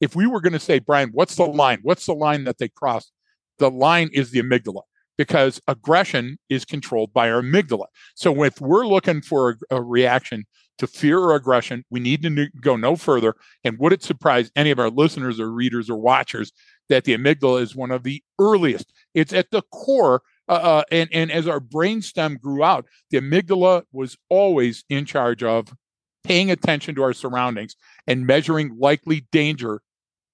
if 0.00 0.16
we 0.16 0.26
were 0.26 0.40
going 0.40 0.52
to 0.52 0.60
say, 0.60 0.78
Brian, 0.78 1.10
what's 1.12 1.36
the 1.36 1.46
line? 1.46 1.80
What's 1.82 2.06
the 2.06 2.14
line 2.14 2.44
that 2.44 2.58
they 2.58 2.68
cross? 2.68 3.10
The 3.58 3.70
line 3.70 4.10
is 4.12 4.30
the 4.30 4.42
amygdala 4.42 4.82
because 5.18 5.60
aggression 5.68 6.38
is 6.48 6.64
controlled 6.64 7.12
by 7.12 7.30
our 7.30 7.42
amygdala. 7.42 7.86
So 8.14 8.42
if 8.42 8.60
we're 8.60 8.86
looking 8.86 9.20
for 9.20 9.58
a, 9.70 9.76
a 9.76 9.82
reaction 9.82 10.44
to 10.78 10.86
fear 10.86 11.18
or 11.18 11.34
aggression, 11.34 11.84
we 11.90 12.00
need 12.00 12.22
to 12.22 12.48
go 12.62 12.74
no 12.74 12.96
further. 12.96 13.34
And 13.62 13.78
would 13.78 13.92
it 13.92 14.02
surprise 14.02 14.50
any 14.56 14.70
of 14.70 14.78
our 14.78 14.88
listeners 14.88 15.38
or 15.38 15.52
readers 15.52 15.90
or 15.90 15.98
watchers 15.98 16.52
that 16.88 17.04
the 17.04 17.14
amygdala 17.14 17.60
is 17.60 17.76
one 17.76 17.90
of 17.90 18.02
the 18.02 18.22
earliest? 18.38 18.90
It's 19.14 19.34
at 19.34 19.50
the 19.50 19.62
core. 19.70 20.22
Uh, 20.48 20.52
uh, 20.52 20.82
and, 20.90 21.10
and 21.12 21.30
as 21.30 21.46
our 21.46 21.60
brainstem 21.60 22.40
grew 22.40 22.64
out, 22.64 22.86
the 23.10 23.20
amygdala 23.20 23.82
was 23.92 24.16
always 24.30 24.84
in 24.88 25.04
charge 25.04 25.42
of 25.42 25.68
paying 26.24 26.50
attention 26.50 26.94
to 26.94 27.02
our 27.02 27.12
surroundings 27.12 27.76
and 28.06 28.26
measuring 28.26 28.76
likely 28.78 29.26
danger 29.32 29.82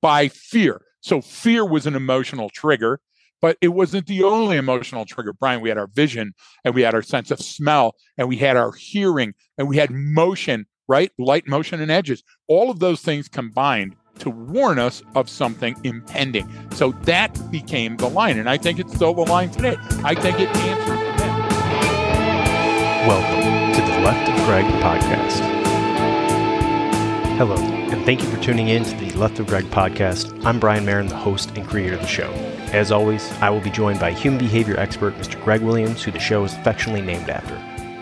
by 0.00 0.28
fear. 0.28 0.82
So 1.00 1.20
fear 1.20 1.64
was 1.64 1.86
an 1.86 1.94
emotional 1.94 2.50
trigger. 2.50 3.00
But 3.42 3.58
it 3.60 3.68
wasn't 3.68 4.06
the 4.06 4.22
only 4.24 4.56
emotional 4.56 5.04
trigger, 5.04 5.34
Brian. 5.34 5.60
We 5.60 5.68
had 5.68 5.76
our 5.76 5.88
vision 5.88 6.34
and 6.64 6.74
we 6.74 6.82
had 6.82 6.94
our 6.94 7.02
sense 7.02 7.30
of 7.30 7.38
smell 7.38 7.94
and 8.16 8.28
we 8.28 8.36
had 8.36 8.56
our 8.56 8.72
hearing 8.72 9.34
and 9.58 9.68
we 9.68 9.76
had 9.76 9.90
motion, 9.90 10.66
right? 10.88 11.12
Light, 11.18 11.46
motion, 11.46 11.80
and 11.80 11.90
edges. 11.90 12.22
All 12.48 12.70
of 12.70 12.78
those 12.78 13.02
things 13.02 13.28
combined 13.28 13.94
to 14.20 14.30
warn 14.30 14.78
us 14.78 15.02
of 15.14 15.28
something 15.28 15.76
impending. 15.84 16.50
So 16.72 16.92
that 17.02 17.50
became 17.50 17.98
the 17.98 18.08
line. 18.08 18.38
And 18.38 18.48
I 18.48 18.56
think 18.56 18.78
it's 18.78 18.94
still 18.94 19.12
the 19.12 19.22
line 19.22 19.50
today. 19.50 19.76
I 20.02 20.14
think 20.14 20.40
it 20.40 20.48
answers. 20.56 20.98
Welcome 23.06 23.74
to 23.74 23.92
the 23.92 23.98
Left 24.00 24.28
of 24.30 24.46
Greg 24.46 24.64
podcast. 24.82 25.55
Hello, 27.36 27.54
and 27.56 28.02
thank 28.06 28.22
you 28.22 28.30
for 28.30 28.42
tuning 28.42 28.68
in 28.68 28.82
to 28.82 28.96
the 28.96 29.12
Left 29.12 29.38
of 29.38 29.46
Greg 29.46 29.66
podcast. 29.66 30.42
I'm 30.46 30.58
Brian 30.58 30.86
Marren, 30.86 31.10
the 31.10 31.16
host 31.16 31.50
and 31.54 31.68
creator 31.68 31.96
of 31.96 32.00
the 32.00 32.06
show. 32.06 32.30
As 32.72 32.90
always, 32.90 33.30
I 33.42 33.50
will 33.50 33.60
be 33.60 33.68
joined 33.68 34.00
by 34.00 34.12
human 34.12 34.38
behavior 34.38 34.74
expert 34.78 35.14
Mr. 35.16 35.44
Greg 35.44 35.60
Williams, 35.60 36.02
who 36.02 36.10
the 36.10 36.18
show 36.18 36.44
is 36.44 36.54
affectionately 36.54 37.02
named 37.02 37.28
after. 37.28 37.58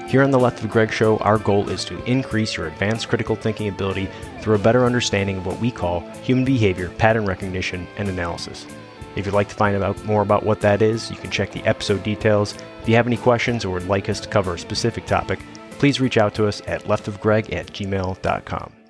Here 0.06 0.22
on 0.22 0.30
the 0.30 0.38
Left 0.38 0.62
of 0.62 0.70
Greg 0.70 0.92
show, 0.92 1.16
our 1.16 1.38
goal 1.38 1.68
is 1.68 1.84
to 1.86 2.00
increase 2.04 2.56
your 2.56 2.68
advanced 2.68 3.08
critical 3.08 3.34
thinking 3.34 3.66
ability 3.66 4.08
through 4.41 4.54
a 4.54 4.60
better 4.60 4.84
understanding 4.84 5.38
of 5.38 5.46
what 5.46 5.58
we 5.58 5.72
call 5.72 6.08
human 6.22 6.44
behavior, 6.44 6.91
pattern 6.91 7.26
recognition, 7.26 7.88
and 7.96 8.08
analysis. 8.08 8.69
If 9.16 9.26
you'd 9.26 9.34
like 9.34 9.48
to 9.48 9.56
find 9.56 9.82
out 9.82 10.04
more 10.04 10.22
about 10.22 10.46
what 10.46 10.60
that 10.60 10.80
is, 10.80 11.10
you 11.10 11.16
can 11.16 11.32
check 11.32 11.50
the 11.50 11.64
episode 11.64 12.04
details. 12.04 12.54
If 12.82 12.88
you 12.88 12.94
have 12.94 13.08
any 13.08 13.16
questions 13.16 13.64
or 13.64 13.70
would 13.70 13.88
like 13.88 14.08
us 14.08 14.20
to 14.20 14.28
cover 14.28 14.54
a 14.54 14.58
specific 14.60 15.06
topic, 15.06 15.41
please 15.80 16.00
reach 16.00 16.19
out 16.19 16.36
to 16.36 16.46
us 16.46 16.62
at 16.69 16.84
leftofgreg 16.84 17.52
at 17.52 17.72
gmail.com. 17.72 18.83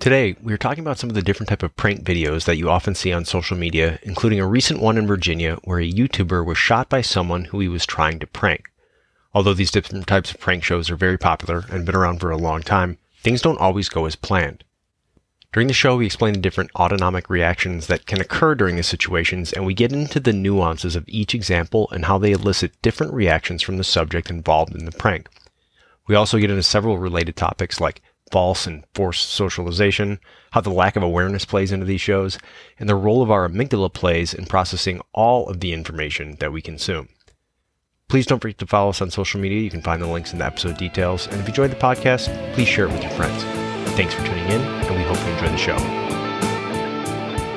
Today, 0.00 0.34
we 0.42 0.54
are 0.54 0.58
talking 0.58 0.82
about 0.82 0.98
some 0.98 1.10
of 1.10 1.14
the 1.14 1.20
different 1.20 1.50
type 1.50 1.62
of 1.62 1.76
prank 1.76 2.04
videos 2.04 2.46
that 2.46 2.56
you 2.56 2.70
often 2.70 2.94
see 2.94 3.12
on 3.12 3.26
social 3.26 3.54
media, 3.54 3.98
including 4.02 4.40
a 4.40 4.46
recent 4.46 4.80
one 4.80 4.96
in 4.96 5.06
Virginia 5.06 5.58
where 5.64 5.78
a 5.78 5.92
YouTuber 5.92 6.42
was 6.42 6.56
shot 6.56 6.88
by 6.88 7.02
someone 7.02 7.44
who 7.44 7.60
he 7.60 7.68
was 7.68 7.84
trying 7.84 8.18
to 8.20 8.26
prank. 8.26 8.70
Although 9.34 9.52
these 9.52 9.70
different 9.70 10.06
types 10.06 10.30
of 10.30 10.40
prank 10.40 10.64
shows 10.64 10.88
are 10.88 10.96
very 10.96 11.18
popular 11.18 11.66
and 11.70 11.84
been 11.84 11.94
around 11.94 12.18
for 12.18 12.30
a 12.30 12.38
long 12.38 12.62
time, 12.62 12.96
things 13.18 13.42
don't 13.42 13.60
always 13.60 13.90
go 13.90 14.06
as 14.06 14.16
planned. 14.16 14.64
During 15.52 15.68
the 15.68 15.74
show, 15.74 15.96
we 15.96 16.06
explain 16.06 16.32
the 16.32 16.40
different 16.40 16.70
autonomic 16.76 17.28
reactions 17.28 17.86
that 17.88 18.06
can 18.06 18.22
occur 18.22 18.54
during 18.54 18.76
these 18.76 18.86
situations, 18.86 19.52
and 19.52 19.66
we 19.66 19.74
get 19.74 19.92
into 19.92 20.18
the 20.18 20.32
nuances 20.32 20.96
of 20.96 21.04
each 21.08 21.34
example 21.34 21.90
and 21.90 22.06
how 22.06 22.16
they 22.16 22.32
elicit 22.32 22.72
different 22.80 23.12
reactions 23.12 23.60
from 23.60 23.76
the 23.76 23.84
subject 23.84 24.30
involved 24.30 24.74
in 24.74 24.86
the 24.86 24.92
prank. 24.92 25.28
We 26.06 26.14
also 26.14 26.38
get 26.38 26.48
into 26.48 26.62
several 26.62 26.96
related 26.96 27.36
topics 27.36 27.82
like 27.82 28.00
false 28.30 28.66
and 28.66 28.84
forced 28.94 29.30
socialization, 29.30 30.18
how 30.52 30.60
the 30.60 30.70
lack 30.70 30.96
of 30.96 31.02
awareness 31.02 31.44
plays 31.44 31.72
into 31.72 31.86
these 31.86 32.00
shows, 32.00 32.38
and 32.78 32.88
the 32.88 32.94
role 32.94 33.22
of 33.22 33.30
our 33.30 33.48
amygdala 33.48 33.92
plays 33.92 34.32
in 34.32 34.46
processing 34.46 35.00
all 35.12 35.48
of 35.48 35.60
the 35.60 35.72
information 35.72 36.36
that 36.40 36.52
we 36.52 36.62
consume. 36.62 37.08
Please 38.08 38.26
don't 38.26 38.40
forget 38.40 38.58
to 38.58 38.66
follow 38.66 38.90
us 38.90 39.00
on 39.00 39.10
social 39.10 39.40
media. 39.40 39.60
You 39.60 39.70
can 39.70 39.82
find 39.82 40.02
the 40.02 40.06
links 40.08 40.32
in 40.32 40.40
the 40.40 40.44
episode 40.44 40.76
details. 40.76 41.26
And 41.28 41.36
if 41.36 41.42
you 41.42 41.48
enjoyed 41.48 41.70
the 41.70 41.76
podcast, 41.76 42.54
please 42.54 42.66
share 42.66 42.86
it 42.86 42.92
with 42.92 43.02
your 43.02 43.12
friends. 43.12 43.42
Thanks 43.94 44.14
for 44.14 44.24
tuning 44.24 44.48
in, 44.48 44.60
and 44.60 44.96
we 44.96 45.02
hope 45.02 45.18
you 45.24 45.32
enjoy 45.32 45.48
the 45.48 45.56
show. 45.56 46.10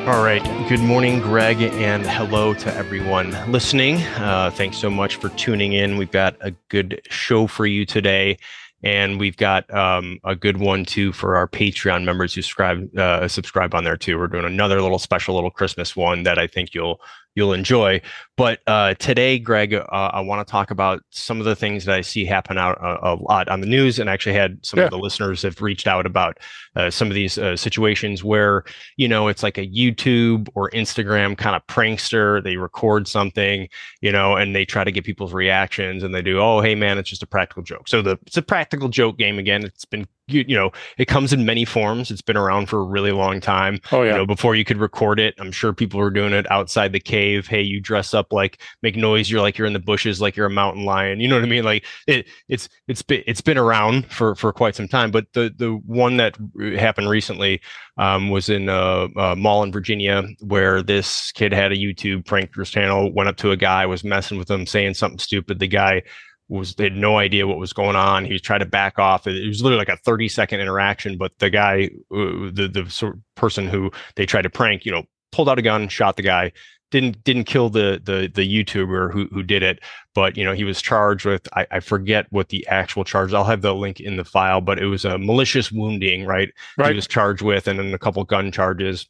All 0.06 0.22
right. 0.22 0.44
Good 0.68 0.82
morning, 0.82 1.22
Greg, 1.22 1.62
and 1.62 2.06
hello 2.06 2.54
to 2.56 2.76
everyone 2.76 3.32
listening. 3.52 4.02
Uh, 4.18 4.52
thanks 4.54 4.78
so 4.78 4.90
much 4.90 5.16
for 5.16 5.30
tuning 5.30 5.74
in. 5.74 5.98
We've 5.98 6.12
got 6.12 6.36
a 6.42 6.52
good 6.68 7.02
show 7.10 7.48
for 7.48 7.66
you 7.66 7.86
today 7.86 8.38
and 8.84 9.20
we've 9.20 9.38
got 9.38 9.74
um, 9.74 10.20
a 10.26 10.36
good 10.36 10.58
one 10.58 10.84
too 10.84 11.14
for 11.14 11.36
our 11.36 11.48
Patreon 11.48 12.04
members 12.04 12.34
who 12.34 12.42
subscribe 12.42 12.96
uh, 12.98 13.28
subscribe 13.28 13.74
on 13.74 13.86
there 13.86 13.98
too. 13.98 14.18
We're 14.20 14.28
doing 14.28 14.46
another 14.46 14.82
little 14.82 15.00
special 15.00 15.36
little 15.36 15.52
Christmas 15.52 15.96
one 15.96 16.24
that 16.24 16.38
I 16.38 16.48
think 16.48 16.74
you'll 16.74 17.00
you'll 17.36 17.54
enjoy. 17.54 18.02
But 18.36 18.60
uh, 18.68 18.96
today, 18.96 19.38
Greg, 19.38 19.74
uh, 19.74 19.86
I 19.92 20.22
want 20.22 20.46
to 20.46 20.52
talk 20.52 20.72
about 20.72 21.04
some 21.12 21.40
of 21.40 21.46
the 21.46 21.56
things 21.56 21.86
that 21.86 21.96
I 21.96 22.02
see 22.02 22.26
happen 22.26 22.58
out 22.58 22.78
a, 22.80 22.86
uh, 22.86 23.16
a 23.16 23.24
lot 23.24 23.48
on 23.48 23.62
the 23.62 23.68
news, 23.68 24.00
and 24.00 24.10
actually 24.10 24.34
had 24.34 24.64
some 24.66 24.80
yeah. 24.80 24.86
of 24.86 24.92
the 24.92 24.98
listeners 24.98 25.44
have 25.44 25.62
reached 25.62 25.88
out 25.88 26.06
about 26.06 26.40
uh, 26.76 26.90
some 26.90 27.10
of 27.10 27.16
these 27.16 27.38
uh, 27.38 27.56
situations 27.56 28.24
where 28.24 28.64
you 28.98 29.08
know 29.08 29.28
it's 29.28 29.44
like 29.44 29.58
a 29.58 29.68
YouTube 29.68 30.48
or 30.56 30.70
Instagram 30.72 31.38
kind 31.38 31.56
of 31.56 31.66
prankster. 31.68 32.44
They 32.44 32.58
record 32.58 33.08
something, 33.08 33.70
you 34.02 34.12
know, 34.12 34.36
and 34.36 34.56
they 34.56 34.66
try 34.66 34.84
to 34.84 34.92
get 34.92 35.04
people's 35.04 35.34
reactions, 35.34 36.04
and 36.04 36.14
they 36.14 36.22
do, 36.22 36.40
oh, 36.40 36.62
hey 36.62 36.76
man, 36.76 36.98
it's 36.98 37.10
just 37.10 37.24
a 37.24 37.28
practical 37.28 37.64
joke. 37.64 37.88
So 37.88 38.02
the 38.02 38.18
it's 38.26 38.38
a 38.38 38.42
practical 38.42 38.90
joke 38.90 39.18
game 39.18 39.38
again. 39.38 39.64
It's 39.64 39.86
been 39.86 40.08
you, 40.28 40.46
you 40.48 40.56
know, 40.56 40.72
it 40.98 41.06
comes 41.06 41.34
in 41.34 41.46
many 41.46 41.66
forms. 41.66 42.10
It's 42.10 42.22
been 42.22 42.38
around 42.38 42.68
for 42.68 42.80
a 42.80 42.84
really 42.84 43.12
long 43.12 43.42
time. 43.42 43.80
Oh, 43.92 44.04
yeah. 44.04 44.12
You 44.12 44.18
know, 44.20 44.26
before 44.26 44.56
you 44.56 44.64
could 44.64 44.78
record 44.78 45.20
it, 45.20 45.36
I'm 45.38 45.52
sure 45.52 45.74
people 45.74 46.00
were 46.00 46.10
doing 46.10 46.34
it 46.34 46.50
outside 46.50 46.94
the 46.94 47.00
cave. 47.00 47.48
Hey, 47.48 47.62
you 47.62 47.82
dress 47.82 48.14
up 48.14 48.32
like, 48.32 48.62
make 48.82 48.96
noise. 48.96 49.30
You're 49.30 49.42
like, 49.42 49.58
you're 49.58 49.68
in 49.68 49.74
the 49.74 49.80
bushes, 49.80 50.22
like 50.22 50.36
you're 50.38 50.46
a 50.46 50.52
mountain 50.52 50.86
lion. 50.86 51.20
You 51.20 51.28
know 51.28 51.36
what 51.36 51.44
I 51.44 51.48
mean? 51.48 51.64
Like 51.64 51.86
it, 52.08 52.28
it's, 52.48 52.70
it's 52.88 53.02
been, 53.02 53.24
it's 53.28 53.42
been 53.42 53.58
around 53.58 54.06
for, 54.12 54.36
for 54.36 54.54
quite 54.54 54.76
some 54.76 54.88
time. 54.88 55.12
But 55.12 55.28
the, 55.34 55.54
the 55.56 55.74
one 55.86 56.18
that 56.18 56.38
happened 56.78 57.10
recently 57.10 57.62
um, 57.98 58.30
was 58.30 58.50
in 58.50 58.70
a, 58.70 59.08
a, 59.18 59.36
mall 59.36 59.64
in 59.64 59.72
Virginia 59.72 60.24
where 60.40 60.82
this 60.82 61.32
kid 61.34 61.52
had 61.52 61.72
a 61.72 61.78
YouTube 61.78 62.24
prankers 62.24 62.72
channel, 62.72 63.12
went 63.14 63.30
up 63.30 63.38
to 63.38 63.52
a 63.52 63.58
guy, 63.58 63.86
was 63.86 64.04
messing 64.04 64.38
with 64.38 64.50
him, 64.50 64.66
saying 64.66 64.94
something 64.94 65.20
stupid. 65.20 65.60
The 65.60 65.68
guy 65.68 66.02
was 66.54 66.76
they 66.76 66.86
had 66.86 66.96
no 66.96 67.18
idea 67.18 67.48
what 67.48 67.58
was 67.58 67.74
going 67.74 67.96
on. 67.96 68.26
He 68.26 68.34
was 68.34 68.42
trying 68.42 68.60
to 68.60 68.66
back 68.66 69.00
off. 69.00 69.28
It 69.28 69.48
was 69.48 69.62
literally 69.62 69.80
like 69.80 69.90
a 69.90 69.98
30 69.98 70.28
second 70.30 70.60
interaction, 70.60 71.18
but 71.18 71.38
the 71.40 71.50
guy, 71.50 71.90
uh, 72.12 72.52
the 72.52 72.70
the 72.72 72.90
sort 72.90 73.16
of 73.16 73.22
person 73.36 73.68
who 73.68 73.92
they 74.16 74.26
tried 74.26 74.44
to 74.44 74.50
prank, 74.50 74.86
you 74.86 74.92
know, 74.92 75.04
pulled 75.32 75.50
out 75.50 75.60
a 75.60 75.62
gun, 75.62 75.88
shot 75.90 76.16
the 76.16 76.22
guy. 76.22 76.52
Didn't 76.92 77.24
didn't 77.24 77.46
kill 77.46 77.70
the 77.70 78.00
the 78.04 78.32
the 78.34 78.48
YouTuber 78.48 79.12
who 79.12 79.28
who 79.32 79.42
did 79.42 79.64
it, 79.64 79.80
but 80.14 80.38
you 80.38 80.44
know 80.44 80.54
he 80.54 80.64
was 80.64 80.80
charged 80.80 81.26
with 81.26 81.48
I, 81.56 81.66
I 81.72 81.80
forget 81.80 82.28
what 82.30 82.50
the 82.50 82.66
actual 82.68 83.04
charge. 83.04 83.34
I'll 83.34 83.44
have 83.44 83.64
the 83.64 83.74
link 83.74 84.00
in 84.00 84.18
the 84.18 84.24
file, 84.24 84.62
but 84.62 84.78
it 84.78 84.86
was 84.86 85.04
a 85.04 85.18
malicious 85.18 85.72
wounding, 85.72 86.26
right? 86.26 86.50
right. 86.78 86.90
He 86.90 86.96
was 86.96 87.08
charged 87.08 87.42
with, 87.42 87.68
and 87.68 87.80
then 87.80 87.94
a 87.96 88.00
couple 88.00 88.24
gun 88.26 88.52
charges, 88.52 89.10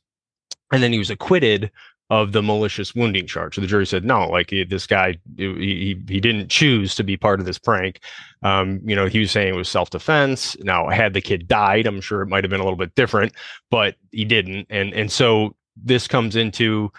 and 0.71 0.81
then 0.81 0.93
he 0.93 0.99
was 0.99 1.09
acquitted 1.09 1.71
of 2.13 2.31
the 2.31 2.44
malicious 2.44 2.94
wounding 2.94 3.25
charge. 3.25 3.56
So 3.56 3.62
the 3.62 3.66
jury 3.66 3.88
said 3.88 4.06
no, 4.06 4.28
like 4.29 4.53
this 4.69 4.85
guy, 4.85 5.18
he 5.35 6.00
he 6.07 6.19
didn't 6.19 6.50
choose 6.50 6.94
to 6.94 7.03
be 7.03 7.18
part 7.18 7.40
of 7.40 7.47
this 7.47 7.57
prank. 7.57 8.01
Um, 8.44 8.81
you 8.85 8.96
know, 8.96 9.07
he 9.07 9.19
was 9.19 9.31
saying 9.31 9.51
it 9.51 9.57
was 9.57 9.68
self 9.68 9.90
defense. 9.90 10.56
Now, 10.59 10.90
had 10.90 11.16
the 11.16 11.22
kid 11.22 11.47
died, 11.47 11.88
I'm 11.88 12.01
sure 12.01 12.22
it 12.22 12.28
might 12.28 12.44
have 12.44 12.51
been 12.51 12.59
a 12.59 12.63
little 12.63 12.78
bit 12.78 12.94
different, 12.94 13.34
but 13.72 13.96
he 14.12 14.25
didn't. 14.25 14.68
And 14.69 14.94
and 14.94 15.12
so 15.12 15.56
this 15.75 16.07
comes 16.07 16.35
into, 16.35 16.91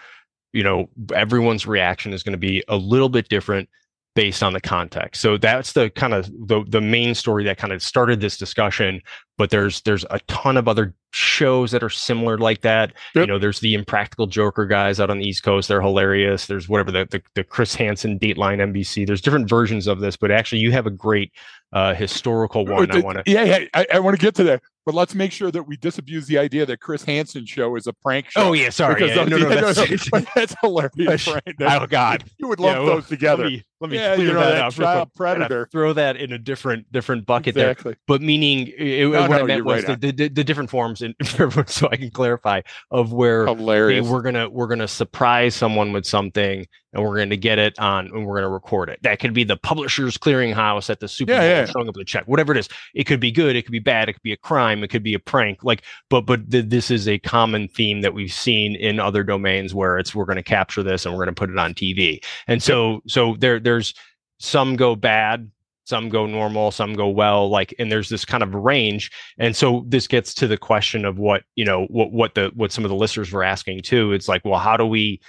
you 0.51 0.63
know, 0.63 0.89
everyone's 1.13 1.65
reaction 1.65 2.11
is 2.11 2.21
going 2.21 2.33
to 2.33 2.37
be 2.37 2.61
a 2.67 2.75
little 2.75 3.07
bit 3.07 3.29
different 3.29 3.69
based 4.15 4.41
on 4.41 4.53
the 4.53 4.61
context. 4.61 5.21
So 5.21 5.37
that's 5.37 5.73
the 5.73 5.89
kind 5.91 6.13
of 6.13 6.31
the, 6.47 6.63
the 6.67 6.81
main 6.81 7.13
story 7.13 7.43
that 7.43 7.57
kind 7.57 7.73
of 7.73 7.83
started 7.83 8.21
this 8.21 8.37
discussion. 8.37 9.01
But 9.37 9.49
there's 9.49 9.81
there's 9.81 10.05
a 10.09 10.19
ton 10.27 10.55
of 10.55 10.69
other 10.69 10.93
shows 11.11 11.71
that 11.71 11.83
are 11.83 11.89
similar 11.89 12.37
like 12.37 12.61
that. 12.61 12.93
Yep. 13.13 13.21
You 13.21 13.27
know, 13.27 13.37
there's 13.37 13.59
the 13.59 13.73
Impractical 13.73 14.27
Joker 14.27 14.65
guys 14.65 15.01
out 15.01 15.09
on 15.09 15.19
the 15.19 15.25
East 15.25 15.43
Coast. 15.43 15.67
They're 15.67 15.81
hilarious. 15.81 16.47
There's 16.47 16.69
whatever 16.69 16.91
the 16.91 17.05
the, 17.11 17.21
the 17.35 17.43
Chris 17.43 17.75
Hansen 17.75 18.17
Dateline 18.17 18.59
NBC. 18.59 19.05
There's 19.05 19.21
different 19.21 19.49
versions 19.49 19.87
of 19.87 19.99
this, 19.99 20.15
but 20.15 20.31
actually 20.31 20.59
you 20.59 20.71
have 20.71 20.87
a 20.87 20.91
great 20.91 21.33
uh, 21.73 21.93
historical 21.93 22.65
one. 22.65 22.89
I 22.89 22.99
want 22.99 23.25
to 23.25 23.29
yeah, 23.29 23.43
yeah 23.43 23.65
I, 23.73 23.85
I 23.95 23.99
want 23.99 24.17
to 24.17 24.25
get 24.25 24.35
to 24.35 24.43
that. 24.45 24.63
But 24.85 24.93
let's 24.93 25.15
make 25.15 25.31
sure 25.31 25.49
that 25.49 25.63
we 25.63 25.77
disabuse 25.77 26.27
the 26.27 26.37
idea 26.37 26.63
that 26.67 26.79
Chris 26.79 27.03
Hansen 27.03 27.47
show 27.47 27.75
is 27.75 27.87
a 27.87 27.93
prank 27.93 28.29
show. 28.29 28.49
Oh 28.49 28.53
yeah, 28.53 28.69
sorry. 28.69 29.07
Yeah, 29.07 29.23
no, 29.23 29.37
no, 29.37 29.49
that's, 29.49 30.11
no, 30.11 30.19
no, 30.19 30.25
that's 30.35 30.55
hilarious. 30.61 31.27
Right? 31.35 31.55
oh 31.61 31.87
God, 31.87 32.23
you 32.37 32.47
would 32.47 32.59
love 32.59 32.85
yeah, 32.85 32.93
those 32.93 33.07
together. 33.07 33.43
Let 33.45 33.51
me, 33.51 33.63
let 33.81 33.89
me 33.89 33.97
yeah, 33.97 34.15
clear 34.15 34.27
you 34.27 34.33
know, 34.33 34.39
that, 34.41 34.51
that 34.51 34.61
out. 34.61 34.73
child 34.73 35.13
predator. 35.15 35.67
Throw 35.71 35.93
that 35.93 36.17
in 36.17 36.33
a 36.33 36.37
different 36.37 36.91
different 36.91 37.25
bucket 37.25 37.55
Exactly. 37.55 37.93
there. 37.93 37.99
But 38.07 38.21
meaning, 38.21 38.71
it, 38.77 39.07
what 39.07 39.31
I 39.31 39.43
meant 39.43 39.65
was 39.65 39.85
right 39.85 39.99
the, 39.99 40.11
the, 40.11 40.29
the 40.29 40.43
different 40.43 40.69
forms, 40.69 41.01
and 41.01 41.15
so 41.23 41.89
I 41.91 41.95
can 41.97 42.11
clarify 42.11 42.61
of 42.91 43.11
where 43.11 43.47
hey, 43.47 44.01
we're 44.01 44.21
gonna 44.21 44.49
we're 44.49 44.67
gonna 44.67 44.87
surprise 44.87 45.55
someone 45.55 45.93
with 45.93 46.05
something, 46.05 46.67
and 46.95 47.03
we're 47.03 47.17
gonna 47.17 47.35
get 47.35 47.59
it 47.59 47.77
on, 47.77 48.07
and 48.07 48.25
we're 48.25 48.35
gonna 48.35 48.49
record 48.49 48.89
it. 48.89 48.99
That 49.03 49.19
could 49.19 49.33
be 49.33 49.43
the 49.43 49.57
publishers 49.57 50.17
clearinghouse 50.17 50.89
at 50.89 50.99
the 50.99 51.07
Super 51.07 51.33
Yeah, 51.33 51.39
Bowl 51.39 51.47
yeah. 51.49 51.65
showing 51.65 51.89
up 51.89 51.95
with 51.95 52.03
a 52.03 52.05
check, 52.05 52.23
whatever 52.27 52.53
it 52.53 52.57
is. 52.57 52.69
It 52.95 53.03
could 53.03 53.19
be 53.19 53.31
good, 53.31 53.55
it 53.55 53.63
could 53.63 53.71
be 53.71 53.79
bad, 53.79 54.09
it 54.09 54.13
could 54.13 54.23
be 54.23 54.31
a 54.33 54.37
crime, 54.37 54.83
it 54.83 54.87
could 54.89 55.03
be 55.03 55.13
a 55.13 55.19
prank. 55.19 55.63
Like, 55.63 55.83
but 56.09 56.21
but 56.21 56.49
th- 56.49 56.65
this 56.67 56.89
is 56.89 57.07
a 57.07 57.19
common 57.19 57.67
theme 57.67 58.01
that 58.01 58.13
we've 58.13 58.33
seen 58.33 58.75
in 58.75 58.99
other 58.99 59.23
domains 59.23 59.75
where 59.75 59.97
it's 59.99 60.15
we're 60.15 60.25
gonna 60.25 60.41
capture 60.41 60.81
this 60.81 61.05
and 61.05 61.13
we're 61.13 61.25
gonna 61.25 61.33
put 61.33 61.49
it 61.49 61.57
on 61.59 61.73
TV. 61.73 62.23
And 62.47 62.63
so 62.63 63.01
so 63.07 63.35
there 63.37 63.59
there's 63.59 63.93
some 64.39 64.75
go 64.75 64.95
bad 64.95 65.51
some 65.85 66.09
go 66.09 66.25
normal 66.25 66.71
some 66.71 66.93
go 66.93 67.07
well 67.07 67.47
like 67.47 67.73
and 67.77 67.91
there's 67.91 68.09
this 68.09 68.25
kind 68.25 68.41
of 68.41 68.53
range 68.55 69.11
and 69.37 69.55
so 69.55 69.85
this 69.87 70.07
gets 70.07 70.33
to 70.33 70.47
the 70.47 70.57
question 70.57 71.05
of 71.05 71.19
what 71.19 71.43
you 71.55 71.63
know 71.63 71.85
what 71.85 72.11
what 72.11 72.33
the 72.33 72.51
what 72.55 72.71
some 72.71 72.83
of 72.83 72.89
the 72.89 72.95
listeners 72.95 73.31
were 73.31 73.43
asking 73.43 73.79
too 73.81 74.11
it's 74.11 74.27
like 74.27 74.43
well 74.43 74.59
how 74.59 74.75
do 74.75 74.85
we 74.85 75.21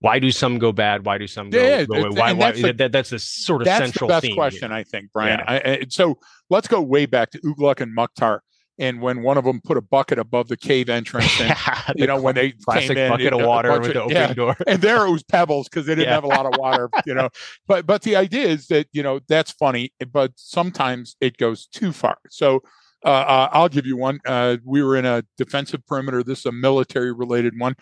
why 0.00 0.18
do 0.18 0.30
some 0.30 0.58
go 0.58 0.70
bad 0.72 1.04
why 1.04 1.18
do 1.18 1.26
some 1.26 1.50
go, 1.50 1.60
Yeah, 1.62 1.84
go 1.84 2.10
why, 2.12 2.32
that's 2.32 2.62
the- 2.62 2.72
that, 2.72 2.92
that's 2.92 3.10
the 3.10 3.18
sort 3.18 3.62
of 3.62 3.66
That's 3.66 3.84
central 3.84 4.08
the 4.08 4.14
best 4.14 4.22
theme 4.26 4.36
question, 4.36 4.72
I 4.72 4.84
think, 4.84 5.10
Brian. 5.12 5.40
Yeah. 5.40 5.60
I, 5.64 5.86
so 5.88 6.18
let's 6.50 6.68
go 6.68 6.80
way 6.80 7.06
back 7.06 7.30
to 7.32 7.40
Ugluk 7.40 7.80
and 7.80 7.94
Mukhtar. 7.94 8.42
And 8.80 9.02
when 9.02 9.22
one 9.22 9.36
of 9.36 9.42
them 9.44 9.60
put 9.60 9.76
a 9.76 9.80
bucket 9.80 10.20
above 10.20 10.46
the 10.46 10.56
cave 10.56 10.88
entrance, 10.88 11.40
and 11.40 11.52
here. 11.58 11.74
you 11.96 12.06
know 12.06 12.20
when 12.22 12.36
they 12.36 12.52
classic 12.52 12.90
came 12.90 12.98
in, 12.98 13.10
bucket 13.10 13.32
of 13.32 13.40
water 13.44 13.72
with 13.80 13.92
the 13.92 14.00
open 14.02 14.14
yeah, 14.14 14.32
door 14.32 14.56
and 14.68 14.80
there 14.80 15.04
it 15.04 15.10
was 15.10 15.24
pebbles 15.24 15.68
because 15.68 15.84
they 15.86 15.96
didn't 15.96 16.06
Yeah. 16.08 16.14
have 16.14 16.22
a 16.22 16.28
lot 16.28 16.46
of 16.46 16.52
water, 16.56 16.88
you 17.04 17.12
know. 17.14 17.28
But 17.66 17.86
but 17.86 18.02
the 18.02 18.14
idea 18.14 18.46
is 18.46 18.68
that 18.68 18.86
you 18.92 19.02
know 19.02 19.18
that's 19.28 19.50
funny, 19.50 19.92
but 20.12 20.30
sometimes 20.36 21.16
it 21.20 21.38
goes 21.38 21.66
too 21.66 21.90
far. 21.90 22.18
So 22.30 22.62
uh, 23.04 23.08
uh, 23.08 23.48
I'll 23.52 23.68
give 23.68 23.84
you 23.84 23.96
one. 23.96 24.20
Uh, 24.24 24.58
we 24.64 24.80
were 24.84 24.96
in 24.96 25.04
a 25.04 25.24
defensive 25.36 25.84
perimeter. 25.84 26.22
This 26.22 26.40
is 26.40 26.46
a 26.46 26.52
military 26.52 27.12
related 27.12 27.54
one, 27.58 27.74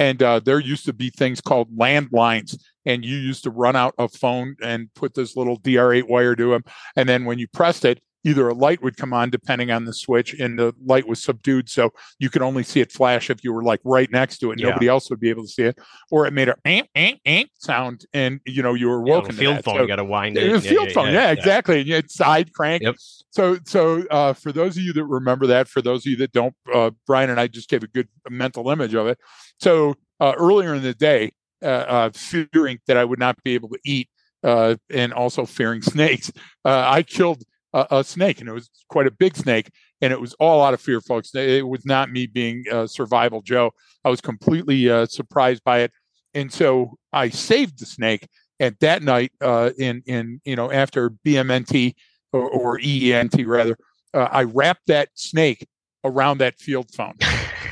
and 0.00 0.22
uh, 0.22 0.40
there 0.40 0.58
used 0.58 0.86
to 0.86 0.94
be 0.94 1.10
things 1.10 1.42
called 1.42 1.76
landlines, 1.76 2.58
and 2.86 3.04
you 3.04 3.16
used 3.16 3.44
to 3.44 3.50
run 3.50 3.76
out 3.76 3.94
a 3.98 4.08
phone 4.08 4.56
and 4.62 4.88
put 4.94 5.12
this 5.12 5.36
little 5.36 5.60
DR8 5.60 6.08
wire 6.08 6.34
to 6.34 6.50
them, 6.50 6.64
and 6.96 7.06
then 7.08 7.26
when 7.26 7.38
you 7.38 7.46
pressed 7.46 7.84
it. 7.84 8.00
Either 8.24 8.48
a 8.48 8.54
light 8.54 8.82
would 8.82 8.96
come 8.96 9.12
on 9.12 9.30
depending 9.30 9.70
on 9.70 9.84
the 9.84 9.94
switch, 9.94 10.34
and 10.38 10.58
the 10.58 10.74
light 10.84 11.08
was 11.08 11.22
subdued, 11.22 11.68
so 11.68 11.90
you 12.18 12.28
could 12.28 12.42
only 12.42 12.62
see 12.62 12.80
it 12.80 12.92
flash 12.92 13.30
if 13.30 13.42
you 13.42 13.52
were 13.52 13.62
like 13.62 13.80
right 13.84 14.10
next 14.10 14.38
to 14.38 14.50
it. 14.50 14.58
Yeah. 14.58 14.68
Nobody 14.68 14.88
else 14.88 15.08
would 15.08 15.20
be 15.20 15.30
able 15.30 15.42
to 15.42 15.48
see 15.48 15.62
it, 15.62 15.78
or 16.10 16.26
it 16.26 16.32
made 16.32 16.48
a 16.48 16.56
ant, 16.64 16.88
ant, 16.94 17.18
ant 17.24 17.48
sound, 17.58 18.04
and 18.12 18.40
you 18.44 18.62
know 18.62 18.74
you 18.74 18.88
were 18.88 19.06
Yeah, 19.06 19.14
woken. 19.14 19.30
to 19.30 19.36
field 19.36 19.64
phone 19.64 19.76
So- 19.76 19.82
you 19.82 19.88
got 19.88 19.96
to 19.96 20.04
wind 20.04 20.36
it 20.36 20.52
it 20.52 20.60
field 20.60 20.92
phone, 20.92 21.12
yeah, 21.12 21.30
exactly. 21.30 21.80
And 21.80 21.88
you 21.88 21.94
had 21.94 22.10
side 22.10 22.52
crank. 22.52 22.82
Yep. 22.82 22.96
So, 23.30 23.58
so 23.64 24.04
uh, 24.10 24.32
for 24.32 24.52
those 24.52 24.76
of 24.76 24.82
you 24.82 24.92
that 24.92 25.04
remember 25.04 25.46
that, 25.46 25.68
for 25.68 25.80
those 25.80 26.04
of 26.04 26.10
you 26.10 26.16
that 26.18 26.32
don't, 26.32 26.54
uh, 26.74 26.90
Brian 27.06 27.30
and 27.30 27.38
I 27.40 27.46
just 27.46 27.68
gave 27.68 27.82
a 27.82 27.86
good 27.86 28.08
mental 28.28 28.68
image 28.70 28.94
of 28.94 29.06
it. 29.06 29.18
So 29.60 29.94
uh, 30.18 30.34
earlier 30.36 30.74
in 30.74 30.82
the 30.82 30.94
day, 30.94 31.32
uh, 31.62 31.66
uh, 31.66 32.10
fearing 32.12 32.80
that 32.86 32.96
I 32.96 33.04
would 33.04 33.18
not 33.18 33.42
be 33.44 33.54
able 33.54 33.68
to 33.68 33.78
eat, 33.84 34.08
uh, 34.42 34.76
and 34.90 35.12
also 35.12 35.44
fearing 35.46 35.80
snakes, 35.82 36.32
uh, 36.64 36.84
I 36.86 37.02
killed 37.02 37.42
a, 37.72 37.86
a 37.90 38.04
snake, 38.04 38.40
and 38.40 38.48
it 38.48 38.52
was 38.52 38.70
quite 38.88 39.06
a 39.06 39.10
big 39.10 39.36
snake, 39.36 39.70
and 40.00 40.12
it 40.12 40.20
was 40.20 40.34
all 40.34 40.62
out 40.62 40.74
of 40.74 40.80
fear, 40.80 41.00
folks. 41.00 41.34
It 41.34 41.66
was 41.66 41.84
not 41.84 42.10
me 42.10 42.26
being 42.26 42.64
uh, 42.70 42.86
survival 42.86 43.42
Joe. 43.42 43.72
I 44.04 44.10
was 44.10 44.20
completely 44.20 44.90
uh, 44.90 45.06
surprised 45.06 45.62
by 45.64 45.80
it, 45.80 45.92
and 46.34 46.52
so 46.52 46.96
I 47.12 47.28
saved 47.30 47.78
the 47.78 47.86
snake. 47.86 48.28
And 48.58 48.76
that 48.80 49.02
night, 49.02 49.32
uh, 49.40 49.70
in 49.78 50.02
in 50.06 50.40
you 50.44 50.56
know 50.56 50.70
after 50.70 51.10
BMNT 51.10 51.94
or, 52.32 52.48
or 52.48 52.78
EENT 52.78 53.46
rather, 53.46 53.76
uh, 54.14 54.28
I 54.30 54.44
wrapped 54.44 54.86
that 54.86 55.08
snake 55.14 55.66
around 56.04 56.38
that 56.38 56.58
field 56.58 56.90
phone. 56.94 57.14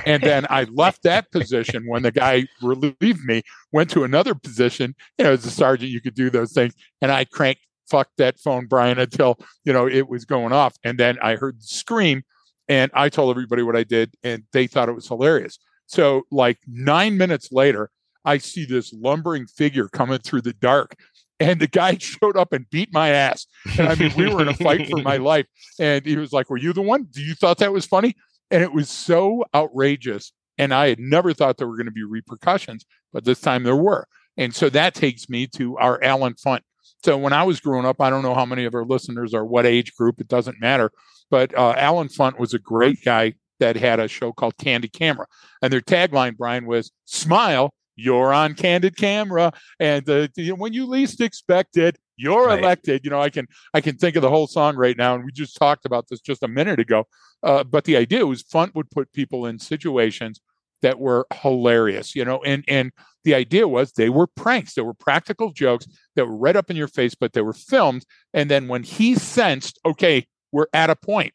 And 0.07 0.23
then 0.23 0.47
I 0.49 0.65
left 0.65 1.03
that 1.03 1.31
position 1.31 1.87
when 1.87 2.03
the 2.03 2.11
guy 2.11 2.47
relieved 2.63 3.25
me, 3.25 3.43
went 3.73 3.91
to 3.91 4.05
another 4.05 4.35
position. 4.35 4.95
You 5.19 5.25
know, 5.25 5.33
as 5.33 5.45
a 5.45 5.51
sergeant, 5.51 5.91
you 5.91 6.01
could 6.01 6.15
do 6.15 6.31
those 6.31 6.53
things. 6.53 6.75
And 7.03 7.13
I 7.13 7.25
cranked, 7.27 7.61
fucked 7.89 8.17
that 8.19 8.39
phone, 8.41 8.67
Brian, 8.67 8.99
until, 8.99 9.39
you 9.65 9.73
know, 9.73 9.89
it 9.89 10.09
was 10.09 10.25
going 10.25 10.53
off. 10.53 10.77
And 10.85 10.99
then 10.99 11.19
I 11.23 11.37
heard 11.37 11.61
the 11.61 11.67
scream 11.67 12.23
and 12.69 12.91
I 12.95 13.09
told 13.09 13.31
everybody 13.31 13.63
what 13.63 13.77
I 13.77 13.85
did 13.85 14.15
and 14.23 14.45
they 14.53 14.67
thought 14.67 14.89
it 14.89 14.95
was 14.95 15.09
hilarious. 15.09 15.59
So, 15.87 16.23
like 16.31 16.59
nine 16.67 17.17
minutes 17.17 17.51
later, 17.51 17.91
I 18.25 18.39
see 18.39 18.67
this 18.67 18.93
lumbering 18.93 19.47
figure 19.47 19.89
coming 19.89 20.19
through 20.19 20.43
the 20.43 20.53
dark. 20.53 20.97
And 21.41 21.61
the 21.61 21.67
guy 21.67 21.97
showed 22.01 22.37
up 22.37 22.53
and 22.53 22.69
beat 22.71 22.93
my 22.93 23.09
ass. 23.11 23.47
And 23.79 23.89
I 23.89 23.95
mean, 23.95 24.13
we 24.17 24.33
were 24.33 24.43
in 24.43 24.49
a 24.49 24.55
fight 24.55 24.89
for 24.89 25.01
my 25.01 25.17
life. 25.33 25.47
And 25.81 26.05
he 26.05 26.17
was 26.17 26.33
like, 26.33 26.51
Were 26.51 26.59
you 26.59 26.73
the 26.73 26.83
one? 26.83 27.05
Do 27.11 27.23
you 27.23 27.35
thought 27.35 27.59
that 27.59 27.73
was 27.73 27.87
funny? 27.87 28.15
And 28.51 28.63
it 28.63 28.73
was 28.73 28.91
so 28.91 29.45
outrageous. 29.55 30.33
And 30.59 30.75
I 30.75 30.89
had 30.89 30.99
never 30.99 31.33
thought 31.33 31.57
there 31.57 31.69
were 31.69 31.77
going 31.77 31.87
to 31.87 31.93
be 31.93 32.03
repercussions, 32.03 32.85
but 33.13 33.25
this 33.25 33.41
time 33.41 33.63
there 33.63 33.77
were. 33.77 34.07
And 34.37 34.55
so 34.55 34.69
that 34.71 34.95
takes 34.95 35.29
me 35.29 35.47
to 35.49 35.77
our 35.79 36.03
Allen 36.03 36.35
Funt. 36.35 36.61
So 37.05 37.17
when 37.17 37.33
I 37.33 37.45
was 37.45 37.61
growing 37.61 37.87
up, 37.87 38.01
I 38.01 38.11
don't 38.11 38.23
know 38.23 38.35
how 38.35 38.45
many 38.47 38.65
of 38.65 38.75
our 38.75 38.85
listeners 38.85 39.35
are 39.35 39.45
what 39.45 39.67
age 39.67 39.95
group, 39.95 40.21
it 40.21 40.29
doesn't 40.29 40.61
matter. 40.61 40.91
But 41.31 41.57
uh, 41.57 41.75
Allen 41.77 42.09
Funt 42.09 42.39
was 42.39 42.55
a 42.55 42.59
great 42.59 43.05
guy 43.05 43.35
that 43.61 43.77
had 43.77 44.01
a 44.01 44.09
show 44.09 44.33
called 44.33 44.57
Candid 44.59 44.93
Camera. 44.93 45.27
And 45.63 45.73
their 45.73 45.81
tagline, 45.81 46.37
Brian, 46.37 46.67
was 46.67 46.91
Smile, 47.05 47.73
you're 47.97 48.33
on 48.33 48.55
candid 48.55 48.97
camera. 48.97 49.53
And 49.81 50.09
uh, 50.09 50.29
when 50.57 50.73
you 50.73 50.87
least 50.87 51.21
expect 51.21 51.77
it, 51.77 51.99
you're 52.17 52.47
Right. 52.47 52.59
elected. 52.59 53.03
You 53.05 53.11
know, 53.11 53.21
I 53.21 53.31
can 53.31 53.47
I 53.75 53.81
can 53.81 53.97
think 53.97 54.17
of 54.17 54.23
the 54.23 54.31
whole 54.31 54.47
song 54.47 54.77
right 54.77 54.97
now, 54.97 55.15
and 55.15 55.25
we 55.25 55.33
just 55.33 55.57
talked 55.57 55.85
about 55.87 56.09
this 56.09 56.21
just 56.21 56.43
a 56.43 56.49
minute 56.49 56.81
ago. 56.81 57.07
Uh, 57.43 57.63
but 57.65 57.85
the 57.85 57.97
idea 57.97 58.27
was 58.27 58.43
Funt 58.43 58.75
would 58.75 58.91
put 58.91 59.13
people 59.13 59.47
in 59.47 59.59
situations 59.59 60.41
that 60.83 60.99
were 60.99 61.27
hilarious, 61.43 62.15
you 62.17 62.25
know, 62.25 62.43
and 62.45 62.65
and 62.69 62.93
the 63.29 63.35
idea 63.35 63.69
was 63.69 63.93
they 63.93 64.09
were 64.09 64.27
pranks, 64.27 64.73
they 64.73 64.81
were 64.81 64.95
practical 64.95 65.53
jokes 65.53 65.87
that 66.17 66.27
were 66.27 66.35
right 66.35 66.57
up 66.57 66.71
in 66.71 66.77
your 66.77 66.89
face, 66.89 67.15
but 67.15 67.35
they 67.35 67.43
were 67.43 67.53
filmed. 67.53 68.07
And 68.33 68.51
then 68.51 68.69
when 68.69 68.83
he 68.83 69.17
sensed, 69.17 69.79
okay, 69.85 70.27
we're 70.51 70.69
at 70.73 70.89
a 70.89 70.97
point, 70.97 71.35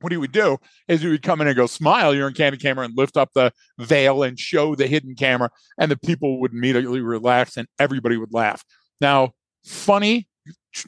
what 0.00 0.12
he 0.12 0.16
would 0.16 0.30
do 0.30 0.58
is 0.86 1.02
he 1.02 1.08
would 1.08 1.24
come 1.24 1.40
in 1.40 1.48
and 1.48 1.56
go, 1.56 1.66
smile, 1.66 2.14
you're 2.14 2.28
in 2.28 2.34
candid 2.34 2.62
camera, 2.62 2.84
and 2.84 2.96
lift 2.96 3.16
up 3.16 3.30
the 3.34 3.52
veil 3.80 4.22
and 4.22 4.38
show 4.38 4.76
the 4.76 4.86
hidden 4.86 5.16
camera, 5.16 5.50
and 5.78 5.90
the 5.90 5.98
people 5.98 6.40
would 6.40 6.52
immediately 6.52 7.00
relax 7.00 7.56
and 7.56 7.66
everybody 7.80 8.16
would 8.16 8.32
laugh. 8.32 8.64
Now, 9.00 9.32
funny. 9.66 10.28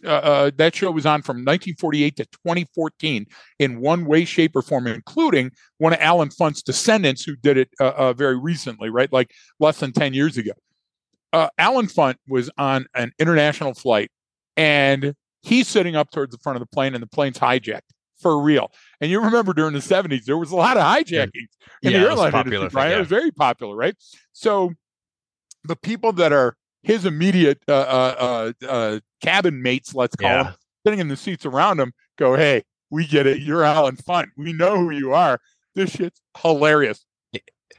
Uh, 0.04 0.08
uh, 0.10 0.50
that 0.56 0.74
show 0.74 0.90
was 0.90 1.06
on 1.06 1.22
from 1.22 1.38
1948 1.38 2.16
to 2.16 2.24
2014 2.26 3.26
in 3.58 3.80
one 3.80 4.04
way, 4.04 4.24
shape, 4.24 4.54
or 4.54 4.62
form, 4.62 4.86
including 4.86 5.50
one 5.78 5.92
of 5.92 5.98
Allen 6.00 6.28
Funt's 6.30 6.62
descendants 6.62 7.24
who 7.24 7.34
did 7.36 7.56
it 7.56 7.68
uh, 7.80 7.92
uh, 7.96 8.12
very 8.12 8.38
recently, 8.38 8.90
right? 8.90 9.12
Like 9.12 9.32
less 9.58 9.80
than 9.80 9.92
10 9.92 10.14
years 10.14 10.36
ago. 10.36 10.52
Uh, 11.32 11.48
Allen 11.58 11.86
Funt 11.86 12.16
was 12.28 12.50
on 12.58 12.86
an 12.94 13.10
international 13.18 13.74
flight 13.74 14.10
and 14.56 15.14
he's 15.42 15.66
sitting 15.66 15.96
up 15.96 16.10
towards 16.10 16.30
the 16.30 16.38
front 16.38 16.56
of 16.56 16.60
the 16.60 16.66
plane 16.66 16.94
and 16.94 17.02
the 17.02 17.08
plane's 17.08 17.38
hijacked 17.38 17.80
for 18.20 18.40
real. 18.40 18.70
And 19.00 19.10
you 19.10 19.20
remember 19.20 19.52
during 19.52 19.72
the 19.72 19.80
70s, 19.80 20.24
there 20.24 20.38
was 20.38 20.52
a 20.52 20.56
lot 20.56 20.76
of 20.76 20.84
hijackings 20.84 21.48
in 21.82 21.90
Yeah, 21.90 21.90
the 21.90 21.96
it 21.96 22.00
was 22.02 22.10
airline 22.10 22.32
popular 22.32 22.56
industry, 22.58 22.80
right? 22.80 22.90
yeah. 22.90 22.96
It 22.96 23.00
was 23.00 23.08
very 23.08 23.32
popular, 23.32 23.74
right? 23.74 23.96
So 24.32 24.72
the 25.64 25.76
people 25.76 26.12
that 26.12 26.32
are 26.32 26.56
his 26.82 27.04
immediate 27.04 27.62
uh, 27.68 27.72
uh, 27.72 28.52
uh, 28.62 28.66
uh, 28.66 29.00
cabin 29.22 29.62
mates, 29.62 29.94
let's 29.94 30.16
call 30.16 30.30
Yeah. 30.30 30.42
them, 30.44 30.54
sitting 30.86 31.00
in 31.00 31.08
the 31.08 31.16
seats 31.16 31.46
around 31.46 31.80
him, 31.80 31.92
go, 32.18 32.34
"Hey, 32.36 32.62
we 32.90 33.06
get 33.06 33.26
it. 33.26 33.40
You're 33.40 33.62
Allen 33.64 33.96
Funt. 33.96 34.28
We 34.36 34.52
know 34.52 34.76
who 34.78 34.90
you 34.90 35.12
are. 35.12 35.40
This 35.74 35.90
shit's 35.90 36.20
hilarious." 36.38 37.04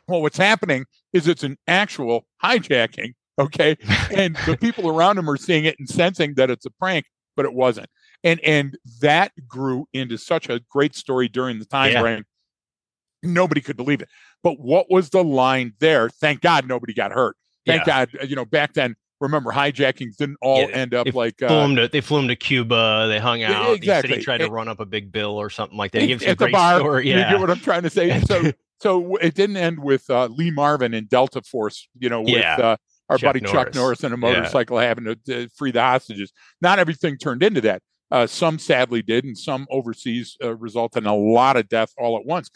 Well, 0.08 0.22
what's 0.22 0.38
happening 0.38 0.86
is 1.14 1.28
it's 1.28 1.44
an 1.44 1.58
actual 1.68 2.26
hijacking, 2.44 3.14
okay? 3.40 3.78
And 4.16 4.36
the 4.46 4.58
people 4.58 4.90
around 4.90 5.18
him 5.18 5.30
are 5.30 5.38
seeing 5.38 5.64
it 5.66 5.76
and 5.80 5.88
sensing 5.88 6.34
that 6.36 6.50
it's 6.50 6.66
a 6.66 6.72
prank, 6.72 7.06
but 7.38 7.46
it 7.46 7.54
wasn't. 7.54 7.88
And 8.24 8.40
and 8.42 8.78
that 9.02 9.32
grew 9.48 9.86
into 9.94 10.18
such 10.18 10.50
a 10.50 10.60
great 10.70 10.96
story 10.96 11.28
during 11.30 11.60
the 11.60 11.66
time 11.66 11.92
Yeah. 11.92 12.02
frame. 12.02 12.24
Nobody 13.22 13.62
could 13.62 13.78
believe 13.78 14.02
it. 14.02 14.10
But 14.44 14.60
what 14.60 14.88
was 14.92 15.10
the 15.10 15.24
line 15.24 15.74
there? 15.80 16.10
Thank 16.10 16.42
God 16.42 16.68
nobody 16.68 16.94
got 16.94 17.12
hurt. 17.14 17.38
Thank 17.66 17.82
Yeah. 17.88 18.06
God, 18.06 18.10
uh, 18.22 18.26
you 18.26 18.36
know, 18.36 18.46
back 18.46 18.74
then, 18.74 18.96
remember 19.22 19.52
hijackings 19.52 20.18
didn't 20.18 20.38
all 20.42 20.60
Yeah, 20.62 20.76
end 20.76 20.94
up 20.94 21.14
like 21.14 21.42
uh, 21.42 21.68
to, 21.76 21.88
they 21.88 22.02
flew 22.02 22.20
him 22.20 22.28
to 22.28 22.36
Cuba. 22.36 23.06
They 23.08 23.20
hung 23.20 23.42
out. 23.44 23.76
Exactly. 23.76 24.18
he 24.18 24.24
tried 24.24 24.40
to 24.40 24.46
It- 24.46 24.52
run 24.52 24.68
up 24.68 24.80
a 24.80 24.86
big 24.86 25.12
bill 25.12 25.38
or 25.38 25.50
something 25.50 25.78
like 25.78 25.92
that. 25.92 26.00
He 26.02 26.06
at, 26.06 26.08
gives 26.10 26.22
you 26.24 26.28
a 26.30 26.32
at 26.32 26.38
the 26.40 26.48
bar. 26.50 26.80
story. 26.80 27.08
You 27.08 27.16
Yeah. 27.16 27.32
get 27.32 27.40
what 27.40 27.50
I'm 27.50 27.60
trying 27.60 27.84
to 27.84 27.90
say? 27.90 28.22
So, 28.28 28.52
so 28.82 29.16
it 29.18 29.34
didn't 29.34 29.56
end 29.58 29.80
with 29.80 30.10
uh, 30.10 30.26
Lee 30.28 30.52
Marvin 30.52 30.94
and 30.94 31.08
Delta 31.08 31.42
Force, 31.42 31.88
you 32.00 32.10
know, 32.10 32.22
with 32.22 32.30
Yeah. 32.34 32.56
uh, 32.58 32.76
our 33.10 33.18
Chuck 33.18 33.30
buddy 33.30 33.40
Chuck 33.42 33.74
Norris. 33.74 33.76
Norris 33.76 34.04
and 34.04 34.14
a 34.14 34.18
Yeah. 34.18 34.34
motorcycle 34.34 34.78
having 34.78 35.16
to 35.26 35.48
free 35.56 35.72
the 35.72 35.82
hostages. 35.82 36.34
Not 36.60 36.80
everything 36.80 37.18
turned 37.18 37.44
into 37.44 37.62
that. 37.62 37.82
Uh, 38.12 38.28
some 38.28 38.60
sadly 38.60 39.02
did, 39.02 39.24
and 39.24 39.38
some 39.38 39.66
overseas 39.72 40.36
uh, 40.44 40.54
resulted 40.58 41.04
in 41.04 41.08
a 41.10 41.16
lot 41.16 41.56
of 41.58 41.68
death 41.70 41.92
all 41.98 42.18
at 42.18 42.26
once. 42.26 42.50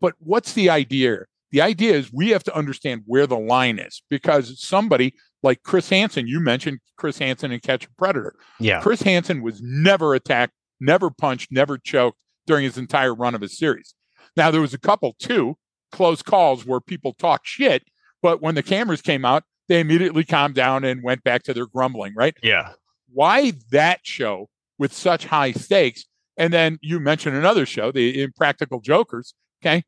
But 0.00 0.14
what's 0.18 0.52
the 0.52 0.70
idea? 0.70 1.24
The 1.54 1.62
idea 1.62 1.92
is 1.92 2.12
we 2.12 2.30
have 2.30 2.42
to 2.44 2.56
understand 2.56 3.02
where 3.06 3.28
the 3.28 3.38
line 3.38 3.78
is 3.78 4.02
because 4.10 4.60
somebody 4.60 5.14
like 5.44 5.62
Chris 5.62 5.88
Hansen, 5.88 6.26
you 6.26 6.40
mentioned 6.40 6.80
Chris 6.96 7.16
Hansen 7.16 7.52
and 7.52 7.62
Catch 7.62 7.84
a 7.84 7.90
Predator. 7.96 8.34
Yeah. 8.58 8.80
Chris 8.80 9.02
Hansen 9.02 9.40
was 9.40 9.62
never 9.62 10.14
attacked, 10.14 10.52
never 10.80 11.10
punched, 11.10 11.52
never 11.52 11.78
choked 11.78 12.18
during 12.48 12.64
his 12.64 12.76
entire 12.76 13.14
run 13.14 13.36
of 13.36 13.40
his 13.40 13.56
series. 13.56 13.94
Now 14.36 14.50
there 14.50 14.60
was 14.60 14.74
a 14.74 14.80
couple 14.80 15.14
too 15.20 15.56
close 15.92 16.22
calls 16.22 16.66
where 16.66 16.80
people 16.80 17.12
talk 17.12 17.42
shit, 17.46 17.84
but 18.20 18.42
when 18.42 18.56
the 18.56 18.62
cameras 18.64 19.00
came 19.00 19.24
out, 19.24 19.44
they 19.68 19.78
immediately 19.78 20.24
calmed 20.24 20.56
down 20.56 20.82
and 20.82 21.04
went 21.04 21.22
back 21.22 21.44
to 21.44 21.54
their 21.54 21.66
grumbling, 21.66 22.14
right? 22.16 22.34
Yeah. 22.42 22.72
Why 23.12 23.52
that 23.70 24.00
show 24.02 24.48
with 24.80 24.92
such 24.92 25.26
high 25.26 25.52
stakes? 25.52 26.04
And 26.36 26.52
then 26.52 26.80
you 26.82 26.98
mentioned 26.98 27.36
another 27.36 27.64
show, 27.64 27.92
the 27.92 28.24
Impractical 28.24 28.80
Jokers. 28.80 29.34
Okay. 29.62 29.84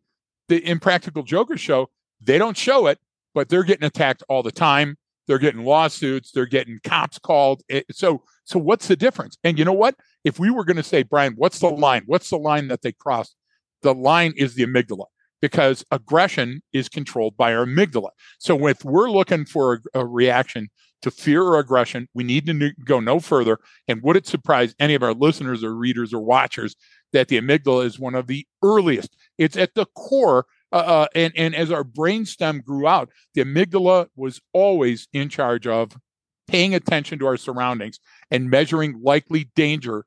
The 0.48 0.66
Impractical 0.68 1.22
Jokers 1.22 1.60
show, 1.60 1.90
they 2.20 2.38
don't 2.38 2.56
show 2.56 2.86
it, 2.86 2.98
but 3.34 3.48
they're 3.48 3.64
getting 3.64 3.86
attacked 3.86 4.22
all 4.28 4.42
the 4.42 4.52
time. 4.52 4.96
They're 5.26 5.38
getting 5.38 5.64
lawsuits. 5.64 6.30
They're 6.30 6.46
getting 6.46 6.78
cops 6.84 7.18
called. 7.18 7.62
So, 7.90 8.22
so 8.44 8.58
what's 8.58 8.86
the 8.86 8.96
difference? 8.96 9.36
And 9.42 9.58
you 9.58 9.64
know 9.64 9.72
what? 9.72 9.96
If 10.24 10.38
we 10.38 10.50
were 10.50 10.64
going 10.64 10.76
to 10.76 10.82
say, 10.82 11.02
Brian, 11.02 11.34
what's 11.36 11.58
the 11.58 11.68
line? 11.68 12.04
What's 12.06 12.30
the 12.30 12.38
line 12.38 12.68
that 12.68 12.82
they 12.82 12.92
crossed? 12.92 13.34
The 13.82 13.94
line 13.94 14.34
is 14.36 14.54
the 14.54 14.64
amygdala 14.64 15.06
because 15.42 15.84
aggression 15.90 16.62
is 16.72 16.88
controlled 16.88 17.36
by 17.36 17.54
our 17.54 17.66
amygdala. 17.66 18.10
So 18.38 18.66
if 18.68 18.84
we're 18.84 19.10
looking 19.10 19.44
for 19.44 19.82
a, 19.94 20.00
a 20.00 20.06
reaction 20.06 20.68
to 21.02 21.10
fear 21.10 21.42
or 21.42 21.58
aggression, 21.58 22.08
we 22.14 22.24
need 22.24 22.46
to 22.46 22.72
go 22.84 23.00
no 23.00 23.20
further. 23.20 23.58
And 23.86 24.02
would 24.02 24.16
it 24.16 24.26
surprise 24.26 24.74
any 24.78 24.94
of 24.94 25.02
our 25.02 25.12
listeners 25.12 25.62
or 25.62 25.74
readers 25.74 26.14
or 26.14 26.20
watchers 26.20 26.74
that 27.12 27.28
the 27.28 27.40
amygdala 27.40 27.84
is 27.84 27.98
one 27.98 28.14
of 28.14 28.28
the 28.28 28.46
earliest? 28.62 29.14
It's 29.38 29.56
at 29.56 29.74
the 29.74 29.86
core. 29.86 30.46
Uh, 30.72 30.76
uh, 30.76 31.06
and, 31.14 31.32
and 31.36 31.54
as 31.54 31.70
our 31.70 31.84
brainstem 31.84 32.62
grew 32.62 32.86
out, 32.86 33.10
the 33.34 33.44
amygdala 33.44 34.08
was 34.16 34.40
always 34.52 35.08
in 35.12 35.28
charge 35.28 35.66
of 35.66 35.96
paying 36.48 36.74
attention 36.74 37.18
to 37.18 37.26
our 37.26 37.36
surroundings 37.36 37.98
and 38.30 38.50
measuring 38.50 39.00
likely 39.02 39.50
danger 39.54 40.04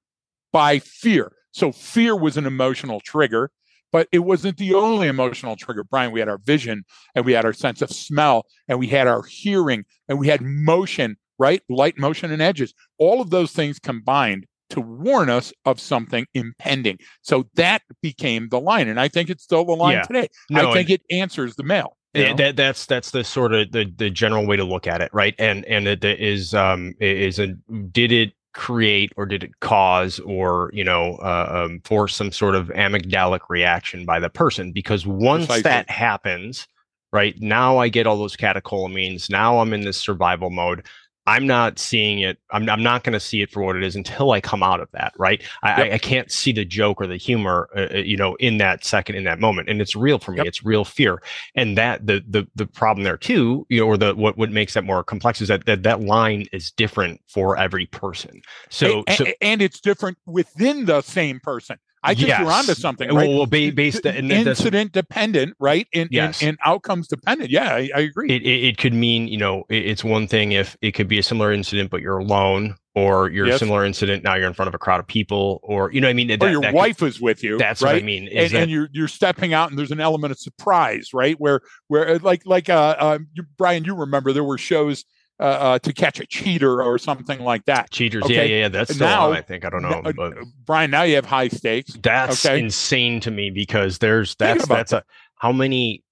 by 0.52 0.80
fear. 0.80 1.34
So 1.52 1.72
fear 1.72 2.16
was 2.16 2.38
an 2.38 2.46
emotional 2.46 3.00
trigger. 3.00 3.52
But 3.92 4.08
it 4.12 4.20
wasn't 4.20 4.58
the 4.58 4.76
only 4.76 5.08
emotional 5.08 5.56
trigger, 5.56 5.84
Brian. 5.84 6.12
We 6.12 6.20
had 6.20 6.30
our 6.30 6.38
vision 6.38 6.84
and 7.16 7.26
we 7.26 7.34
had 7.34 7.46
our 7.46 7.54
sense 7.54 7.82
of 7.82 7.90
smell 7.90 8.46
and 8.68 8.78
we 8.78 8.88
had 8.88 9.08
our 9.08 9.24
hearing 9.24 9.86
and 10.08 10.20
we 10.20 10.28
had 10.28 10.42
motion, 10.42 11.18
right? 11.40 11.64
Light, 11.70 11.98
motion, 11.98 12.32
and 12.32 12.42
edges. 12.42 12.76
All 13.00 13.20
of 13.20 13.32
those 13.32 13.52
things 13.52 13.80
combined 13.80 14.46
to 14.70 14.82
warn 14.82 15.30
us 15.30 15.52
of 15.66 15.80
something 15.80 16.26
impending. 16.34 16.98
So 17.22 17.48
that 17.56 17.82
became 18.02 18.50
the 18.50 18.60
line. 18.60 18.88
And 18.88 19.00
I 19.00 19.08
think 19.08 19.30
it's 19.30 19.44
still 19.44 19.66
the 19.66 19.74
line 19.74 19.98
yeah. 19.98 20.02
today. 20.04 20.28
No, 20.50 20.70
I 20.70 20.74
think 20.74 20.90
it 20.90 21.02
answers 21.10 21.56
the 21.56 21.64
mail. 21.64 21.98
Yeah, 22.14 22.34
that 22.34 22.56
that's 22.56 22.88
that's 22.88 23.12
the 23.12 23.24
sort 23.24 23.54
of 23.54 23.72
the 23.72 23.92
the 23.96 24.10
general 24.10 24.48
way 24.48 24.58
to 24.58 24.64
look 24.64 24.88
at 24.88 25.00
it, 25.00 25.12
right? 25.14 25.36
And 25.38 25.64
and 25.66 25.88
it 25.88 26.04
is 26.04 26.56
um 26.56 26.96
is 27.00 27.38
a 27.38 27.50
did 27.92 28.12
it 28.12 28.34
create 28.54 29.14
or 29.16 29.26
did 29.26 29.44
it 29.44 29.60
cause 29.60 30.20
or 30.22 30.72
you 30.74 30.84
know 30.84 31.18
uh, 31.22 31.66
um, 31.66 31.80
force 31.86 32.16
some 32.16 32.32
sort 32.32 32.56
of 32.56 32.68
amygdalic 32.70 33.42
reaction 33.48 34.06
by 34.06 34.20
the 34.20 34.30
person 34.30 34.72
because 34.72 35.06
once 35.06 35.46
Precisely. 35.46 35.62
that 35.64 35.90
happens 35.90 36.68
right 37.14 37.40
now 37.40 37.78
i 37.78 37.88
get 37.88 38.08
all 38.08 38.18
those 38.18 38.36
catecholamines 38.36 39.30
now 39.30 39.60
i'm 39.60 39.72
in 39.72 39.82
this 39.82 40.02
survival 40.02 40.50
mode 40.50 40.84
I'm 41.30 41.46
not 41.46 41.78
seeing 41.78 42.22
it. 42.22 42.40
I'm, 42.50 42.68
I'm 42.68 42.82
not 42.82 43.04
going 43.04 43.14
to 43.14 43.20
see 43.20 43.44
it 43.44 43.52
for 43.52 43.62
what 43.62 43.76
it 43.76 43.84
is 43.84 43.96
until 43.96 44.32
I 44.32 44.42
come 44.42 44.64
out 44.64 44.80
of 44.80 44.90
that. 44.94 45.14
Right. 45.18 45.44
I, 45.62 45.70
yep. 45.70 45.92
I, 45.92 45.96
I, 45.96 45.98
can't 46.00 46.32
see 46.32 46.52
the 46.52 46.66
joke 46.66 47.00
or 47.00 47.06
the 47.06 47.18
humor, 47.18 47.70
uh, 47.76 47.88
uh, 47.94 47.98
you 47.98 48.18
know, 48.18 48.36
in 48.36 48.58
that 48.58 48.84
second, 48.84 49.16
in 49.16 49.26
that 49.26 49.40
moment. 49.40 49.70
And 49.70 49.80
it's 49.80 49.96
real 49.96 50.18
for 50.18 50.32
me. 50.32 50.38
Yep. 50.38 50.48
It's 50.48 50.66
real 50.66 50.84
fear. 50.84 51.22
And 51.54 51.78
that 51.78 52.08
the, 52.08 52.24
the, 52.28 52.48
the 52.56 52.66
problem 52.66 53.04
there 53.04 53.18
too, 53.18 53.68
you 53.70 53.80
know, 53.80 53.86
or 53.86 53.96
the, 53.96 54.16
what, 54.16 54.38
what 54.38 54.52
makes 54.52 54.74
that 54.74 54.84
more 54.84 55.04
complex 55.04 55.40
is 55.40 55.50
that, 55.50 55.68
that 55.68 55.84
that 55.84 56.02
line 56.02 56.46
is 56.52 56.72
different 56.72 57.22
for 57.28 57.56
every 57.58 57.86
person. 57.86 58.42
So, 58.70 59.04
and, 59.06 59.18
so, 59.18 59.26
and 59.40 59.62
it's 59.62 59.80
different 59.80 60.18
within 60.26 60.86
the 60.86 61.02
same 61.02 61.40
person. 61.40 61.78
I 62.04 62.14
think 62.14 62.30
yes. 62.30 62.40
you're 62.40 62.52
onto 62.52 62.74
something. 62.74 63.10
Right? 63.10 63.28
Well, 63.28 63.38
well 63.38 63.46
based 63.46 64.06
in 64.06 64.32
incident 64.32 64.92
dependent, 64.92 65.56
right? 65.60 65.88
And, 65.94 66.10
yes. 66.12 66.42
and, 66.42 66.50
and 66.50 66.58
outcomes 66.64 67.08
dependent. 67.08 67.50
Yeah, 67.50 67.74
I, 67.74 67.90
I 67.94 68.00
agree. 68.02 68.30
It, 68.30 68.44
it, 68.44 68.64
it, 68.66 68.78
could 68.78 68.94
mean 68.94 69.28
you 69.28 69.38
know 69.38 69.66
it, 69.70 69.86
it's 69.86 70.04
one 70.04 70.28
thing 70.28 70.54
if 70.54 70.78
it 70.82 70.94
could 70.94 71.08
be 71.08 71.20
a 71.20 71.24
similar 71.24 71.52
incident, 71.52 71.90
but 71.90 72.02
you're 72.02 72.18
alone, 72.18 72.76
or 72.96 73.30
you're 73.30 73.48
yes. 73.48 73.58
a 73.58 73.60
similar 73.60 73.86
incident 73.86 74.24
now 74.24 74.36
you're 74.36 74.48
in 74.48 74.54
front 74.54 74.68
of 74.68 74.74
a 74.74 74.78
crowd 74.78 75.00
of 75.00 75.08
people, 75.08 75.60
or 75.64 75.92
you 75.92 76.00
know 76.00 76.08
I 76.08 76.14
mean. 76.14 76.28
That, 76.28 76.42
or 76.42 76.50
your 76.50 76.72
wife 76.72 77.00
could, 77.00 77.10
is 77.10 77.22
with 77.22 77.44
you. 77.44 77.58
That's 77.58 77.82
right? 77.82 77.94
what 77.94 78.02
I 78.02 78.06
mean. 78.06 78.30
And, 78.30 78.52
that, 78.52 78.64
and, 78.64 78.72
you're 78.72 78.90
you're 78.92 79.08
stepping 79.08 79.54
out, 79.54 79.70
and 79.70 79.78
there's 79.78 79.92
an 79.92 80.00
element 80.00 80.32
of 80.32 80.40
surprise, 80.40 81.10
right? 81.14 81.40
Where 81.40 81.62
where 81.88 82.10
uh, 82.10 82.20
like 82.22 82.46
like 82.46 82.70
uh, 82.70 82.96
uh 82.98 83.20
you, 83.34 83.44
Brian, 83.58 83.84
you 83.84 83.96
remember 83.96 84.32
there 84.32 84.44
were 84.44 84.58
shows 84.58 85.04
uh, 85.40 85.44
uh, 85.44 85.80
to 85.80 85.94
catch 85.94 86.20
a 86.20 86.26
cheater 86.26 86.84
or 86.84 86.98
something 86.98 87.40
like 87.40 87.66
that. 87.66 87.92
Cheaters, 87.92 88.24
okay? 88.24 88.36
yeah, 88.36 88.42
yeah, 88.44 88.56
yeah. 88.62 88.68
That's 88.70 88.94
still 88.94 89.08
now, 89.08 89.30
on, 89.30 89.38
I 89.38 89.42
think. 89.42 89.66
I 89.66 89.70
don't 89.70 89.82
know, 89.82 90.02
but 90.16 90.34
Brian, 90.66 90.92
now 90.92 91.04
you 91.04 91.16
have 91.16 91.26
high 91.26 91.48
stakes. 91.48 91.98
That's 92.02 92.46
okay? 92.46 92.60
insane 92.60 93.20
to 93.22 93.32
me 93.32 93.50
because 93.50 94.00
there's 94.00 94.36
that's 94.36 94.68
that's 94.68 94.92
a 94.92 95.04
how 95.36 95.52
many 95.52 96.04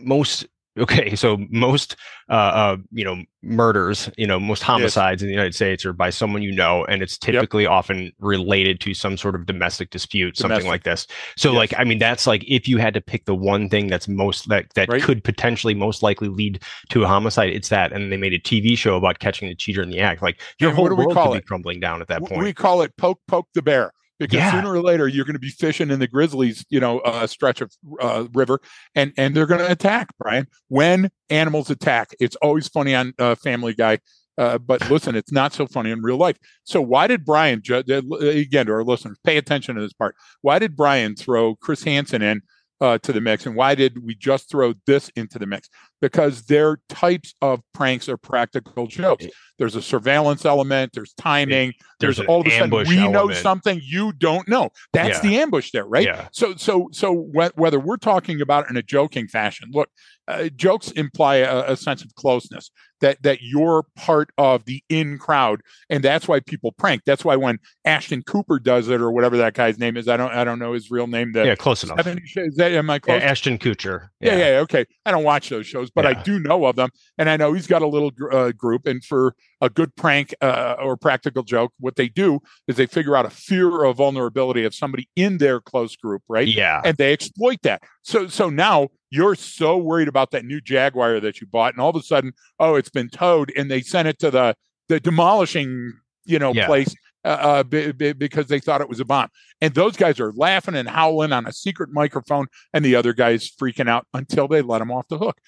most 0.00 0.46
Okay, 0.78 1.16
so 1.16 1.36
most 1.50 1.96
uh, 2.28 2.32
uh, 2.32 2.76
you 2.92 3.04
know 3.04 3.24
murders, 3.42 4.08
you 4.16 4.26
know 4.26 4.38
most 4.38 4.62
homicides 4.62 5.20
yes. 5.20 5.22
in 5.22 5.26
the 5.26 5.32
United 5.32 5.54
States 5.54 5.84
are 5.84 5.92
by 5.92 6.10
someone 6.10 6.42
you 6.42 6.52
know, 6.52 6.84
and 6.84 7.02
it's 7.02 7.18
typically 7.18 7.64
yep. 7.64 7.72
often 7.72 8.12
related 8.20 8.78
to 8.80 8.94
some 8.94 9.16
sort 9.16 9.34
of 9.34 9.46
domestic 9.46 9.90
dispute, 9.90 10.36
domestic. 10.36 10.54
something 10.54 10.68
like 10.68 10.84
this. 10.84 11.08
So, 11.36 11.50
yes. 11.50 11.56
like, 11.56 11.74
I 11.76 11.82
mean, 11.82 11.98
that's 11.98 12.24
like 12.24 12.44
if 12.46 12.68
you 12.68 12.78
had 12.78 12.94
to 12.94 13.00
pick 13.00 13.24
the 13.24 13.34
one 13.34 13.68
thing 13.68 13.88
that's 13.88 14.06
most 14.06 14.48
that 14.48 14.72
that 14.74 14.88
right. 14.88 15.02
could 15.02 15.24
potentially 15.24 15.74
most 15.74 16.04
likely 16.04 16.28
lead 16.28 16.62
to 16.90 17.02
a 17.02 17.06
homicide, 17.08 17.50
it's 17.50 17.70
that. 17.70 17.92
And 17.92 18.12
they 18.12 18.16
made 18.16 18.32
a 18.32 18.38
TV 18.38 18.78
show 18.78 18.96
about 18.96 19.18
catching 19.18 19.48
the 19.48 19.56
cheater 19.56 19.82
in 19.82 19.90
the 19.90 19.98
act. 19.98 20.22
Like 20.22 20.40
your 20.60 20.70
and 20.70 20.76
whole 20.76 20.96
world 20.96 21.16
could 21.16 21.32
it? 21.32 21.42
be 21.42 21.46
crumbling 21.46 21.80
down 21.80 22.00
at 22.00 22.06
that 22.08 22.22
point. 22.24 22.42
We 22.42 22.52
call 22.52 22.82
it 22.82 22.96
poke 22.96 23.20
poke 23.26 23.48
the 23.54 23.62
bear 23.62 23.92
because 24.20 24.36
yeah. 24.36 24.52
sooner 24.52 24.72
or 24.72 24.82
later 24.82 25.08
you're 25.08 25.24
going 25.24 25.34
to 25.34 25.40
be 25.40 25.48
fishing 25.48 25.90
in 25.90 25.98
the 25.98 26.06
Grizzlies, 26.06 26.64
you 26.68 26.78
know, 26.78 27.00
uh, 27.00 27.26
stretch 27.26 27.60
of 27.60 27.72
uh, 28.00 28.26
river, 28.34 28.60
and 28.94 29.12
and 29.16 29.34
they're 29.34 29.46
going 29.46 29.60
to 29.60 29.70
attack. 29.70 30.10
Brian, 30.18 30.46
when 30.68 31.10
animals 31.30 31.70
attack, 31.70 32.14
it's 32.20 32.36
always 32.36 32.68
funny 32.68 32.94
on 32.94 33.14
uh, 33.18 33.34
Family 33.34 33.74
Guy. 33.74 33.98
Uh, 34.38 34.56
but 34.56 34.88
listen, 34.88 35.16
it's 35.16 35.32
not 35.32 35.52
so 35.52 35.66
funny 35.66 35.90
in 35.90 36.00
real 36.00 36.16
life. 36.16 36.36
So 36.64 36.80
why 36.80 37.06
did 37.08 37.24
Brian, 37.26 37.62
uh, 37.68 37.82
again 37.98 38.66
to 38.66 38.72
our 38.72 38.84
listeners, 38.84 39.18
pay 39.24 39.36
attention 39.36 39.74
to 39.74 39.82
this 39.82 39.92
part? 39.92 40.14
Why 40.40 40.58
did 40.58 40.76
Brian 40.76 41.14
throw 41.14 41.56
Chris 41.56 41.82
Hansen 41.82 42.22
in 42.22 42.40
uh, 42.80 42.98
to 42.98 43.12
the 43.12 43.20
mix. 43.20 43.46
And 43.46 43.54
why 43.54 43.74
did 43.74 44.04
we 44.04 44.14
just 44.14 44.50
throw 44.50 44.74
this 44.86 45.10
into 45.10 45.38
the 45.38 45.46
mix? 45.46 45.68
Because 46.00 46.42
they're 46.42 46.78
types 46.88 47.34
of 47.42 47.60
pranks 47.74 48.08
or 48.08 48.16
practical 48.16 48.86
jokes. 48.86 49.26
There's 49.58 49.76
a 49.76 49.82
surveillance 49.82 50.46
element. 50.46 50.92
There's 50.94 51.12
timing. 51.12 51.74
There's, 51.98 52.16
there's 52.16 52.26
all 52.26 52.40
of 52.40 52.46
a 52.46 52.50
sudden 52.50 52.70
we 52.70 52.98
element. 52.98 53.12
know 53.12 53.30
something 53.32 53.78
you 53.84 54.12
don't 54.12 54.48
know. 54.48 54.70
That's 54.94 55.22
yeah. 55.22 55.30
the 55.30 55.38
ambush 55.38 55.70
there, 55.72 55.84
right? 55.84 56.06
Yeah. 56.06 56.28
So, 56.32 56.54
so, 56.56 56.88
so 56.92 57.28
wh- 57.34 57.56
whether 57.58 57.78
we're 57.78 57.98
talking 57.98 58.40
about 58.40 58.64
it 58.64 58.70
in 58.70 58.78
a 58.78 58.82
joking 58.82 59.28
fashion, 59.28 59.68
look, 59.72 59.90
uh, 60.30 60.48
jokes 60.50 60.90
imply 60.92 61.36
a, 61.36 61.72
a, 61.72 61.76
sense 61.76 62.04
of 62.04 62.14
closeness 62.14 62.70
that 63.00 63.20
that 63.22 63.38
you're 63.42 63.84
part 63.96 64.30
of 64.38 64.64
the 64.64 64.82
in 64.88 65.18
crowd, 65.18 65.60
and 65.88 66.04
that's 66.04 66.28
why 66.28 66.38
people 66.38 66.70
prank. 66.72 67.02
That's 67.04 67.24
why 67.24 67.34
when 67.34 67.58
Ashton 67.84 68.22
Cooper 68.22 68.60
does 68.60 68.88
it 68.88 69.00
or 69.00 69.10
whatever 69.10 69.36
that 69.38 69.54
guy's 69.54 69.78
name 69.78 69.96
is, 69.96 70.06
I 70.06 70.16
don't 70.16 70.32
I 70.32 70.44
don't 70.44 70.60
know 70.60 70.72
his 70.72 70.90
real 70.90 71.08
name. 71.08 71.32
Yeah, 71.34 71.56
close 71.56 71.82
enough. 71.82 72.06
Is 72.06 72.54
that 72.56 72.72
am 72.72 72.90
I 72.90 73.00
close? 73.00 73.20
Yeah, 73.20 73.28
Ashton 73.28 73.58
Kutcher. 73.58 74.08
Yeah. 74.20 74.36
yeah, 74.36 74.50
yeah, 74.52 74.58
okay. 74.60 74.86
I 75.04 75.10
don't 75.10 75.24
watch 75.24 75.48
those 75.48 75.66
shows, 75.66 75.89
but 75.94 76.04
yeah. 76.04 76.10
I 76.10 76.22
do 76.22 76.38
know 76.38 76.66
of 76.66 76.76
them, 76.76 76.90
and 77.18 77.28
I 77.28 77.36
know 77.36 77.52
he's 77.52 77.66
got 77.66 77.82
a 77.82 77.86
little 77.86 78.10
uh, 78.30 78.52
group. 78.52 78.86
And 78.86 79.04
for 79.04 79.34
a 79.60 79.68
good 79.68 79.94
prank 79.96 80.34
uh, 80.40 80.76
or 80.80 80.96
practical 80.96 81.42
joke, 81.42 81.72
what 81.78 81.96
they 81.96 82.08
do 82.08 82.40
is 82.66 82.76
they 82.76 82.86
figure 82.86 83.16
out 83.16 83.26
a 83.26 83.30
fear 83.30 83.68
or 83.70 83.92
vulnerability 83.92 84.64
of 84.64 84.74
somebody 84.74 85.08
in 85.16 85.38
their 85.38 85.60
close 85.60 85.96
group, 85.96 86.22
right? 86.28 86.48
Yeah, 86.48 86.80
and 86.84 86.96
they 86.96 87.12
exploit 87.12 87.58
that. 87.62 87.82
So 88.02 88.28
so 88.28 88.50
now 88.50 88.88
you're 89.10 89.34
so 89.34 89.76
worried 89.76 90.08
about 90.08 90.30
that 90.30 90.44
new 90.44 90.60
Jaguar 90.60 91.20
that 91.20 91.40
you 91.40 91.46
bought, 91.46 91.74
and 91.74 91.80
all 91.80 91.90
of 91.90 91.96
a 91.96 92.02
sudden, 92.02 92.32
oh, 92.58 92.76
it's 92.76 92.90
been 92.90 93.08
towed, 93.08 93.52
and 93.56 93.70
they 93.70 93.80
sent 93.80 94.08
it 94.08 94.18
to 94.20 94.30
the 94.30 94.54
the 94.88 95.00
demolishing, 95.00 95.94
you 96.24 96.38
know, 96.38 96.52
yeah. 96.52 96.66
place 96.66 96.94
uh, 97.24 97.28
uh, 97.28 97.62
b- 97.62 97.92
b- 97.92 98.12
because 98.12 98.46
they 98.46 98.58
thought 98.58 98.80
it 98.80 98.88
was 98.88 99.00
a 99.00 99.04
bomb. 99.04 99.28
And 99.60 99.74
those 99.74 99.96
guys 99.96 100.18
are 100.20 100.32
laughing 100.32 100.74
and 100.74 100.88
howling 100.88 101.32
on 101.32 101.46
a 101.46 101.52
secret 101.52 101.90
microphone, 101.92 102.46
and 102.72 102.84
the 102.84 102.96
other 102.96 103.12
guys 103.12 103.50
freaking 103.50 103.88
out 103.88 104.06
until 104.14 104.48
they 104.48 104.62
let 104.62 104.78
them 104.78 104.90
off 104.90 105.06
the 105.08 105.18
hook. 105.18 105.38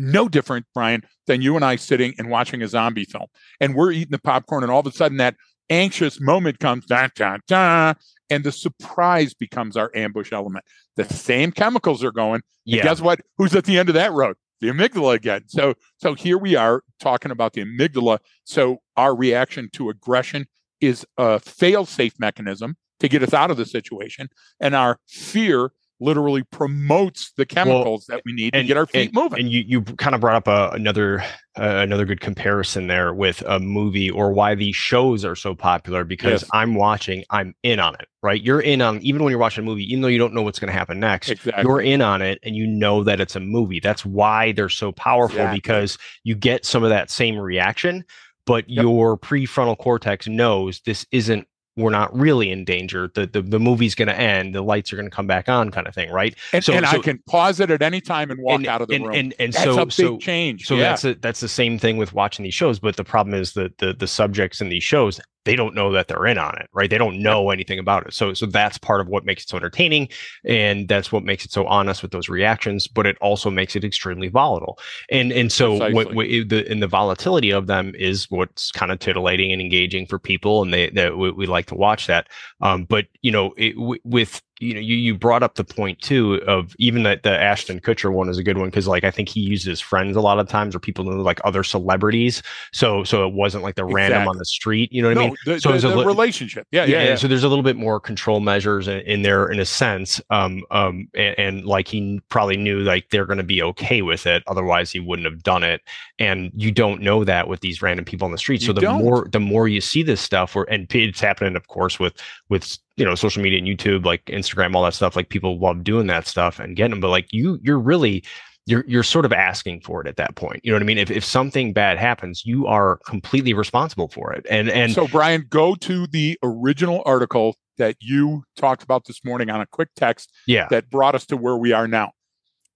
No 0.00 0.28
different, 0.28 0.64
Brian, 0.74 1.02
than 1.26 1.42
you 1.42 1.56
and 1.56 1.64
I 1.64 1.76
sitting 1.76 2.14
and 2.18 2.30
watching 2.30 2.62
a 2.62 2.68
zombie 2.68 3.04
film, 3.04 3.26
and 3.60 3.74
we're 3.74 3.92
eating 3.92 4.12
the 4.12 4.18
popcorn, 4.18 4.62
and 4.62 4.72
all 4.72 4.80
of 4.80 4.86
a 4.86 4.92
sudden 4.92 5.18
that 5.18 5.36
anxious 5.68 6.20
moment 6.20 6.58
comes, 6.58 6.86
da, 6.86 7.08
da, 7.14 7.36
da, 7.46 7.94
and 8.30 8.42
the 8.42 8.50
surprise 8.50 9.34
becomes 9.34 9.76
our 9.76 9.90
ambush 9.94 10.32
element. 10.32 10.64
The 10.96 11.04
same 11.04 11.52
chemicals 11.52 12.02
are 12.02 12.12
going. 12.12 12.40
Yeah. 12.64 12.82
guess 12.82 13.00
what? 13.00 13.20
Who's 13.36 13.54
at 13.54 13.64
the 13.64 13.78
end 13.78 13.88
of 13.88 13.94
that 13.94 14.12
road? 14.12 14.36
The 14.60 14.68
amygdala 14.68 15.14
again. 15.14 15.42
So, 15.48 15.74
so 15.98 16.14
here 16.14 16.38
we 16.38 16.56
are 16.56 16.82
talking 16.98 17.30
about 17.30 17.52
the 17.52 17.64
amygdala. 17.64 18.18
So 18.44 18.78
our 18.96 19.14
reaction 19.14 19.68
to 19.74 19.90
aggression 19.90 20.46
is 20.80 21.04
a 21.18 21.40
fail-safe 21.40 22.14
mechanism 22.18 22.76
to 23.00 23.08
get 23.08 23.22
us 23.22 23.34
out 23.34 23.50
of 23.50 23.56
the 23.56 23.66
situation, 23.66 24.28
and 24.60 24.74
our 24.74 24.98
fear 25.06 25.72
literally 26.00 26.42
promotes 26.44 27.32
the 27.36 27.46
chemicals 27.46 28.06
well, 28.08 28.16
that 28.16 28.22
we 28.24 28.32
need 28.32 28.54
and, 28.54 28.64
to 28.64 28.66
get 28.66 28.76
our 28.76 28.86
feet 28.86 29.08
and, 29.08 29.14
moving. 29.14 29.40
And 29.40 29.50
you 29.50 29.62
you 29.66 29.82
kind 29.82 30.14
of 30.14 30.20
brought 30.20 30.36
up 30.36 30.48
a, 30.48 30.74
another 30.74 31.20
uh, 31.58 31.76
another 31.82 32.04
good 32.04 32.20
comparison 32.20 32.86
there 32.86 33.12
with 33.12 33.42
a 33.46 33.60
movie 33.60 34.10
or 34.10 34.32
why 34.32 34.54
these 34.54 34.76
shows 34.76 35.24
are 35.24 35.36
so 35.36 35.54
popular 35.54 36.04
because 36.04 36.42
yes. 36.42 36.50
I'm 36.52 36.74
watching, 36.74 37.24
I'm 37.30 37.54
in 37.62 37.80
on 37.80 37.94
it, 37.94 38.08
right? 38.22 38.40
You're 38.40 38.60
in 38.60 38.80
on 38.80 39.00
even 39.02 39.22
when 39.22 39.30
you're 39.30 39.40
watching 39.40 39.64
a 39.64 39.66
movie, 39.66 39.84
even 39.84 40.00
though 40.00 40.08
you 40.08 40.18
don't 40.18 40.32
know 40.32 40.42
what's 40.42 40.58
going 40.58 40.72
to 40.72 40.78
happen 40.78 41.00
next, 41.00 41.30
exactly. 41.30 41.62
you're 41.62 41.80
in 41.80 42.00
on 42.00 42.22
it 42.22 42.38
and 42.42 42.56
you 42.56 42.66
know 42.66 43.04
that 43.04 43.20
it's 43.20 43.36
a 43.36 43.40
movie. 43.40 43.80
That's 43.80 44.04
why 44.04 44.52
they're 44.52 44.68
so 44.68 44.92
powerful 44.92 45.38
exactly. 45.38 45.58
because 45.58 45.98
you 46.24 46.34
get 46.34 46.64
some 46.64 46.82
of 46.82 46.90
that 46.90 47.10
same 47.10 47.38
reaction 47.38 48.04
but 48.46 48.68
yep. 48.68 48.82
your 48.82 49.16
prefrontal 49.16 49.78
cortex 49.78 50.26
knows 50.26 50.80
this 50.80 51.06
isn't 51.12 51.46
we're 51.80 51.90
not 51.90 52.16
really 52.16 52.50
in 52.50 52.64
danger. 52.64 53.10
The 53.14 53.26
the, 53.26 53.42
the 53.42 53.58
movie's 53.58 53.94
going 53.94 54.08
to 54.08 54.18
end. 54.18 54.54
The 54.54 54.62
lights 54.62 54.92
are 54.92 54.96
going 54.96 55.08
to 55.08 55.14
come 55.14 55.26
back 55.26 55.48
on, 55.48 55.70
kind 55.70 55.86
of 55.86 55.94
thing, 55.94 56.10
right? 56.10 56.36
And, 56.52 56.64
so, 56.64 56.72
and 56.72 56.86
so, 56.86 56.98
I 56.98 57.00
can 57.00 57.18
pause 57.28 57.60
it 57.60 57.70
at 57.70 57.82
any 57.82 58.00
time 58.00 58.30
and 58.30 58.40
walk 58.40 58.60
and, 58.60 58.66
out 58.66 58.82
of 58.82 58.88
the 58.88 58.96
and, 58.96 59.06
room. 59.06 59.14
And 59.14 59.34
and 59.38 59.52
that's 59.52 59.64
so 59.64 59.82
a 59.82 59.86
big 59.86 59.92
so 59.92 60.18
change. 60.18 60.66
So 60.66 60.76
yeah. 60.76 60.82
that's 60.82 61.04
a, 61.04 61.14
that's 61.14 61.40
the 61.40 61.48
same 61.48 61.78
thing 61.78 61.96
with 61.96 62.12
watching 62.12 62.42
these 62.42 62.54
shows. 62.54 62.78
But 62.78 62.96
the 62.96 63.04
problem 63.04 63.34
is 63.34 63.52
that 63.54 63.78
the 63.78 63.92
the 63.92 64.06
subjects 64.06 64.60
in 64.60 64.68
these 64.68 64.84
shows 64.84 65.20
they 65.44 65.56
don't 65.56 65.74
know 65.74 65.92
that 65.92 66.08
they're 66.08 66.26
in 66.26 66.38
on 66.38 66.56
it, 66.58 66.68
right? 66.72 66.90
They 66.90 66.98
don't 66.98 67.22
know 67.22 67.50
anything 67.50 67.78
about 67.78 68.06
it. 68.06 68.14
So 68.14 68.34
so 68.34 68.46
that's 68.46 68.78
part 68.78 69.00
of 69.00 69.08
what 69.08 69.24
makes 69.24 69.44
it 69.44 69.48
so 69.48 69.56
entertaining, 69.56 70.08
and 70.44 70.88
that's 70.88 71.10
what 71.10 71.24
makes 71.24 71.44
it 71.44 71.52
so 71.52 71.66
honest 71.66 72.02
with 72.02 72.10
those 72.10 72.28
reactions. 72.28 72.86
But 72.86 73.06
it 73.06 73.16
also 73.20 73.50
makes 73.50 73.76
it 73.76 73.84
extremely 73.84 74.28
volatile, 74.28 74.78
and 75.10 75.32
and 75.32 75.50
so 75.50 75.90
what, 75.92 76.14
what 76.14 76.26
the 76.26 76.66
and 76.68 76.82
the 76.82 76.86
volatility 76.86 77.50
of 77.50 77.66
them 77.66 77.94
is 77.96 78.30
what's 78.30 78.70
kind 78.70 78.92
of 78.92 78.98
titillating 78.98 79.52
and 79.52 79.60
engaging 79.60 80.06
for 80.06 80.18
people, 80.18 80.62
and 80.62 80.72
they 80.72 80.90
that 80.90 81.16
we, 81.16 81.30
we, 81.30 81.46
like 81.46 81.66
to 81.66 81.74
watch 81.74 82.06
that. 82.06 82.28
Um, 82.60 82.84
but 82.84 83.06
you 83.22 83.30
know, 83.30 83.54
it, 83.56 83.74
w- 83.76 84.00
with 84.04 84.42
you 84.60 84.74
know, 84.74 84.80
you, 84.80 84.94
you 84.96 85.14
brought 85.14 85.42
up 85.42 85.54
the 85.54 85.64
point 85.64 86.00
too 86.00 86.40
of 86.46 86.76
even 86.78 87.02
that 87.04 87.22
the 87.22 87.30
Ashton 87.30 87.80
Kutcher 87.80 88.12
one 88.12 88.28
is 88.28 88.38
a 88.38 88.42
good 88.42 88.58
one 88.58 88.68
because 88.68 88.86
like 88.86 89.04
I 89.04 89.10
think 89.10 89.28
he 89.28 89.40
uses 89.40 89.80
friends 89.80 90.16
a 90.16 90.20
lot 90.20 90.38
of 90.38 90.48
times 90.48 90.74
or 90.74 90.78
people 90.78 91.04
know 91.04 91.22
like 91.22 91.40
other 91.44 91.64
celebrities. 91.64 92.42
So 92.72 93.02
so 93.02 93.26
it 93.26 93.32
wasn't 93.32 93.64
like 93.64 93.74
the 93.74 93.82
exactly. 93.82 93.94
random 93.94 94.28
on 94.28 94.38
the 94.38 94.44
street. 94.44 94.92
You 94.92 95.02
know 95.02 95.08
what 95.08 95.14
no, 95.14 95.20
I 95.20 95.26
mean? 95.26 95.36
The, 95.46 95.60
so 95.60 95.72
the, 95.72 95.88
the 95.88 95.96
li- 95.96 96.04
relationship. 96.04 96.66
Yeah, 96.70 96.84
yeah, 96.84 96.98
yeah, 96.98 97.08
yeah, 97.08 97.14
So 97.16 97.26
there's 97.26 97.44
a 97.44 97.48
little 97.48 97.64
bit 97.64 97.76
more 97.76 97.98
control 97.98 98.40
measures 98.40 98.86
in, 98.86 99.00
in 99.00 99.22
there 99.22 99.50
in 99.50 99.58
a 99.58 99.64
sense. 99.64 100.20
Um 100.30 100.62
um 100.70 101.08
and, 101.14 101.38
and 101.38 101.66
like 101.66 101.88
he 101.88 102.20
probably 102.28 102.56
knew 102.56 102.80
like 102.80 103.08
they're 103.10 103.26
going 103.26 103.38
to 103.38 103.44
be 103.44 103.62
okay 103.62 104.02
with 104.02 104.26
it. 104.26 104.42
Otherwise 104.46 104.90
he 104.90 105.00
wouldn't 105.00 105.26
have 105.26 105.42
done 105.42 105.62
it. 105.62 105.80
And 106.18 106.52
you 106.54 106.70
don't 106.70 107.00
know 107.00 107.24
that 107.24 107.48
with 107.48 107.60
these 107.60 107.80
random 107.80 108.04
people 108.04 108.26
on 108.26 108.32
the 108.32 108.38
street. 108.38 108.60
You 108.60 108.68
so 108.68 108.72
the 108.74 108.82
don't. 108.82 109.02
more 109.02 109.26
the 109.32 109.40
more 109.40 109.68
you 109.68 109.80
see 109.80 110.02
this 110.02 110.20
stuff, 110.20 110.54
where 110.54 110.70
and 110.70 110.86
it's 110.94 111.20
happening, 111.20 111.56
of 111.56 111.68
course, 111.68 111.98
with 111.98 112.14
with 112.48 112.78
you 112.96 113.04
know 113.04 113.14
social 113.14 113.42
media 113.42 113.58
and 113.58 113.66
youtube 113.66 114.04
like 114.04 114.24
instagram 114.26 114.74
all 114.74 114.84
that 114.84 114.94
stuff 114.94 115.16
like 115.16 115.28
people 115.28 115.58
love 115.58 115.84
doing 115.84 116.06
that 116.06 116.26
stuff 116.26 116.58
and 116.58 116.76
getting 116.76 116.90
them 116.90 117.00
but 117.00 117.08
like 117.08 117.32
you 117.32 117.58
you're 117.62 117.78
really 117.78 118.22
you're 118.66 118.84
you're 118.86 119.02
sort 119.02 119.24
of 119.24 119.32
asking 119.32 119.80
for 119.80 120.00
it 120.00 120.06
at 120.06 120.16
that 120.16 120.34
point 120.36 120.60
you 120.64 120.70
know 120.70 120.76
what 120.76 120.82
i 120.82 120.86
mean? 120.86 120.98
If, 120.98 121.10
if 121.10 121.24
something 121.24 121.72
bad 121.72 121.98
happens 121.98 122.44
you 122.44 122.66
are 122.66 122.98
completely 123.06 123.54
responsible 123.54 124.08
for 124.08 124.32
it 124.32 124.46
and 124.50 124.68
and 124.68 124.92
so 124.92 125.08
brian 125.08 125.46
go 125.48 125.74
to 125.76 126.06
the 126.06 126.38
original 126.42 127.02
article 127.06 127.56
that 127.80 127.96
you 127.98 128.44
talked 128.56 128.82
about 128.82 129.06
this 129.06 129.24
morning 129.24 129.48
on 129.48 129.62
a 129.62 129.66
quick 129.66 129.88
text 129.96 130.30
yeah. 130.46 130.68
that 130.68 130.90
brought 130.90 131.14
us 131.14 131.24
to 131.24 131.36
where 131.36 131.56
we 131.56 131.72
are 131.72 131.88
now. 131.88 132.12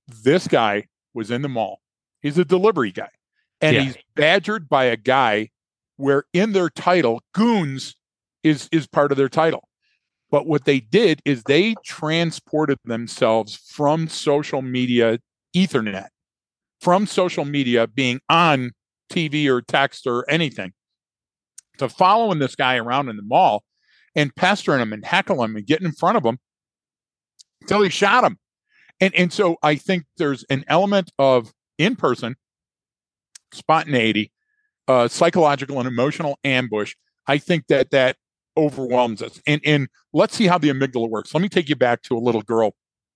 This 0.08 0.48
guy 0.48 0.86
was 1.12 1.30
in 1.30 1.42
the 1.42 1.48
mall. 1.48 1.80
He's 2.22 2.38
a 2.38 2.44
delivery 2.44 2.90
guy 2.90 3.10
and 3.60 3.76
yeah. 3.76 3.82
he's 3.82 3.96
badgered 4.16 4.66
by 4.66 4.84
a 4.84 4.96
guy 4.96 5.50
where 5.96 6.24
in 6.32 6.52
their 6.52 6.70
title 6.70 7.20
goons 7.34 7.96
is 8.42 8.68
is 8.72 8.86
part 8.86 9.12
of 9.12 9.18
their 9.18 9.28
title 9.28 9.68
but 10.34 10.48
what 10.48 10.64
they 10.64 10.80
did 10.80 11.22
is 11.24 11.44
they 11.44 11.76
transported 11.84 12.80
themselves 12.84 13.54
from 13.54 14.08
social 14.08 14.62
media 14.62 15.20
Ethernet, 15.54 16.08
from 16.80 17.06
social 17.06 17.44
media 17.44 17.86
being 17.86 18.18
on 18.28 18.72
TV 19.12 19.46
or 19.46 19.62
text 19.62 20.08
or 20.08 20.28
anything, 20.28 20.72
to 21.78 21.88
following 21.88 22.40
this 22.40 22.56
guy 22.56 22.74
around 22.74 23.08
in 23.10 23.16
the 23.16 23.22
mall 23.22 23.62
and 24.16 24.34
pestering 24.34 24.80
him 24.80 24.92
and 24.92 25.04
heckling 25.04 25.50
him 25.50 25.56
and 25.56 25.66
getting 25.66 25.86
in 25.86 25.92
front 25.92 26.16
of 26.16 26.24
him 26.24 26.40
until 27.60 27.82
he 27.82 27.88
shot 27.88 28.24
him. 28.24 28.36
And, 28.98 29.14
and 29.14 29.32
so 29.32 29.56
I 29.62 29.76
think 29.76 30.02
there's 30.16 30.42
an 30.50 30.64
element 30.66 31.12
of 31.16 31.52
in 31.78 31.94
person 31.94 32.34
spontaneity, 33.52 34.32
uh, 34.88 35.06
psychological 35.06 35.78
and 35.78 35.86
emotional 35.86 36.40
ambush. 36.42 36.96
I 37.28 37.38
think 37.38 37.68
that 37.68 37.92
that 37.92 38.16
overwhelms 38.56 39.22
us. 39.22 39.40
And 39.46 39.60
and 39.64 39.88
let's 40.12 40.34
see 40.34 40.46
how 40.46 40.58
the 40.58 40.70
amygdala 40.70 41.08
works. 41.08 41.34
Let 41.34 41.40
me 41.40 41.48
take 41.48 41.68
you 41.68 41.76
back 41.76 42.02
to 42.02 42.16
a 42.16 42.20
little 42.20 42.42
girl 42.42 42.74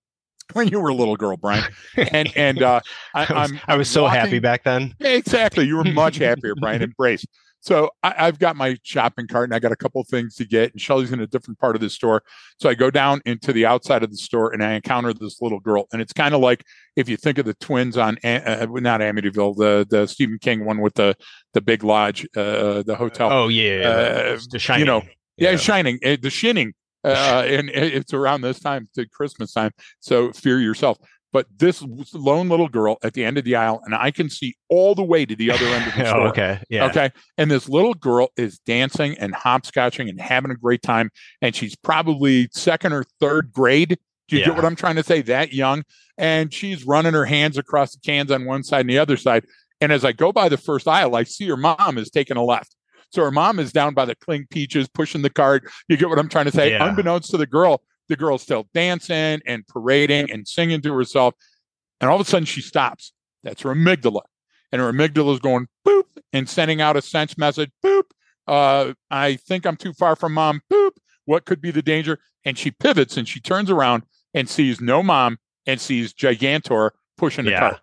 when 0.53 0.69
you 0.69 0.81
were 0.81 0.89
a 0.89 0.95
little 0.95 1.17
girl, 1.17 1.37
Brian. 1.37 1.65
And 1.97 2.33
and 2.37 2.63
uh, 2.63 2.81
I, 3.15 3.21
I 3.21 3.21
was, 3.21 3.51
I'm, 3.53 3.61
I 3.69 3.77
was 3.77 3.89
so 3.89 4.05
walking, 4.05 4.21
happy 4.21 4.39
back 4.39 4.65
then. 4.65 4.95
Exactly, 5.01 5.67
you 5.67 5.77
were 5.77 5.85
much 5.85 6.17
happier, 6.17 6.55
Brian. 6.55 6.83
Embrace. 6.83 7.25
So 7.61 7.91
I, 8.03 8.27
have 8.27 8.39
got 8.39 8.57
my 8.57 8.77
shopping 8.85 9.27
cart 9.27 9.45
and 9.45 9.55
I 9.55 9.59
got 9.59 9.73
a 9.73 9.77
couple 9.77 10.01
of 10.01 10.07
things 10.09 10.37
to 10.37 10.45
get. 10.45 10.73
And 10.73 10.81
Shelly's 10.81 11.13
in 11.13 11.21
a 11.21 11.27
different 11.27 11.59
part 11.59 11.75
of 11.75 11.81
the 11.81 11.91
store. 11.91 12.23
So 12.61 12.69
I 12.69 12.75
go 12.75 12.91
down 12.91 13.21
into 13.27 13.53
the 13.53 13.67
outside 13.67 14.05
of 14.05 14.11
the 14.11 14.17
store 14.17 14.53
and 14.53 14.63
I 14.63 14.75
encounter 14.75 15.13
this 15.13 15.43
little 15.43 15.59
girl. 15.59 15.89
And 15.93 16.01
it's 16.01 16.13
kind 16.13 16.35
of 16.35 16.41
like 16.41 16.65
if 16.95 17.09
you 17.09 17.17
think 17.17 17.37
of 17.39 17.47
the 17.47 17.55
twins 17.55 17.97
on 17.97 18.17
uh, 18.23 18.67
not 18.71 19.01
Amityville, 19.01 19.57
the 19.57 19.87
the 19.91 20.07
Stephen 20.07 20.39
King 20.39 20.65
one 20.65 20.81
with 20.81 20.95
the 20.95 21.17
the 21.53 21.61
big 21.61 21.83
lodge, 21.83 22.27
uh, 22.37 22.83
the 22.83 22.95
hotel. 22.97 23.31
Oh 23.33 23.49
yeah, 23.49 23.89
uh, 23.89 24.39
the 24.51 24.59
shining. 24.59 24.81
You 24.81 24.87
know, 24.87 25.03
yeah, 25.39 25.51
yeah. 25.53 25.57
Shining, 25.57 25.99
uh, 26.05 26.17
the 26.21 26.31
Shining, 26.31 26.75
uh, 27.05 27.45
and 27.47 27.71
it's 27.71 28.13
around 28.13 28.43
this 28.43 28.61
time 28.61 28.89
to 28.95 29.09
Christmas 29.09 29.53
time. 29.53 29.73
So 30.01 30.33
fear 30.33 30.61
yourself. 30.61 30.99
But 31.31 31.47
this 31.59 31.85
lone 32.15 32.49
little 32.49 32.69
girl 32.69 32.97
at 33.03 33.13
the 33.13 33.23
end 33.25 33.37
of 33.37 33.45
the 33.45 33.55
aisle, 33.55 33.83
and 33.85 33.95
I 33.95 34.11
can 34.11 34.31
see 34.31 34.57
all 34.71 34.95
the 34.95 35.05
way 35.05 35.27
to 35.27 35.37
the 35.37 35.51
other 35.51 35.67
end 35.67 35.87
of 35.87 35.95
the 35.95 36.07
oh, 36.07 36.09
store. 36.09 36.29
okay, 36.29 36.63
yeah, 36.71 36.87
okay. 36.87 37.11
And 37.37 37.51
this 37.51 37.69
little 37.69 37.93
girl 37.93 38.31
is 38.37 38.59
dancing 38.61 39.17
and 39.19 39.35
hopscotching 39.35 40.09
and 40.09 40.19
having 40.19 40.51
a 40.51 40.57
great 40.57 40.81
time, 40.81 41.11
and 41.43 41.55
she's 41.55 41.77
probably 41.77 42.49
second 42.53 42.95
or 42.95 43.05
third 43.21 43.53
grade. 43.53 43.99
Do 44.29 44.37
you 44.37 44.41
yeah. 44.41 44.49
get 44.49 44.57
what 44.57 44.65
I'm 44.65 44.77
trying 44.77 44.97
to 44.97 45.03
say? 45.03 45.21
That 45.21 45.53
young, 45.53 45.85
and 46.17 46.53
she's 46.53 46.87
running 46.87 47.13
her 47.13 47.27
hands 47.27 47.59
across 47.59 47.95
the 47.95 48.01
cans 48.01 48.31
on 48.31 48.47
one 48.47 48.63
side 48.63 48.81
and 48.81 48.91
the 48.91 48.99
other 48.99 49.19
side. 49.19 49.45
And 49.81 49.93
as 49.93 50.05
I 50.05 50.13
go 50.13 50.33
by 50.33 50.49
the 50.49 50.57
first 50.57 50.89
aisle, 50.89 51.15
I 51.15 51.25
see 51.25 51.47
her 51.49 51.57
mom 51.57 51.99
is 51.99 52.11
taking 52.11 52.37
a 52.37 52.43
left. 52.43 52.75
So 53.11 53.23
her 53.23 53.31
mom 53.31 53.59
is 53.59 53.73
down 53.73 53.95
by 53.95 54.05
the 54.05 54.15
cling 54.15 54.47
peaches, 54.51 54.89
pushing 54.89 55.23
the 55.23 55.31
cart. 55.31 55.71
You 55.89 55.97
get 55.97 56.09
what 56.09 56.19
I'm 56.19 56.29
trying 56.29 56.47
to 56.47 56.53
say? 56.53 56.73
Yeah. 56.73 56.89
Unbeknownst 56.89 57.31
to 57.31 57.37
the 57.37 57.47
girl, 57.47 57.83
the 58.09 58.17
girl's 58.17 58.43
still 58.43 58.69
dancing 58.75 59.41
and 59.47 59.67
parading 59.67 60.31
and 60.31 60.47
singing 60.47 60.81
to 60.83 60.95
herself. 60.95 61.35
And 62.01 62.11
all 62.11 62.21
of 62.21 62.27
a 62.27 62.31
sudden 62.31 62.47
she 62.47 62.61
stops. 62.61 63.13
That's 63.43 63.63
her 63.63 63.75
amygdala. 63.75 64.23
And 64.73 64.81
her 64.81 64.93
amygdala 64.93 65.33
is 65.35 65.41
going 65.41 65.69
boop 65.87 66.05
and 66.33 66.49
sending 66.49 66.81
out 66.81 66.97
a 66.97 67.03
sense 67.03 67.39
message, 67.39 67.71
boop. 67.85 68.05
Uh, 68.47 68.95
I 69.11 69.37
think 69.37 69.67
I'm 69.67 69.77
too 69.77 69.93
far 69.93 70.17
from 70.17 70.35
mom. 70.35 70.61
Boop. 70.71 70.93
What 71.25 71.45
could 71.45 71.61
be 71.61 71.71
the 71.71 71.83
danger? 71.83 72.19
And 72.45 72.57
she 72.57 72.71
pivots 72.71 73.17
and 73.17 73.29
she 73.29 73.41
turns 73.41 73.71
around 73.71 74.05
and 74.35 74.49
sees 74.49 74.81
no 74.81 75.03
mom 75.03 75.39
and 75.67 75.81
sees 75.81 76.15
Gigantor 76.15 76.91
pushing 77.17 77.45
the 77.45 77.53
yeah. 77.53 77.61
car 77.61 77.81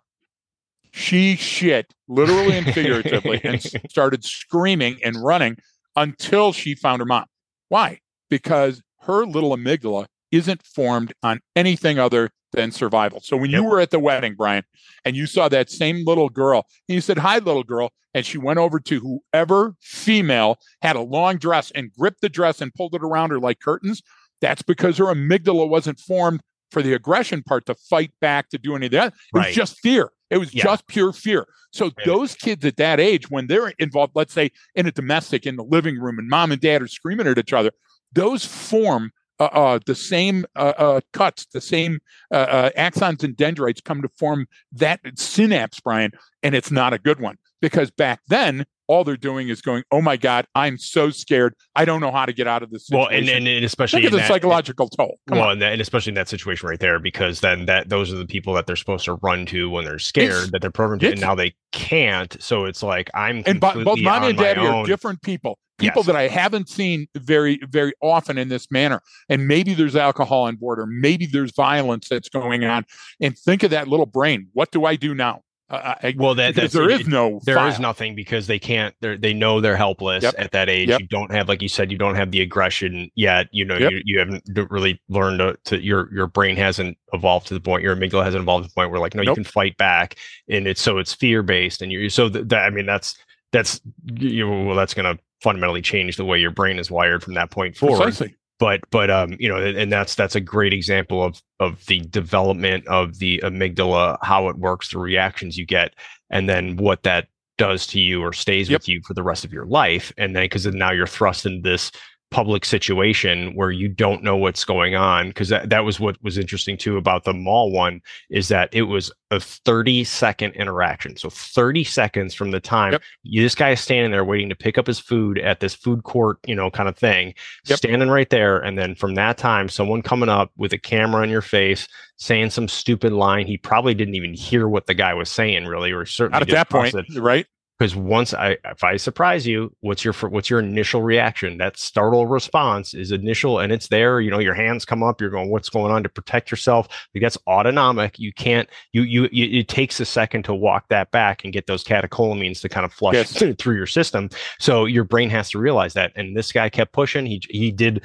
she 0.96 1.36
shit 1.36 1.92
literally 2.08 2.56
and 2.56 2.72
figuratively 2.72 3.38
and 3.44 3.62
started 3.90 4.24
screaming 4.24 4.98
and 5.04 5.22
running 5.22 5.58
until 5.94 6.52
she 6.52 6.74
found 6.74 7.00
her 7.00 7.04
mom. 7.06 7.26
Why? 7.68 8.00
Because 8.30 8.82
her 9.02 9.26
little 9.26 9.54
amygdala 9.54 10.06
isn't 10.32 10.62
formed 10.62 11.12
on 11.22 11.40
anything 11.54 11.98
other 11.98 12.30
than 12.52 12.72
survival. 12.72 13.20
So 13.22 13.36
when 13.36 13.50
yep. 13.50 13.60
you 13.60 13.68
were 13.68 13.78
at 13.78 13.90
the 13.90 13.98
wedding, 13.98 14.34
Brian, 14.36 14.64
and 15.04 15.14
you 15.14 15.26
saw 15.26 15.48
that 15.50 15.70
same 15.70 16.02
little 16.06 16.30
girl, 16.30 16.64
and 16.88 16.94
you 16.94 17.02
said, 17.02 17.18
Hi, 17.18 17.38
little 17.38 17.62
girl, 17.62 17.90
and 18.14 18.24
she 18.24 18.38
went 18.38 18.58
over 18.58 18.80
to 18.80 19.20
whoever 19.32 19.74
female 19.82 20.56
had 20.80 20.96
a 20.96 21.02
long 21.02 21.36
dress 21.36 21.70
and 21.72 21.92
gripped 21.92 22.22
the 22.22 22.30
dress 22.30 22.62
and 22.62 22.72
pulled 22.74 22.94
it 22.94 23.02
around 23.02 23.30
her 23.30 23.38
like 23.38 23.60
curtains, 23.60 24.02
that's 24.40 24.62
because 24.62 24.96
her 24.96 25.04
amygdala 25.06 25.68
wasn't 25.68 26.00
formed 26.00 26.40
for 26.70 26.80
the 26.80 26.94
aggression 26.94 27.42
part 27.42 27.66
to 27.66 27.74
fight 27.74 28.12
back 28.22 28.48
to 28.48 28.58
do 28.58 28.74
any 28.74 28.86
of 28.86 28.92
that. 28.92 29.08
It 29.08 29.36
right. 29.36 29.46
was 29.48 29.54
just 29.54 29.78
fear. 29.80 30.10
It 30.30 30.38
was 30.38 30.54
yeah. 30.54 30.64
just 30.64 30.86
pure 30.86 31.12
fear. 31.12 31.46
So 31.72 31.86
right. 31.86 32.06
those 32.06 32.34
kids 32.34 32.64
at 32.64 32.76
that 32.76 33.00
age, 33.00 33.30
when 33.30 33.46
they're 33.46 33.68
involved, 33.78 34.12
let's 34.14 34.32
say 34.32 34.50
in 34.74 34.86
a 34.86 34.92
domestic 34.92 35.46
in 35.46 35.56
the 35.56 35.64
living 35.64 35.98
room, 35.98 36.18
and 36.18 36.28
mom 36.28 36.52
and 36.52 36.60
dad 36.60 36.82
are 36.82 36.88
screaming 36.88 37.26
at 37.26 37.38
each 37.38 37.52
other, 37.52 37.70
those 38.12 38.44
form 38.44 39.12
uh, 39.38 39.44
uh, 39.52 39.78
the 39.84 39.94
same 39.94 40.46
uh, 40.56 40.72
uh 40.78 41.00
cuts, 41.12 41.46
the 41.52 41.60
same 41.60 42.00
uh, 42.32 42.36
uh, 42.36 42.70
axons 42.70 43.22
and 43.22 43.36
dendrites 43.36 43.82
come 43.82 44.00
to 44.00 44.08
form 44.08 44.46
that 44.72 45.00
synapse, 45.16 45.78
Brian, 45.80 46.12
and 46.42 46.54
it's 46.54 46.70
not 46.70 46.94
a 46.94 46.98
good 46.98 47.20
one 47.20 47.36
because 47.60 47.90
back 47.90 48.20
then 48.28 48.64
all 48.88 49.04
they're 49.04 49.16
doing 49.16 49.48
is 49.48 49.60
going, 49.60 49.82
"Oh 49.90 50.00
my 50.00 50.16
God, 50.16 50.46
I'm 50.54 50.78
so 50.78 51.10
scared. 51.10 51.54
I 51.74 51.84
don't 51.84 52.00
know 52.00 52.12
how 52.12 52.26
to 52.26 52.32
get 52.32 52.46
out 52.46 52.62
of 52.62 52.70
this." 52.70 52.86
Situation. 52.86 53.26
Well, 53.26 53.36
and, 53.36 53.48
and, 53.48 53.64
especially 53.64 54.02
Look 54.02 54.06
at 54.06 54.12
the 54.12 54.18
that, 54.18 54.28
psychological 54.28 54.88
toll. 54.88 55.18
Come 55.28 55.38
well, 55.38 55.50
and, 55.50 55.62
that, 55.62 55.72
and, 55.72 55.80
especially 55.80 56.10
in 56.10 56.14
that 56.16 56.28
situation 56.28 56.68
right 56.68 56.80
there, 56.80 56.98
because 56.98 57.40
then 57.40 57.66
that 57.66 57.88
those 57.88 58.12
are 58.12 58.16
the 58.16 58.26
people 58.26 58.54
that 58.54 58.66
they're 58.66 58.76
supposed 58.76 59.04
to 59.06 59.14
run 59.14 59.46
to 59.46 59.70
when 59.70 59.84
they're 59.84 59.98
scared 59.98 60.44
it's, 60.44 60.50
that 60.52 60.60
they're 60.60 60.70
programmed 60.70 61.00
to, 61.02 61.10
and 61.12 61.20
now 61.20 61.34
they 61.34 61.54
can't. 61.72 62.36
So 62.40 62.64
it's 62.64 62.82
like 62.82 63.10
I'm 63.14 63.42
and 63.46 63.60
both 63.60 64.00
mom 64.00 64.24
and 64.24 64.38
daddy 64.38 64.60
are 64.60 64.86
different 64.86 65.22
people. 65.22 65.58
people 65.78 66.00
Yes. 66.00 66.06
that 66.06 66.16
I 66.16 66.28
haven't 66.28 66.68
seen 66.68 67.06
very, 67.14 67.60
very 67.68 67.92
often 68.00 68.38
in 68.38 68.48
this 68.48 68.70
manner. 68.70 69.02
And 69.28 69.46
maybe 69.46 69.74
there's 69.74 69.96
alcohol 69.96 70.44
on 70.44 70.56
board, 70.56 70.78
or 70.78 70.86
maybe 70.86 71.26
there's 71.26 71.52
violence 71.52 72.08
that's 72.08 72.28
going 72.28 72.64
on. 72.64 72.86
And 73.20 73.36
think 73.36 73.62
of 73.62 73.70
that 73.72 73.88
little 73.88 74.06
brain. 74.06 74.48
What 74.54 74.70
do 74.70 74.84
I 74.86 74.96
do 74.96 75.14
now? 75.14 75.42
Uh, 75.68 75.94
I, 76.02 76.14
Well, 76.16 76.34
that 76.36 76.54
because 76.54 76.72
there 76.72 76.86
no 77.08 77.40
There 77.44 77.66
is 77.66 77.74
file. 77.74 77.82
nothing 77.82 78.14
because 78.14 78.46
they 78.46 78.58
can't 78.58 78.94
they're, 79.00 79.16
they 79.18 79.34
know 79.34 79.60
they're 79.60 79.76
helpless 79.76 80.22
Yep. 80.22 80.34
at 80.38 80.52
that 80.52 80.68
age 80.68 80.88
Yep. 80.90 81.00
you 81.00 81.06
don't 81.08 81.32
have 81.32 81.48
like 81.48 81.60
you 81.60 81.68
said 81.68 81.90
you 81.90 81.98
don't 81.98 82.14
have 82.14 82.30
the 82.30 82.40
aggression 82.40 83.10
yet 83.16 83.48
you 83.50 83.64
know 83.64 83.76
Yep. 83.76 83.90
you, 83.90 84.02
you 84.04 84.18
haven't 84.20 84.44
really 84.70 85.00
learned 85.08 85.40
to, 85.40 85.56
to 85.64 85.82
your 85.82 86.12
your 86.14 86.28
brain 86.28 86.56
hasn't 86.56 86.96
evolved 87.12 87.48
to 87.48 87.54
the 87.54 87.60
point 87.60 87.82
your 87.82 87.96
amygdala 87.96 88.22
hasn't 88.24 88.42
evolved 88.42 88.64
to 88.64 88.68
the 88.70 88.74
point 88.74 88.92
where 88.92 89.00
like 89.00 89.14
no 89.16 89.22
you 89.22 89.34
can 89.34 89.42
fight 89.44 89.76
back 89.76 90.14
and 90.48 90.68
it's 90.68 90.80
so 90.80 90.98
it's 90.98 91.12
fear 91.12 91.42
based 91.42 91.82
and 91.82 91.90
you're 91.90 92.10
so 92.10 92.28
th- 92.28 92.46
that 92.46 92.64
i 92.64 92.70
mean 92.70 92.86
that's 92.86 93.16
that's 93.52 93.80
you 94.14 94.46
know, 94.46 94.64
well 94.66 94.76
that's 94.76 94.94
going 94.94 95.16
to 95.16 95.20
fundamentally 95.42 95.82
change 95.82 96.16
the 96.16 96.24
way 96.24 96.38
your 96.38 96.50
brain 96.52 96.78
is 96.78 96.90
wired 96.92 97.22
from 97.24 97.34
that 97.34 97.50
point 97.50 97.76
forward 97.76 98.02
Precisely. 98.04 98.34
But 98.58 98.80
but 98.90 99.10
um 99.10 99.36
you 99.38 99.48
know 99.48 99.56
and 99.56 99.92
that's 99.92 100.14
that's 100.14 100.34
a 100.34 100.40
great 100.40 100.72
example 100.72 101.22
of 101.22 101.40
of 101.60 101.84
the 101.86 102.00
development 102.00 102.86
of 102.86 103.18
the 103.18 103.38
amygdala 103.44 104.16
how 104.22 104.48
it 104.48 104.56
works 104.56 104.90
the 104.90 104.98
reactions 104.98 105.56
you 105.56 105.66
get 105.66 105.94
and 106.30 106.48
then 106.48 106.76
what 106.76 107.02
that 107.02 107.28
does 107.58 107.86
to 107.86 108.00
you 108.00 108.22
or 108.22 108.32
stays 108.32 108.68
Yep. 108.68 108.80
with 108.80 108.88
you 108.88 109.00
for 109.06 109.14
the 109.14 109.22
rest 109.22 109.44
of 109.44 109.52
your 109.52 109.66
life 109.66 110.12
and 110.18 110.36
then 110.36 110.44
because 110.44 110.66
now 110.66 110.90
you're 110.92 111.06
thrust 111.06 111.46
into 111.46 111.62
this 111.62 111.90
public 112.32 112.64
situation 112.64 113.54
where 113.54 113.70
you 113.70 113.88
don't 113.88 114.22
know 114.22 114.36
what's 114.36 114.64
going 114.64 114.96
on 114.96 115.28
because 115.28 115.48
that, 115.48 115.70
that 115.70 115.84
was 115.84 116.00
what 116.00 116.20
was 116.24 116.36
interesting 116.36 116.76
too 116.76 116.96
about 116.96 117.22
the 117.24 117.32
mall 117.32 117.70
one 117.70 118.00
is 118.30 118.48
that 118.48 118.68
it 118.72 118.82
was 118.82 119.12
a 119.30 119.38
30 119.38 120.02
second 120.02 120.52
interaction 120.54 121.16
so 121.16 121.30
30 121.30 121.84
seconds 121.84 122.34
from 122.34 122.50
the 122.50 122.58
time 122.58 122.92
Yep. 122.92 123.02
you, 123.22 123.42
this 123.42 123.54
guy 123.54 123.70
is 123.70 123.80
standing 123.80 124.10
there 124.10 124.24
waiting 124.24 124.48
to 124.48 124.56
pick 124.56 124.76
up 124.76 124.88
his 124.88 124.98
food 124.98 125.38
at 125.38 125.60
this 125.60 125.72
food 125.74 126.02
court 126.02 126.38
you 126.46 126.54
know 126.54 126.68
kind 126.68 126.88
of 126.88 126.96
thing 126.98 127.32
Yep. 127.66 127.78
standing 127.78 128.08
right 128.10 128.28
there 128.28 128.58
and 128.58 128.76
then 128.76 128.96
from 128.96 129.14
that 129.14 129.38
time 129.38 129.68
someone 129.68 130.02
coming 130.02 130.28
up 130.28 130.50
with 130.56 130.72
a 130.72 130.78
camera 130.78 131.22
in 131.22 131.30
your 131.30 131.42
face 131.42 131.86
saying 132.16 132.50
some 132.50 132.66
stupid 132.66 133.12
line 133.12 133.46
he 133.46 133.56
probably 133.56 133.94
didn't 133.94 134.16
even 134.16 134.34
hear 134.34 134.68
what 134.68 134.86
the 134.86 134.94
guy 134.94 135.14
was 135.14 135.30
saying 135.30 135.64
really 135.66 135.92
or 135.92 136.04
certainly 136.04 136.40
Not 136.40 136.48
at 136.48 136.54
that 136.54 136.70
point, 136.70 136.92
it 136.94 137.20
right? 137.20 137.46
Because 137.78 137.94
once 137.94 138.32
I 138.32 138.56
if 138.64 138.82
I 138.82 138.96
surprise 138.96 139.46
you, 139.46 139.74
what's 139.80 140.04
your 140.04 140.14
what's 140.14 140.48
your 140.48 140.60
initial 140.60 141.02
reaction? 141.02 141.58
That 141.58 141.76
startle 141.78 142.26
response 142.26 142.94
is 142.94 143.12
initial, 143.12 143.58
and 143.58 143.70
it's 143.72 143.88
there. 143.88 144.20
You 144.20 144.30
know, 144.30 144.38
your 144.38 144.54
hands 144.54 144.84
come 144.84 145.02
up. 145.02 145.20
You're 145.20 145.30
going, 145.30 145.50
"What's 145.50 145.68
going 145.68 145.92
on?" 145.92 146.02
To 146.02 146.08
protect 146.08 146.50
yourself. 146.50 146.88
Like 147.14 147.22
that's 147.22 147.36
autonomic. 147.46 148.18
You 148.18 148.32
can't. 148.32 148.68
You 148.92 149.02
you. 149.02 149.28
you 149.30 149.60
it 149.60 149.68
takes 149.68 150.00
a 150.00 150.04
second 150.06 150.44
to 150.44 150.54
walk 150.54 150.88
that 150.88 151.10
back 151.10 151.44
and 151.44 151.52
get 151.52 151.66
those 151.66 151.84
catecholamines 151.84 152.60
to 152.62 152.68
kind 152.68 152.86
of 152.86 152.92
flush 152.92 153.14
Yes. 153.14 153.32
through, 153.38 153.54
through 153.58 153.76
your 153.76 153.86
system. 153.86 154.30
So 154.58 154.86
your 154.86 155.04
brain 155.04 155.28
has 155.30 155.50
to 155.50 155.58
realize 155.58 155.92
that. 155.94 156.12
And 156.16 156.36
this 156.36 156.52
guy 156.52 156.68
kept 156.70 156.92
pushing. 156.92 157.26
He 157.26 157.42
he 157.50 157.72
did 157.72 158.02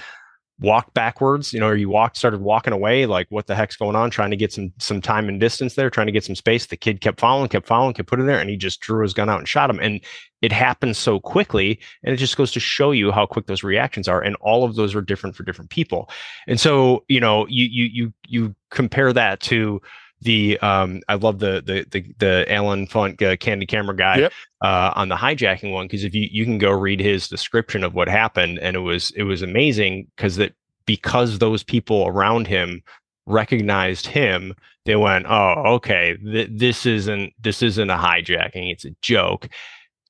walk 0.61 0.93
backwards, 0.93 1.51
you 1.53 1.59
know, 1.59 1.67
or 1.67 1.75
you 1.75 1.89
walked, 1.89 2.15
started 2.15 2.39
walking 2.39 2.71
away, 2.71 3.07
like 3.07 3.25
what 3.29 3.47
the 3.47 3.55
heck's 3.55 3.75
going 3.75 3.95
on, 3.95 4.11
trying 4.11 4.29
to 4.29 4.37
get 4.37 4.53
some 4.53 4.71
some 4.77 5.01
time 5.01 5.27
and 5.27 5.39
distance 5.39 5.73
there, 5.73 5.89
trying 5.89 6.05
to 6.05 6.13
get 6.13 6.23
some 6.23 6.35
space. 6.35 6.67
The 6.67 6.77
kid 6.77 7.01
kept 7.01 7.19
following, 7.19 7.49
kept 7.49 7.67
following, 7.67 7.93
kept 7.93 8.07
putting 8.07 8.27
there, 8.27 8.39
and 8.39 8.49
he 8.49 8.55
just 8.55 8.79
drew 8.79 9.01
his 9.01 9.13
gun 9.13 9.29
out 9.29 9.39
and 9.39 9.47
shot 9.47 9.69
him. 9.69 9.79
And 9.79 9.99
it 10.41 10.51
happens 10.51 10.97
so 10.97 11.19
quickly, 11.19 11.79
and 12.03 12.13
it 12.13 12.17
just 12.17 12.37
goes 12.37 12.51
to 12.51 12.59
show 12.59 12.91
you 12.91 13.11
how 13.11 13.25
quick 13.25 13.47
those 13.47 13.63
reactions 13.63 14.07
are. 14.07 14.21
And 14.21 14.35
all 14.37 14.63
of 14.63 14.75
those 14.75 14.95
are 14.95 15.01
different 15.01 15.35
for 15.35 15.43
different 15.43 15.71
people. 15.71 16.09
And 16.47 16.59
so, 16.59 17.03
you 17.07 17.19
know, 17.19 17.47
you 17.47 17.65
you 17.65 17.85
you 17.85 18.13
you 18.27 18.55
compare 18.69 19.11
that 19.13 19.41
to 19.41 19.81
the 20.21 20.59
um 20.59 21.01
I 21.07 21.15
love 21.15 21.39
the 21.39 21.61
the 21.65 21.85
the 21.89 22.13
the 22.19 22.45
Allen 22.51 22.87
Funt 22.87 23.21
uh, 23.21 23.35
candy 23.37 23.65
camera 23.65 23.95
guy 23.95 24.17
Yep. 24.19 24.33
uh 24.61 24.91
on 24.95 25.09
the 25.09 25.15
hijacking 25.15 25.71
one 25.73 25.85
because 25.87 26.03
if 26.03 26.13
you 26.13 26.27
you 26.31 26.45
can 26.45 26.57
go 26.57 26.71
read 26.71 26.99
his 26.99 27.27
description 27.27 27.83
of 27.83 27.93
what 27.93 28.07
happened 28.07 28.59
and 28.59 28.75
it 28.75 28.79
was 28.81 29.11
it 29.15 29.23
was 29.23 29.41
amazing 29.41 30.07
because 30.15 30.35
that 30.35 30.53
because 30.85 31.39
those 31.39 31.63
people 31.63 32.05
around 32.07 32.47
him 32.47 32.81
recognized 33.25 34.07
him 34.07 34.53
they 34.85 34.95
went 34.95 35.25
oh 35.29 35.53
okay 35.65 36.17
th- 36.23 36.49
this 36.51 36.85
isn't 36.85 37.33
this 37.39 37.61
isn't 37.61 37.89
a 37.89 37.95
hijacking 37.97 38.71
it's 38.71 38.85
a 38.85 38.91
joke 39.01 39.47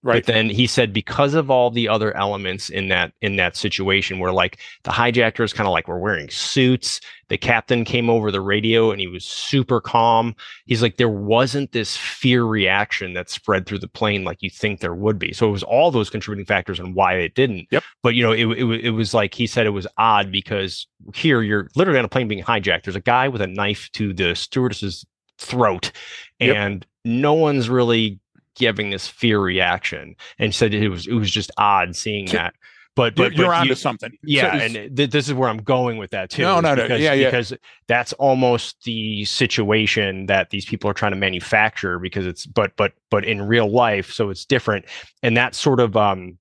Right. 0.04 0.26
but 0.26 0.34
then 0.34 0.50
he 0.50 0.66
said 0.66 0.94
because 0.94 1.36
of 1.36 1.52
all 1.52 1.70
the 1.70 1.88
other 1.88 2.16
elements 2.18 2.70
in 2.70 2.88
that 2.88 3.14
in 3.22 3.36
that 3.36 3.56
situation 3.56 4.18
where 4.18 4.32
like 4.32 4.58
the 4.82 4.90
hijackers 4.92 5.54
kind 5.54 5.68
of 5.68 5.74
like 5.74 5.88
were 5.88 6.00
wearing 6.00 6.28
suits, 6.32 7.00
the 7.28 7.38
captain 7.38 7.86
came 7.86 8.10
over 8.10 8.32
the 8.32 8.42
radio 8.42 8.90
and 8.90 9.00
he 9.00 9.06
was 9.06 9.24
super 9.24 9.80
calm. 9.80 10.36
He's 10.66 10.82
like 10.82 10.98
there 10.98 11.08
wasn't 11.08 11.72
this 11.72 11.96
fear 11.96 12.46
reaction 12.46 13.14
that 13.14 13.30
spread 13.30 13.68
through 13.68 13.78
the 13.78 13.88
plane 13.88 14.24
like 14.24 14.40
you 14.42 14.50
think 14.50 14.80
there 14.80 14.96
would 14.96 15.20
be. 15.20 15.34
So 15.34 15.48
it 15.48 15.52
was 15.52 15.62
all 15.64 15.92
those 15.92 16.10
contributing 16.10 16.48
factors 16.48 16.80
and 16.80 16.96
why 16.96 17.14
it 17.16 17.36
didn't. 17.36 17.68
Yep. 17.70 17.84
But 18.02 18.16
you 18.16 18.24
know 18.24 18.32
it 18.32 18.46
it, 18.48 18.86
it 18.86 18.92
was 18.92 19.14
like 19.14 19.36
he 19.36 19.46
said 19.46 19.68
it 19.68 19.70
was 19.70 19.86
odd 20.00 20.32
because 20.32 20.88
here 21.14 21.44
you're 21.44 21.70
literally 21.76 22.00
on 22.00 22.06
a 22.06 22.10
plane 22.10 22.28
being 22.28 22.44
hijacked. 22.44 22.84
There's 22.86 22.96
a 22.96 23.02
guy 23.02 23.28
with 23.28 23.42
a 23.42 23.48
knife 23.48 23.88
to 23.94 24.14
the 24.14 24.34
stewardess's 24.36 25.06
throat 25.38 25.92
Yep. 26.40 26.56
and 26.56 26.86
no 27.04 27.34
one's 27.34 27.68
really 27.70 28.20
giving 28.56 28.90
this 28.90 29.08
fear 29.08 29.40
reaction 29.40 30.16
and 30.40 30.54
said 30.54 30.74
it 30.74 30.90
was 30.90 31.08
it 31.08 31.14
was 31.14 31.32
just 31.32 31.52
odd 31.58 31.96
seeing 31.96 32.26
that 32.28 32.54
but 32.96 33.18
You're, 33.18 33.30
but, 33.30 33.38
you're 33.38 33.48
but 33.48 33.56
onto 33.56 33.70
you- 33.70 33.76
something. 33.76 34.12
yeah 34.24 34.58
So 34.58 34.66
and 34.66 34.98
th- 34.98 35.10
this 35.12 35.28
is 35.28 35.34
where 35.34 35.48
i'm 35.50 35.58
going 35.64 35.98
with 35.98 36.12
that 36.12 36.30
too 36.30 36.42
No, 36.44 36.60
no, 36.60 36.76
no. 36.76 36.86
Yeah, 36.96 37.14
yeah. 37.14 37.28
because 37.30 37.54
that's 37.88 38.12
almost 38.14 38.84
the 38.84 39.24
situation 39.26 40.26
that 40.26 40.50
these 40.50 40.66
people 40.66 40.90
are 40.90 40.94
trying 40.94 41.14
to 41.14 41.18
manufacture 41.18 42.00
because 42.00 42.26
it's 42.28 42.46
but 42.46 42.74
but 42.76 42.92
but 43.10 43.24
in 43.24 43.42
real 43.42 43.70
life 43.72 44.12
so 44.12 44.30
it's 44.30 44.44
different 44.46 44.86
and 45.24 45.38
that 45.38 45.56
sort 45.56 45.80
of 45.80 45.96
um 45.96 46.38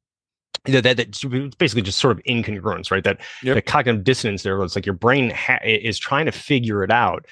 that, 0.65 0.83
that 0.83 0.97
that's 0.99 1.25
basically 1.57 1.81
just 1.83 1.99
sort 1.99 2.19
of 2.19 2.23
incongruence 2.25 2.91
right 2.91 3.05
that 3.05 3.21
Yep. 3.45 3.55
the 3.55 3.63
cognitive 3.63 4.05
dissonance 4.05 4.43
there 4.43 4.61
it's 4.63 4.75
like 4.77 4.85
your 4.85 4.95
brain 4.97 5.31
ha- 5.31 5.61
is 5.65 5.99
trying 5.99 6.27
to 6.27 6.33
figure 6.33 6.83
it 6.83 6.91
out 6.91 7.25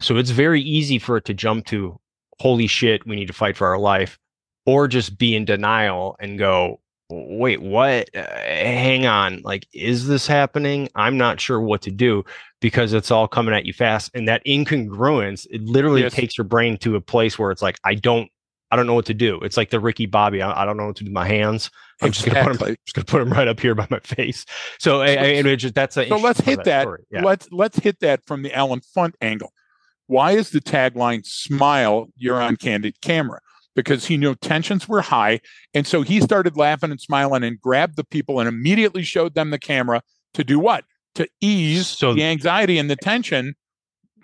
so 0.00 0.16
it's 0.18 0.30
very 0.30 0.60
easy 0.60 0.98
for 0.98 1.16
it 1.16 1.24
to 1.24 1.32
jump 1.34 1.64
to 1.66 1.98
holy 2.40 2.66
shit 2.66 3.06
we 3.06 3.16
need 3.16 3.26
to 3.28 3.32
fight 3.32 3.56
for 3.56 3.66
our 3.66 3.78
life 3.78 4.18
or 4.66 4.86
just 4.88 5.16
be 5.18 5.34
in 5.34 5.44
denial 5.44 6.16
and 6.20 6.38
go 6.38 6.80
wait 7.08 7.62
what 7.62 8.08
uh, 8.16 8.26
hang 8.40 9.06
on 9.06 9.40
like 9.42 9.64
is 9.72 10.08
this 10.08 10.26
happening 10.26 10.88
i'm 10.96 11.16
not 11.16 11.40
sure 11.40 11.60
what 11.60 11.80
to 11.80 11.90
do 11.92 12.24
because 12.60 12.92
it's 12.92 13.12
all 13.12 13.28
coming 13.28 13.54
at 13.54 13.64
you 13.64 13.72
fast 13.72 14.10
and 14.12 14.26
that 14.26 14.44
incongruence 14.44 15.46
it 15.50 15.62
literally 15.62 16.02
Yes. 16.02 16.12
takes 16.12 16.36
your 16.36 16.44
brain 16.44 16.76
to 16.78 16.96
a 16.96 17.00
place 17.00 17.38
where 17.38 17.52
it's 17.52 17.62
like 17.62 17.78
i 17.84 17.94
don't 17.94 18.28
i 18.72 18.76
don't 18.76 18.88
know 18.88 18.94
what 18.94 19.06
to 19.06 19.14
do 19.14 19.38
it's 19.42 19.56
like 19.56 19.70
the 19.70 19.78
ricky 19.78 20.06
bobby 20.06 20.42
i, 20.42 20.62
I 20.62 20.64
don't 20.64 20.76
know 20.76 20.86
what 20.86 20.96
to 20.96 21.04
do 21.04 21.10
with 21.10 21.14
my 21.14 21.28
hands 21.28 21.70
i'm 22.02 22.10
just 22.10 22.26
gonna 22.26 22.42
put 22.42 22.50
Exactly. 22.54 22.70
them 22.72 22.76
just 22.86 22.94
gonna 22.96 23.04
put 23.04 23.18
them 23.20 23.30
right 23.32 23.46
up 23.46 23.60
here 23.60 23.76
by 23.76 23.86
my 23.88 24.00
face 24.00 24.44
so 24.80 25.00
I, 25.02 25.06
I, 25.06 25.24
it 25.26 25.56
just, 25.58 25.74
that's 25.76 25.96
a 25.96 26.08
So 26.08 26.16
let's 26.16 26.40
hit 26.40 26.58
of 26.58 26.64
that. 26.64 26.88
yeah 27.12 27.22
Let's 27.22 27.46
let's 27.52 27.78
hit 27.78 28.00
that 28.00 28.26
from 28.26 28.42
the 28.42 28.52
Allen 28.52 28.80
Funt 28.80 29.14
angle. 29.20 29.52
Why 30.08 30.32
is 30.32 30.50
the 30.50 30.60
tagline 30.60 31.24
"Smile, 31.24 32.08
you're 32.16 32.40
on 32.42 32.56
candid 32.56 33.00
camera"? 33.00 33.40
Because 33.76 34.06
he 34.06 34.16
knew 34.16 34.34
tensions 34.34 34.88
were 34.88 35.02
high, 35.02 35.40
and 35.74 35.86
so 35.86 36.02
he 36.02 36.20
started 36.20 36.56
laughing 36.56 36.90
and 36.90 37.00
smiling 37.00 37.44
and 37.44 37.60
grabbed 37.60 37.94
the 37.96 38.04
people 38.04 38.40
and 38.40 38.48
immediately 38.48 39.04
showed 39.04 39.34
them 39.34 39.50
the 39.50 39.58
camera 39.58 40.02
to 40.34 40.42
do 40.42 40.58
what? 40.58 40.84
To 41.16 41.28
ease 41.40 41.86
So- 41.86 42.14
the 42.14 42.24
anxiety 42.24 42.78
and 42.78 42.90
the 42.90 42.96
tension, 42.96 43.54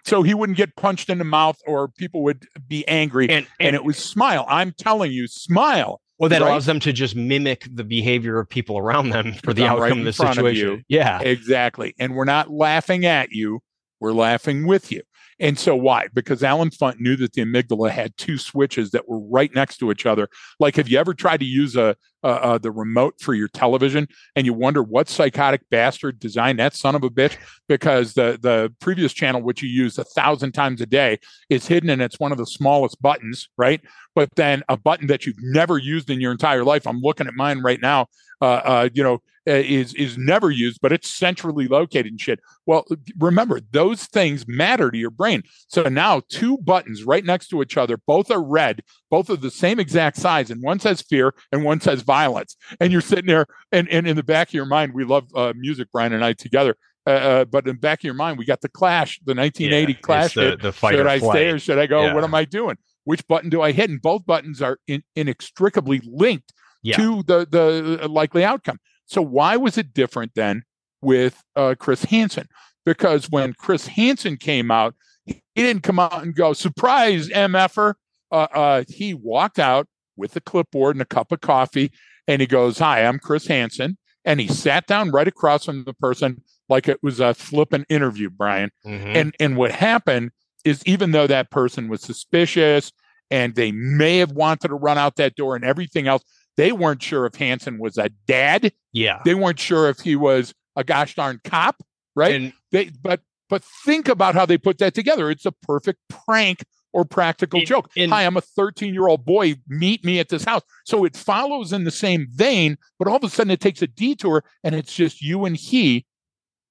so 0.05 0.23
he 0.23 0.35
wouldn't 0.35 0.59
get 0.59 0.75
punched 0.75 1.09
in 1.11 1.19
the 1.19 1.25
mouth 1.25 1.59
or 1.67 1.89
people 1.89 2.25
would 2.25 2.45
be 2.67 2.87
angry. 2.89 3.29
and, 3.31 3.47
and 3.61 3.77
it 3.77 3.85
was 3.85 3.99
smile. 3.99 4.45
I'm 4.49 4.73
telling 4.73 5.13
you, 5.13 5.29
smile. 5.29 6.01
well 6.19 6.29
that 6.31 6.41
right? 6.41 6.49
allows 6.49 6.67
them 6.67 6.81
to 6.81 6.93
just 6.93 7.15
mimic 7.15 7.69
the 7.73 7.85
behavior 7.85 8.39
of 8.41 8.49
people 8.49 8.79
around 8.79 9.11
them 9.11 9.35
for 9.45 9.53
the 9.55 9.63
right 9.63 9.71
outcome 9.71 10.01
in 10.01 10.07
of 10.09 10.17
the 10.17 10.23
of 10.25 10.35
situation 10.35 10.67
you. 10.69 10.81
yeah 10.89 11.21
Exactly. 11.21 11.95
And 12.01 12.15
we're 12.17 12.25
not 12.25 12.51
laughing 12.51 13.05
at 13.07 13.31
you, 13.33 13.61
we're 14.01 14.13
laughing 14.13 14.67
with 14.67 14.91
you. 14.91 15.03
And 15.43 15.59
so 15.59 15.75
why? 15.75 16.07
Because 16.15 16.45
Allen 16.45 16.71
Funt 16.71 17.01
knew 17.01 17.17
that 17.17 17.33
the 17.33 17.45
amygdala 17.45 17.91
had 17.91 18.17
two 18.17 18.39
switches 18.39 18.93
that 18.93 19.09
were 19.09 19.19
right 19.19 19.53
next 19.53 19.79
to 19.79 19.91
each 19.91 20.07
other. 20.07 20.29
Like, 20.61 20.77
have 20.77 20.89
you 20.89 20.99
ever 20.99 21.15
tried 21.15 21.41
to 21.41 21.47
use 21.47 21.75
a, 21.75 21.97
uh, 22.23 22.27
uh, 22.27 22.59
the 22.59 22.71
remote 22.71 23.15
for 23.21 23.35
your 23.35 23.49
television 23.49 24.07
and 24.37 24.47
you 24.47 24.53
wonder 24.53 24.83
what 24.83 25.09
psychotic 25.09 25.63
bastard 25.71 26.19
designed 26.19 26.59
that 26.59 26.75
son 26.75 26.95
of 26.95 27.03
a 27.03 27.11
bitch? 27.11 27.37
Because 27.69 28.15
the 28.15 28.39
the 28.41 28.73
previous 28.81 29.13
channel, 29.13 29.43
which 29.43 29.63
you 29.63 29.69
use 29.69 29.99
a 29.99 30.05
thousand 30.05 30.53
times 30.53 30.81
a 30.81 30.87
day, 30.87 31.19
is 31.49 31.67
hidden 31.67 31.91
and 31.91 32.03
it's 32.03 32.21
one 32.21 32.33
of 32.33 32.39
the 32.39 32.47
smallest 32.47 33.01
buttons, 33.01 33.49
right? 33.57 33.81
But 34.15 34.29
then 34.37 34.63
a 34.69 34.77
button 34.77 35.07
that 35.07 35.27
you've 35.27 35.37
never 35.41 35.79
used 35.79 36.11
in 36.11 36.21
your 36.21 36.33
entire 36.33 36.65
life. 36.65 36.87
I'm 36.87 37.01
looking 37.01 37.27
at 37.27 37.35
mine 37.35 37.61
right 37.61 37.81
now. 37.81 38.07
Uh, 38.41 38.61
uh, 38.65 38.89
you 38.93 39.03
know, 39.05 39.21
uh, 39.49 39.55
is 39.55 39.93
is 39.95 40.17
never 40.17 40.51
used, 40.51 40.81
but 40.81 40.93
it's 40.93 41.09
centrally 41.09 41.67
located 41.67 42.07
and 42.07 42.21
shit. 42.21 42.39
Well, 42.67 42.87
remember 43.19 43.61
those 43.73 44.05
things 44.05 44.47
matter 44.47 44.91
to 44.91 44.97
your 44.97 45.11
brain. 45.11 45.43
So 45.67 45.83
now 45.85 46.23
two 46.29 46.59
buttons 46.59 47.03
right 47.03 47.25
next 47.25 47.49
to 47.49 47.61
each 47.61 47.77
other, 47.77 47.99
both 48.07 48.31
are 48.31 48.43
red, 48.43 48.83
both 49.11 49.31
are 49.31 49.37
the 49.37 49.51
same 49.51 49.81
exact 49.81 50.17
size, 50.17 50.51
and 50.51 50.63
one 50.63 50.79
says 50.79 51.03
fear 51.03 51.35
and 51.51 51.65
one 51.65 51.81
says 51.81 52.03
violence. 52.13 52.57
And 52.79 52.93
you're 52.93 53.01
sitting 53.01 53.27
there, 53.27 53.47
and, 53.71 53.89
and 53.89 54.07
in 54.07 54.17
the 54.17 54.23
back 54.23 54.49
of 54.49 54.55
your 54.55 54.67
mind, 54.67 54.93
we 54.93 55.05
love 55.05 55.25
uh, 55.35 55.53
music, 55.57 55.89
Brian 55.93 56.13
and 56.13 56.23
I 56.25 56.35
together. 56.35 56.77
Uh, 57.07 57.11
uh, 57.11 57.45
but 57.47 57.67
in 57.67 57.75
the 57.77 57.81
back 57.81 58.01
of 58.01 58.05
your 58.05 58.15
mind, 58.15 58.39
we 58.39 58.45
got 58.45 58.61
the 58.61 58.69
Clash, 58.69 59.19
the 59.25 59.35
1980 59.35 59.93
Yeah, 59.93 59.99
Clash 60.01 60.35
the, 60.35 60.57
the 60.61 60.73
fight 60.73 60.95
Should 60.95 61.07
I 61.07 61.19
flight. 61.19 61.33
stay 61.37 61.49
or 61.51 61.59
should 61.59 61.79
I 61.79 61.87
go? 61.87 62.03
Yeah. 62.05 62.15
What 62.15 62.23
am 62.25 62.35
I 62.35 62.45
doing? 62.45 62.77
Which 63.05 63.27
button 63.27 63.49
do 63.51 63.63
I 63.63 63.73
hit? 63.73 63.89
And 63.91 64.01
both 64.01 64.27
buttons 64.27 64.61
are 64.61 64.79
in, 64.87 65.03
inextricably 65.17 66.01
linked 66.05 66.53
Yeah. 66.83 66.97
to 66.97 67.23
the 67.23 67.47
the 67.51 68.09
likely 68.09 68.45
outcome. 68.45 68.79
So 69.07 69.23
why 69.23 69.57
was 69.57 69.79
it 69.79 69.93
different 69.95 70.33
then 70.35 70.63
with 71.01 71.43
uh, 71.57 71.75
Chris 71.79 72.05
Hansen? 72.05 72.47
Because 72.85 73.31
when 73.31 73.55
Chris 73.55 73.87
Hansen 73.87 74.37
came 74.37 74.71
out, 74.71 74.95
he 75.25 75.41
didn't 75.57 75.83
come 75.83 75.99
out 75.99 76.23
and 76.23 76.35
go, 76.35 76.53
surprise, 76.53 77.29
MFer. 77.29 77.95
Uh, 78.31 78.47
uh, 78.63 78.85
he 78.89 79.13
walked 79.15 79.59
out 79.59 79.87
with 80.23 80.37
a 80.37 80.41
clipboard 80.41 80.95
and 80.95 81.03
a 81.03 81.05
cup 81.05 81.33
of 81.33 81.41
coffee 81.41 81.93
and 82.29 82.41
he 82.41 82.47
goes, 82.47 82.79
Hi, 82.79 83.05
I'm 83.05 83.19
Chris 83.19 83.49
Hansen. 83.49 83.99
And 84.25 84.41
he 84.41 84.47
sat 84.47 84.87
down 84.87 85.11
right 85.11 85.27
across 85.27 85.65
from 85.65 85.83
the 85.85 85.93
person 85.93 86.43
like 86.69 86.89
it 86.89 87.03
was 87.03 87.19
a 87.19 87.35
flippant 87.35 87.87
interview, 87.89 88.31
Brian. 88.31 88.71
Mm-hmm. 88.87 89.09
And 89.09 89.35
and 89.41 89.57
what 89.57 89.73
happened 89.73 90.31
is 90.65 90.81
even 90.87 91.11
though 91.11 91.27
that 91.27 91.51
person 91.51 91.89
was 91.89 92.03
suspicious 92.03 92.93
and 93.33 93.57
they 93.57 93.73
may 93.73 94.19
have 94.19 94.31
wanted 94.31 94.69
to 94.69 94.75
run 94.75 94.97
out 94.97 95.17
that 95.17 95.35
door 95.35 95.57
and 95.57 95.65
everything 95.65 96.07
else, 96.07 96.23
they 96.57 96.71
weren't 96.71 97.03
sure 97.03 97.27
if 97.27 97.35
Hansen 97.35 97.79
was 97.79 97.99
a 97.99 98.11
dad. 98.29 98.73
Yeah. 98.93 99.21
They 99.25 99.35
weren't 99.35 99.59
sure 99.59 99.89
if 99.89 99.99
he 99.99 100.15
was 100.15 100.55
a 100.77 100.85
gosh 100.85 101.17
darn 101.17 101.41
cop, 101.43 101.83
right? 102.15 102.35
And, 102.35 102.53
they 102.71 102.91
but 103.03 103.21
but 103.51 103.65
think 103.85 104.07
about 104.07 104.37
how 104.37 104.47
they 104.47 104.57
put 104.57 104.79
that 104.79 104.95
together. 104.95 105.31
It's 105.31 105.47
a 105.47 105.53
perfect 105.53 105.99
prank 106.09 106.63
or 106.93 107.05
practical 107.05 107.61
in, 107.61 107.67
joke. 107.67 107.91
In, 107.97 108.11
Hi, 108.11 108.25
I'm 108.25 108.37
a 108.37 108.41
13 108.41 108.95
year 108.95 109.09
old 109.09 109.25
boy. 109.25 109.57
Meet 109.69 110.05
me 110.05 110.19
at 110.19 110.29
this 110.29 110.45
house. 110.45 110.63
So 110.85 111.05
it 111.05 111.17
follows 111.17 111.73
in 111.73 111.85
the 111.85 111.91
same 111.91 112.29
vein, 112.31 112.79
but 112.99 113.09
all 113.09 113.17
of 113.17 113.25
a 113.25 113.29
sudden 113.29 113.51
it 113.51 113.61
takes 113.61 113.83
a 113.83 113.87
detour 113.87 114.45
and 114.63 114.75
it's 114.75 114.95
just 114.95 115.23
you 115.23 115.45
and 115.45 115.57
he 115.57 116.07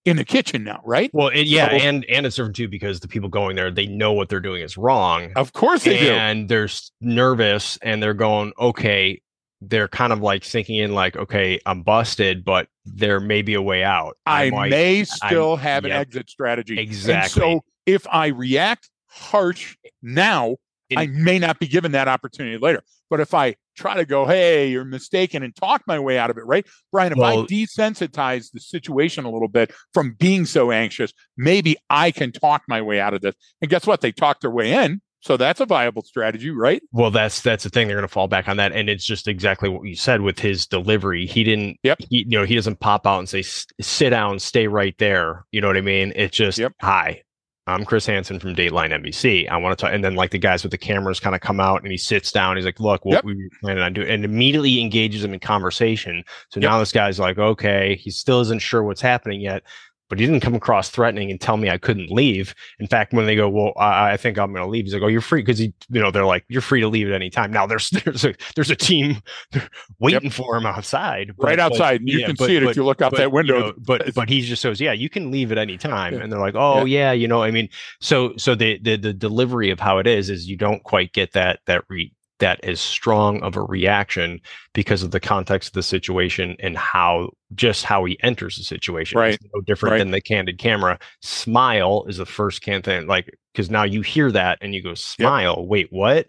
in 0.06 0.18
the 0.18 0.26
kitchen 0.26 0.64
now, 0.64 0.82
right? 0.84 1.12
Well, 1.14 1.28
it, 1.28 1.46
yeah, 1.46 1.70
so, 1.70 1.76
and 1.76 2.06
and 2.06 2.26
it's 2.26 2.36
different 2.36 2.56
too 2.56 2.68
because 2.68 3.00
the 3.00 3.08
people 3.08 3.30
going 3.30 3.56
there 3.56 3.70
they 3.70 3.86
know 3.86 4.14
what 4.14 4.30
they're 4.30 4.40
doing 4.40 4.62
is 4.62 4.78
wrong. 4.78 5.32
Of 5.36 5.54
course 5.54 5.84
they 5.84 5.98
and 5.98 6.06
do, 6.06 6.12
and 6.12 6.50
they're 6.50 6.70
nervous 7.02 7.78
and 7.82 8.02
they're 8.02 8.14
going, 8.14 8.54
okay. 8.60 9.22
They're 9.64 9.88
kind 9.88 10.12
of 10.12 10.22
like 10.22 10.44
thinking 10.44 10.78
in 10.78 10.96
like, 10.96 11.16
okay, 11.16 11.60
I'm 11.68 11.84
busted, 11.84 12.44
but 12.44 12.68
there 12.84 13.20
may 13.20 13.44
be 13.44 13.54
a 13.54 13.62
way 13.62 13.84
out. 13.84 14.18
I, 14.26 14.46
I 14.46 14.50
might, 14.50 14.72
may 14.72 15.04
still 15.04 15.54
I'm, 15.54 15.60
have 15.60 15.84
yep, 15.84 15.92
an 15.92 16.02
exit 16.02 16.32
strategy. 16.32 16.80
Exactly. 16.80 17.44
And 17.44 17.62
so 17.62 17.66
if 17.86 18.08
I 18.12 18.28
react 18.28 18.90
harsh 19.12 19.76
now, 20.02 20.56
in, 20.90 20.98
I 20.98 21.08
may 21.08 21.40
not 21.40 21.60
be 21.60 21.68
given 21.68 21.92
that 21.94 22.08
opportunity 22.08 22.58
later. 22.58 22.82
But 23.10 23.20
if 23.20 23.34
I 23.34 23.56
try 23.76 23.96
to 23.96 24.06
go, 24.06 24.26
hey, 24.26 24.70
you're 24.70 24.86
mistaken 24.86 25.44
and 25.44 25.56
talk 25.56 25.82
my 25.86 26.00
way 26.00 26.18
out 26.18 26.30
of 26.30 26.38
it, 26.38 26.46
right? 26.46 26.66
Brian, 26.92 27.12
if 27.12 27.18
well, 27.18 27.44
I 27.44 27.46
desensitize 27.46 28.52
the 28.52 28.60
situation 28.60 29.26
a 29.26 29.32
little 29.32 29.48
bit 29.48 29.74
from 29.94 30.16
being 30.18 30.46
so 30.46 30.72
anxious, 30.72 31.12
maybe 31.38 31.76
I 31.90 32.12
can 32.12 32.32
talk 32.32 32.64
my 32.68 32.82
way 32.82 33.00
out 33.00 33.14
of 33.14 33.22
this. 33.22 33.36
And 33.62 33.70
guess 33.70 33.86
what? 33.86 34.02
They 34.02 34.12
talk 34.12 34.40
their 34.40 34.52
way 34.52 34.72
in. 34.74 35.02
So 35.22 35.38
that's 35.38 35.60
a 35.60 35.68
viable 35.68 36.02
strategy, 36.02 36.50
right? 36.50 36.82
Well, 36.92 37.12
that's 37.12 37.42
that's 37.42 37.64
the 37.64 37.70
thing. 37.70 37.88
They're 37.88 37.98
going 37.98 38.08
to 38.08 38.12
fall 38.12 38.28
back 38.28 38.50
on 38.50 38.58
that, 38.58 38.72
and 38.72 38.90
it's 38.90 39.06
just 39.06 39.28
exactly 39.28 39.70
what 39.70 39.88
you 39.88 39.96
said 39.96 40.22
with 40.22 40.40
his 40.40 40.66
delivery. 40.66 41.28
He 41.28 41.44
didn't. 41.44 41.78
Yep. 41.84 42.00
He, 42.10 42.26
you 42.28 42.40
know, 42.40 42.44
he 42.44 42.56
doesn't 42.56 42.80
pop 42.80 43.06
out 43.06 43.20
and 43.20 43.30
say, 43.30 43.44
"Sit 43.44 44.10
down, 44.10 44.40
stay 44.40 44.66
right 44.68 44.98
there." 44.98 45.46
You 45.52 45.62
know 45.62 45.68
what 45.68 45.78
I 45.78 45.82
mean? 45.82 46.12
It's 46.16 46.36
just, 46.36 46.58
yep. 46.58 46.74
"Hi, 46.82 47.22
I'm 47.68 47.86
Chris 47.86 48.08
Hansen 48.08 48.40
from 48.40 48.56
Dateline 48.56 48.92
NBC. 48.92 49.48
I 49.48 49.56
want 49.58 49.78
to 49.78 49.82
talk. 49.82 49.94
And 49.94 50.04
then 50.04 50.16
like 50.16 50.32
the 50.32 50.40
guys 50.40 50.64
with 50.64 50.72
the 50.72 50.78
cameras 50.78 51.20
kind 51.20 51.36
of 51.36 51.42
come 51.42 51.60
out 51.60 51.84
and 51.84 51.92
he 51.92 51.98
sits 51.98 52.32
down. 52.32 52.56
He's 52.56 52.66
like, 52.66 52.80
look, 52.80 53.06
what 53.06 53.14
yep. 53.14 53.24
we 53.24 53.50
planning 53.62 53.84
on 53.84 53.94
doing 53.94 54.10
and 54.10 54.26
immediately 54.26 54.82
engages 54.82 55.24
him 55.24 55.34
in 55.34 55.40
conversation. 55.40 56.24
So 56.50 56.60
yep. 56.60 56.70
now 56.70 56.80
this 56.80 56.92
guy's 56.92 57.20
like, 57.20 57.38
okay, 57.38 57.96
he 57.96 58.10
still 58.10 58.42
isn't 58.42 58.60
sure 58.60 58.84
what's 58.84 59.02
happening 59.02 59.42
yet 59.42 59.64
but 60.12 60.20
he 60.20 60.26
didn't 60.26 60.42
come 60.42 60.56
across 60.56 60.90
threatening 60.90 61.32
and 61.32 61.40
tell 61.40 61.56
me 61.56 61.70
I 61.70 61.78
couldn't 61.78 62.12
leave. 62.12 62.54
In 62.80 62.88
fact, 62.88 63.14
when 63.14 63.26
they 63.26 63.38
go, 63.38 63.48
well, 63.48 63.72
I, 63.78 64.12
I 64.12 64.18
think 64.18 64.38
I'm 64.38 64.52
going 64.52 64.62
to 64.62 64.70
leave, 64.70 64.84
he's 64.84 64.94
like, 64.94 65.04
oh, 65.04 65.08
you're 65.08 65.22
free 65.22 65.42
because 65.42 65.58
he, 65.58 65.74
you 65.90 66.02
know, 66.02 66.12
they're 66.12 66.26
like, 66.26 66.44
you're 66.50 66.62
free 66.62 66.82
to 66.82 66.90
leave 66.90 67.08
at 67.08 67.14
any 67.14 67.30
time. 67.30 67.50
Now 67.50 67.66
there's 67.66 67.90
there's 68.04 68.26
a 68.26 68.36
there's 68.56 68.70
a 68.70 68.76
team 68.76 69.22
waiting 70.00 70.24
yep. 70.24 70.34
for 70.34 70.58
him 70.58 70.66
outside, 70.66 71.32
but, 71.38 71.46
right 71.46 71.60
outside. 71.62 72.02
But, 72.02 72.10
you 72.10 72.20
yeah, 72.20 72.26
can 72.26 72.36
but, 72.38 72.48
see 72.48 72.58
it 72.58 72.64
if 72.64 72.76
you 72.76 72.84
look 72.84 73.02
out 73.02 73.16
that 73.16 73.32
window. 73.32 73.54
You 73.54 73.64
know, 73.68 73.74
but 73.78 74.14
but 74.14 74.28
he 74.28 74.42
just 74.42 74.62
says, 74.62 74.82
yeah, 74.82 74.92
you 74.92 75.10
can 75.10 75.32
leave 75.32 75.50
at 75.54 75.58
any 75.58 75.78
time, 75.78 76.16
yeah. 76.16 76.20
and 76.20 76.30
they're 76.30 76.42
like, 76.42 76.56
oh 76.58 76.84
yeah. 76.84 76.84
yeah. 76.84 77.12
you 77.14 77.30
know, 77.30 77.42
I 77.42 77.52
mean, 77.52 77.70
so 78.02 78.36
so 78.36 78.54
the 78.54 78.80
the 78.80 78.98
the 78.98 79.14
delivery 79.14 79.70
of 79.70 79.80
how 79.80 79.98
it 79.98 80.08
is 80.08 80.30
is 80.30 80.50
you 80.50 80.58
don't 80.58 80.84
quite 80.84 81.14
get 81.14 81.32
that 81.32 81.62
that 81.68 81.86
re 81.88 82.12
that 82.42 82.64
as 82.64 82.80
strong 82.80 83.42
of 83.42 83.56
a 83.56 83.62
reaction 83.62 84.42
because 84.74 85.02
of 85.02 85.12
the 85.12 85.20
context 85.20 85.70
of 85.70 85.74
the 85.74 85.84
situation 85.84 86.56
and 86.60 86.78
how 86.78 87.30
just 87.56 87.86
how 87.86 88.04
he 88.04 88.22
enters 88.22 88.58
the 88.58 88.64
situation. 88.64 89.18
Right. 89.18 89.36
It's 89.36 89.46
no 89.54 89.62
different 89.62 89.92
right. 89.94 89.98
than 90.00 90.12
the 90.12 90.22
candid 90.22 90.58
camera. 90.58 91.00
Smile 91.22 92.04
is 92.08 92.18
the 92.18 92.26
first 92.26 92.62
can 92.62 92.82
thing, 92.82 93.08
like 93.08 93.36
because 93.54 93.70
now 93.70 93.84
you 93.84 94.02
hear 94.02 94.32
that 94.32 94.58
and 94.62 94.76
you 94.76 94.84
go, 94.84 94.94
smile. 94.94 95.56
Yep. 95.58 95.68
Wait, 95.68 95.88
what? 95.92 96.28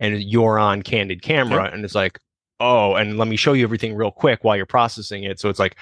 And 0.00 0.22
you're 0.22 0.58
on 0.58 0.82
candid 0.82 1.22
camera, 1.22 1.64
yep. 1.64 1.74
and 1.74 1.84
it's 1.84 1.94
like, 1.94 2.18
oh, 2.58 2.94
and 2.94 3.18
let 3.18 3.28
me 3.28 3.36
show 3.36 3.52
you 3.52 3.64
everything 3.64 3.94
real 3.94 4.10
quick 4.10 4.42
while 4.42 4.56
you're 4.56 4.66
processing 4.66 5.24
it. 5.24 5.38
So 5.38 5.48
it's 5.48 5.58
like, 5.58 5.76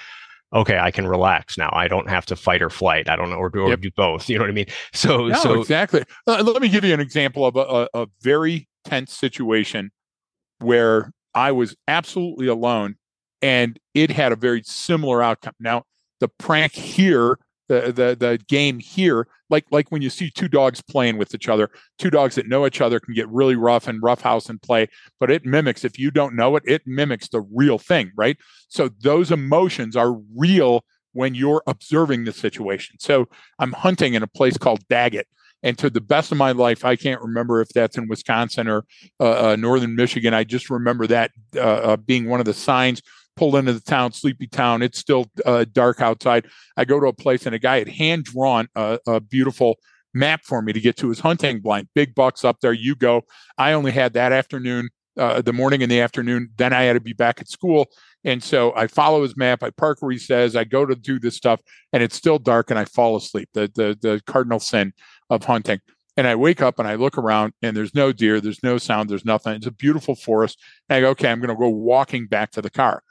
okay, 0.53 0.77
I 0.77 0.91
can 0.91 1.07
relax 1.07 1.57
now. 1.57 1.69
I 1.73 1.87
don't 1.87 2.09
have 2.09 2.25
to 2.27 2.35
fight 2.35 2.61
or 2.61 2.69
flight. 2.69 3.09
I 3.09 3.15
don't 3.15 3.29
know, 3.29 3.37
or 3.37 3.49
do, 3.49 3.61
or 3.61 3.69
yep. 3.69 3.81
do 3.81 3.91
both. 3.95 4.29
You 4.29 4.37
know 4.37 4.43
what 4.43 4.49
I 4.49 4.53
mean? 4.53 4.67
So, 4.93 5.27
no, 5.27 5.35
so 5.35 5.61
exactly. 5.61 6.03
Uh, 6.27 6.43
let 6.43 6.61
me 6.61 6.69
give 6.69 6.83
you 6.83 6.93
an 6.93 6.99
example 6.99 7.45
of 7.45 7.55
a, 7.55 7.59
a, 7.59 8.03
a 8.03 8.07
very 8.21 8.67
tense 8.89 9.13
situation 9.13 9.91
where 10.59 11.11
I 11.33 11.51
was 11.51 11.75
absolutely 11.87 12.47
alone 12.47 12.95
and 13.41 13.79
it 13.93 14.09
had 14.09 14.31
a 14.31 14.35
very 14.35 14.61
similar 14.63 15.21
outcome. 15.21 15.53
Now, 15.59 15.83
the 16.19 16.27
prank 16.27 16.73
here, 16.73 17.39
the, 17.69 17.93
the 17.93 18.17
the 18.19 18.39
game 18.47 18.79
here, 18.79 19.27
like 19.49 19.65
like 19.71 19.91
when 19.91 20.01
you 20.01 20.09
see 20.09 20.29
two 20.29 20.49
dogs 20.49 20.81
playing 20.81 21.17
with 21.17 21.33
each 21.33 21.47
other, 21.47 21.69
two 21.97 22.09
dogs 22.09 22.35
that 22.35 22.47
know 22.47 22.65
each 22.65 22.81
other 22.81 22.99
can 22.99 23.13
get 23.13 23.29
really 23.29 23.55
rough 23.55 23.87
and 23.87 24.01
roughhouse 24.01 24.49
and 24.49 24.61
play, 24.61 24.87
but 25.19 25.31
it 25.31 25.45
mimics, 25.45 25.85
if 25.85 25.97
you 25.97 26.11
don't 26.11 26.35
know 26.35 26.55
it, 26.55 26.63
it 26.65 26.81
mimics 26.85 27.29
the 27.29 27.41
real 27.53 27.77
thing, 27.77 28.11
right? 28.17 28.37
So 28.67 28.89
those 29.01 29.31
emotions 29.31 29.95
are 29.95 30.17
real 30.35 30.83
when 31.13 31.35
you're 31.35 31.63
observing 31.67 32.25
the 32.25 32.33
situation. 32.33 32.97
So 32.99 33.29
I'm 33.59 33.71
hunting 33.71 34.13
in 34.13 34.23
a 34.23 34.27
place 34.27 34.57
called 34.57 34.85
Daggett 34.89 35.27
and 35.63 35.77
to 35.77 35.89
the 35.89 36.01
best 36.01 36.31
of 36.31 36.37
my 36.37 36.51
life, 36.51 36.85
I 36.85 36.95
can't 36.95 37.21
remember 37.21 37.61
if 37.61 37.69
that's 37.69 37.97
in 37.97 38.07
Wisconsin 38.07 38.67
or 38.67 38.85
uh, 39.19 39.51
uh, 39.51 39.55
northern 39.57 39.95
Michigan. 39.95 40.33
I 40.33 40.43
just 40.43 40.69
remember 40.69 41.07
that 41.07 41.31
uh, 41.55 41.59
uh 41.59 41.97
being 41.97 42.29
one 42.29 42.39
of 42.39 42.45
the 42.45 42.53
signs 42.53 43.01
pulled 43.35 43.55
into 43.55 43.71
the 43.71 43.79
town, 43.79 44.11
sleepy 44.11 44.47
town. 44.47 44.81
It's 44.81 44.99
still 44.99 45.31
uh, 45.45 45.65
dark 45.71 46.01
outside. 46.01 46.47
I 46.75 46.83
go 46.83 46.99
to 46.99 47.07
a 47.07 47.13
place 47.13 47.45
and 47.45 47.55
a 47.55 47.59
guy 47.59 47.79
had 47.79 47.87
hand 47.87 48.25
drawn 48.25 48.67
a, 48.75 48.99
a 49.07 49.21
beautiful 49.21 49.77
map 50.13 50.41
for 50.43 50.61
me 50.61 50.73
to 50.73 50.79
get 50.81 50.97
to 50.97 51.09
his 51.09 51.21
hunting 51.21 51.61
blind. 51.61 51.87
Big 51.95 52.13
bucks 52.15 52.43
up 52.43 52.57
there. 52.61 52.73
You 52.73 52.95
go. 52.95 53.21
I 53.57 53.71
only 53.71 53.91
had 53.91 54.13
that 54.13 54.33
afternoon, 54.33 54.89
uh, 55.17 55.41
the 55.41 55.53
morning 55.53 55.81
and 55.81 55.91
the 55.91 56.01
afternoon. 56.01 56.49
Then 56.57 56.73
I 56.73 56.83
had 56.83 56.93
to 56.93 56.99
be 56.99 57.13
back 57.13 57.39
at 57.39 57.47
school. 57.47 57.87
And 58.25 58.43
so 58.43 58.73
I 58.75 58.87
follow 58.87 59.21
his 59.23 59.37
map. 59.37 59.63
I 59.63 59.69
park 59.69 60.01
where 60.01 60.11
he 60.11 60.17
says. 60.17 60.57
I 60.57 60.65
go 60.65 60.85
to 60.85 60.95
do 60.95 61.19
this 61.19 61.37
stuff, 61.37 61.61
and 61.93 62.03
it's 62.03 62.15
still 62.15 62.37
dark, 62.37 62.69
and 62.69 62.77
I 62.77 62.83
fall 62.83 63.15
asleep. 63.15 63.47
The 63.53 63.71
the 63.73 63.97
the 64.01 64.21
cardinal 64.27 64.59
sin 64.59 64.91
of 65.29 65.45
hunting. 65.45 65.79
And 66.17 66.27
I 66.27 66.35
wake 66.35 66.61
up 66.61 66.79
and 66.79 66.87
I 66.87 66.95
look 66.95 67.17
around 67.17 67.53
and 67.61 67.77
there's 67.77 67.95
no 67.95 68.11
deer, 68.11 68.41
there's 68.41 68.63
no 68.63 68.77
sound, 68.77 69.09
there's 69.09 69.25
nothing. 69.25 69.53
It's 69.53 69.67
a 69.67 69.71
beautiful 69.71 70.15
forest. 70.15 70.59
And 70.89 70.97
I 70.97 71.01
go, 71.01 71.09
okay, 71.11 71.29
I'm 71.29 71.39
going 71.39 71.49
to 71.49 71.55
go 71.55 71.69
walking 71.69 72.27
back 72.27 72.51
to 72.51 72.61
the 72.61 72.69
car. 72.69 73.03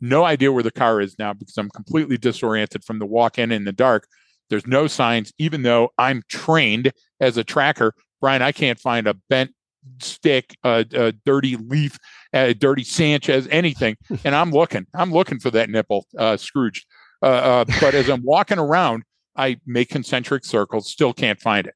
No 0.00 0.24
idea 0.24 0.52
where 0.52 0.62
the 0.62 0.70
car 0.70 1.00
is 1.00 1.18
now 1.18 1.32
because 1.32 1.56
I'm 1.56 1.70
completely 1.70 2.16
disoriented 2.16 2.84
from 2.84 2.98
the 2.98 3.06
walk 3.06 3.38
in 3.38 3.52
in 3.52 3.64
the 3.64 3.72
dark. 3.72 4.08
There's 4.50 4.66
no 4.66 4.86
signs, 4.86 5.32
even 5.38 5.62
though 5.62 5.90
I'm 5.98 6.22
trained 6.28 6.92
as 7.20 7.36
a 7.36 7.44
tracker. 7.44 7.94
Brian, 8.20 8.42
I 8.42 8.52
can't 8.52 8.78
find 8.78 9.06
a 9.06 9.14
bent 9.28 9.52
stick, 10.00 10.56
a, 10.64 10.84
a 10.92 11.12
dirty 11.12 11.56
leaf, 11.56 11.98
a 12.32 12.54
dirty 12.54 12.84
Sanchez, 12.84 13.46
anything. 13.50 13.96
And 14.24 14.34
I'm 14.34 14.50
looking, 14.50 14.86
I'm 14.94 15.12
looking 15.12 15.38
for 15.38 15.50
that 15.50 15.70
nipple, 15.70 16.06
uh, 16.16 16.36
Scrooge. 16.36 16.86
Uh, 17.22 17.26
uh, 17.26 17.64
but 17.80 17.94
as 17.94 18.08
I'm 18.08 18.22
walking 18.22 18.58
around, 18.58 19.02
I 19.38 19.60
make 19.64 19.88
concentric 19.88 20.44
circles, 20.44 20.90
still 20.90 21.14
can't 21.14 21.40
find 21.40 21.66
it. 21.66 21.74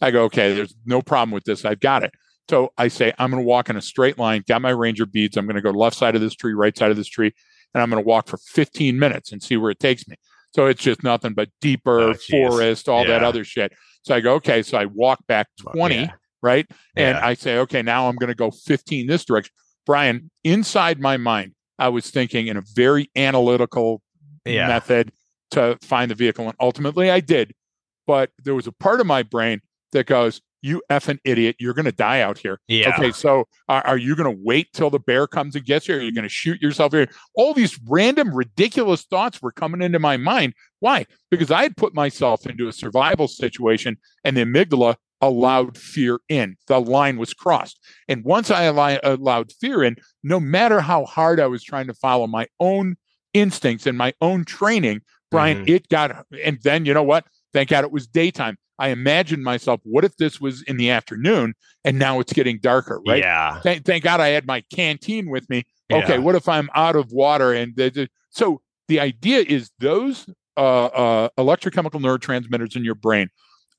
I 0.00 0.10
go, 0.10 0.24
okay, 0.24 0.54
there's 0.54 0.74
no 0.86 1.02
problem 1.02 1.30
with 1.30 1.44
this. 1.44 1.64
I've 1.64 1.80
got 1.80 2.02
it. 2.02 2.12
So 2.48 2.72
I 2.76 2.88
say, 2.88 3.12
I'm 3.18 3.30
going 3.30 3.42
to 3.42 3.46
walk 3.46 3.70
in 3.70 3.76
a 3.76 3.82
straight 3.82 4.18
line, 4.18 4.42
got 4.48 4.60
my 4.60 4.70
ranger 4.70 5.06
beads. 5.06 5.36
I'm 5.36 5.46
going 5.46 5.56
to 5.56 5.62
go 5.62 5.70
left 5.70 5.96
side 5.96 6.14
of 6.14 6.20
this 6.20 6.34
tree, 6.34 6.54
right 6.54 6.76
side 6.76 6.90
of 6.90 6.96
this 6.96 7.08
tree, 7.08 7.32
and 7.74 7.82
I'm 7.82 7.90
going 7.90 8.02
to 8.02 8.06
walk 8.06 8.28
for 8.28 8.38
15 8.38 8.98
minutes 8.98 9.32
and 9.32 9.42
see 9.42 9.56
where 9.56 9.70
it 9.70 9.78
takes 9.78 10.08
me. 10.08 10.16
So 10.54 10.66
it's 10.66 10.82
just 10.82 11.02
nothing 11.02 11.34
but 11.34 11.48
deeper 11.60 12.00
oh, 12.00 12.14
forest, 12.14 12.88
all 12.88 13.02
yeah. 13.02 13.08
that 13.08 13.22
other 13.24 13.44
shit. 13.44 13.72
So 14.02 14.14
I 14.14 14.20
go, 14.20 14.34
okay. 14.34 14.62
So 14.62 14.78
I 14.78 14.86
walk 14.86 15.26
back 15.26 15.48
20, 15.72 15.94
yeah. 15.94 16.10
right? 16.42 16.66
And. 16.96 17.16
I 17.18 17.34
say, 17.34 17.58
okay, 17.58 17.82
now 17.82 18.08
I'm 18.08 18.16
going 18.16 18.28
to 18.28 18.34
go 18.34 18.50
15 18.50 19.06
this 19.06 19.24
direction. 19.24 19.52
Brian, 19.86 20.30
inside 20.44 21.00
my 21.00 21.16
mind, 21.16 21.54
I 21.78 21.88
was 21.88 22.10
thinking 22.10 22.46
in 22.46 22.56
a 22.56 22.62
very 22.74 23.10
analytical 23.16 24.00
method 24.46 25.12
to 25.54 25.78
find 25.82 26.10
the 26.10 26.14
vehicle. 26.14 26.46
And 26.46 26.54
ultimately 26.60 27.10
I 27.10 27.20
did. 27.20 27.52
But 28.06 28.30
there 28.44 28.54
was 28.54 28.66
a 28.66 28.72
part 28.72 29.00
of 29.00 29.06
my 29.06 29.22
brain 29.22 29.60
that 29.92 30.06
goes, 30.06 30.40
you 30.60 30.82
effing 30.90 31.18
idiot, 31.24 31.56
you're 31.58 31.74
going 31.74 31.84
to 31.84 31.92
die 31.92 32.22
out 32.22 32.38
here. 32.38 32.58
Yeah. 32.68 32.94
Okay, 32.94 33.12
so 33.12 33.44
are, 33.68 33.86
are 33.86 33.98
you 33.98 34.16
going 34.16 34.34
to 34.34 34.42
wait 34.42 34.72
till 34.72 34.88
the 34.88 34.98
bear 34.98 35.26
comes 35.26 35.54
and 35.56 35.64
gets 35.64 35.88
you? 35.88 35.96
Are 35.96 36.00
you 36.00 36.12
going 36.12 36.22
to 36.22 36.28
shoot 36.28 36.60
yourself 36.62 36.92
here? 36.92 37.06
All 37.34 37.52
these 37.52 37.78
random, 37.86 38.34
ridiculous 38.34 39.02
thoughts 39.02 39.42
were 39.42 39.52
coming 39.52 39.82
into 39.82 39.98
my 39.98 40.16
mind. 40.16 40.54
Why? 40.80 41.04
Because 41.30 41.50
I 41.50 41.62
had 41.62 41.76
put 41.76 41.94
myself 41.94 42.46
into 42.46 42.66
a 42.66 42.72
survival 42.72 43.28
situation 43.28 43.98
and 44.24 44.36
the 44.36 44.42
amygdala 44.46 44.96
allowed 45.20 45.76
fear 45.76 46.20
in. 46.30 46.56
The 46.66 46.80
line 46.80 47.18
was 47.18 47.34
crossed. 47.34 47.78
And 48.08 48.24
once 48.24 48.50
I 48.50 48.64
allowed 48.64 49.52
fear 49.52 49.82
in, 49.82 49.96
no 50.22 50.40
matter 50.40 50.80
how 50.80 51.04
hard 51.04 51.40
I 51.40 51.46
was 51.46 51.62
trying 51.62 51.88
to 51.88 51.94
follow 51.94 52.26
my 52.26 52.46
own 52.58 52.96
instincts 53.34 53.86
and 53.86 53.98
my 53.98 54.14
own 54.22 54.46
training, 54.46 55.02
Brian, 55.34 55.64
Mhm. 55.64 55.68
it 55.68 55.88
got, 55.88 56.24
and 56.42 56.58
then 56.62 56.84
you 56.86 56.94
know 56.94 57.02
what? 57.02 57.26
Thank 57.52 57.68
God 57.70 57.84
it 57.84 57.92
was 57.92 58.06
daytime. 58.06 58.56
I 58.78 58.88
imagined 58.88 59.44
myself, 59.44 59.80
what 59.84 60.04
if 60.04 60.16
this 60.16 60.40
was 60.40 60.62
in 60.62 60.76
the 60.76 60.90
afternoon 60.90 61.54
and 61.84 61.98
now 61.98 62.18
it's 62.20 62.32
getting 62.32 62.58
darker, 62.58 63.00
right? 63.06 63.20
Yeah. 63.22 63.60
Thank, 63.60 63.84
thank 63.84 64.02
God 64.02 64.20
I 64.20 64.28
had 64.28 64.46
my 64.46 64.62
canteen 64.74 65.30
with 65.30 65.48
me. 65.48 65.64
Okay, 65.92 66.14
Yeah. 66.14 66.18
what 66.18 66.34
if 66.34 66.48
I'm 66.48 66.68
out 66.74 66.96
of 66.96 67.12
water? 67.12 67.52
And 67.52 67.76
the, 67.76 67.90
the- 67.90 68.08
so 68.30 68.62
the 68.88 68.98
idea 69.00 69.40
is 69.46 69.70
those 69.78 70.26
uh, 70.56 70.84
uh, 70.86 71.28
electrochemical 71.38 72.00
neurotransmitters 72.00 72.76
in 72.76 72.84
your 72.84 72.94
brain 72.94 73.28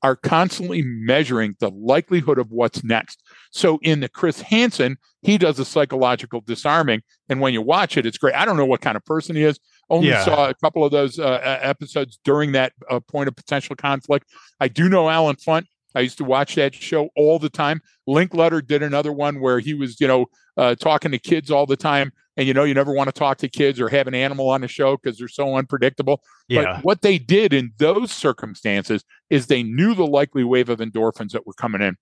are 0.02 0.14
constantly 0.14 0.82
measuring 0.82 1.56
the 1.58 1.70
likelihood 1.70 2.38
of 2.38 2.50
what's 2.50 2.84
next. 2.84 3.22
So 3.50 3.78
in 3.82 4.00
the 4.00 4.08
Chris 4.10 4.42
Hansen, 4.42 4.98
he 5.22 5.38
does 5.38 5.58
a 5.58 5.64
psychological 5.64 6.42
disarming, 6.42 7.02
and 7.30 7.40
when 7.40 7.54
you 7.54 7.62
watch 7.62 7.96
it, 7.96 8.04
it's 8.04 8.18
great. 8.18 8.34
I 8.34 8.44
don't 8.44 8.58
know 8.58 8.66
what 8.66 8.82
kind 8.82 8.94
of 8.96 9.04
person 9.06 9.36
he 9.36 9.42
is. 9.42 9.58
Only 9.88 10.08
Yeah. 10.08 10.24
saw 10.24 10.48
a 10.48 10.54
couple 10.54 10.84
of 10.84 10.90
those 10.92 11.18
uh, 11.18 11.58
episodes 11.62 12.18
during 12.24 12.52
that 12.52 12.72
uh, 12.90 13.00
point 13.00 13.28
of 13.28 13.36
potential 13.36 13.76
conflict. 13.76 14.28
I 14.60 14.68
do 14.68 14.88
know 14.88 15.08
Allen 15.08 15.36
Funt. 15.36 15.66
I 15.94 16.00
used 16.00 16.18
to 16.18 16.24
watch 16.24 16.56
that 16.56 16.74
show 16.74 17.08
all 17.16 17.38
the 17.38 17.48
time. 17.48 17.80
Linkletter 18.08 18.66
did 18.66 18.82
another 18.82 19.12
one 19.12 19.40
where 19.40 19.60
he 19.60 19.72
was, 19.74 19.98
you 20.00 20.06
know, 20.06 20.26
uh, 20.56 20.74
talking 20.74 21.10
to 21.12 21.18
kids 21.18 21.50
all 21.50 21.64
the 21.66 21.76
time. 21.76 22.12
And 22.36 22.46
you 22.46 22.52
know, 22.52 22.64
you 22.64 22.74
never 22.74 22.92
want 22.92 23.08
to 23.08 23.12
talk 23.12 23.38
to 23.38 23.48
kids 23.48 23.80
or 23.80 23.88
have 23.88 24.06
an 24.06 24.14
animal 24.14 24.50
on 24.50 24.60
the 24.60 24.68
show 24.68 24.98
because 24.98 25.16
they're 25.18 25.26
so 25.26 25.56
unpredictable. 25.56 26.22
Yeah. 26.48 26.64
But 26.74 26.84
what 26.84 27.00
they 27.00 27.16
did 27.18 27.54
in 27.54 27.72
those 27.78 28.12
circumstances 28.12 29.04
is 29.30 29.46
they 29.46 29.62
knew 29.62 29.94
the 29.94 30.06
likely 30.06 30.44
wave 30.44 30.68
of 30.68 30.80
endorphins 30.80 31.30
that 31.30 31.46
were 31.46 31.54
coming 31.54 31.80
in. 31.80 31.96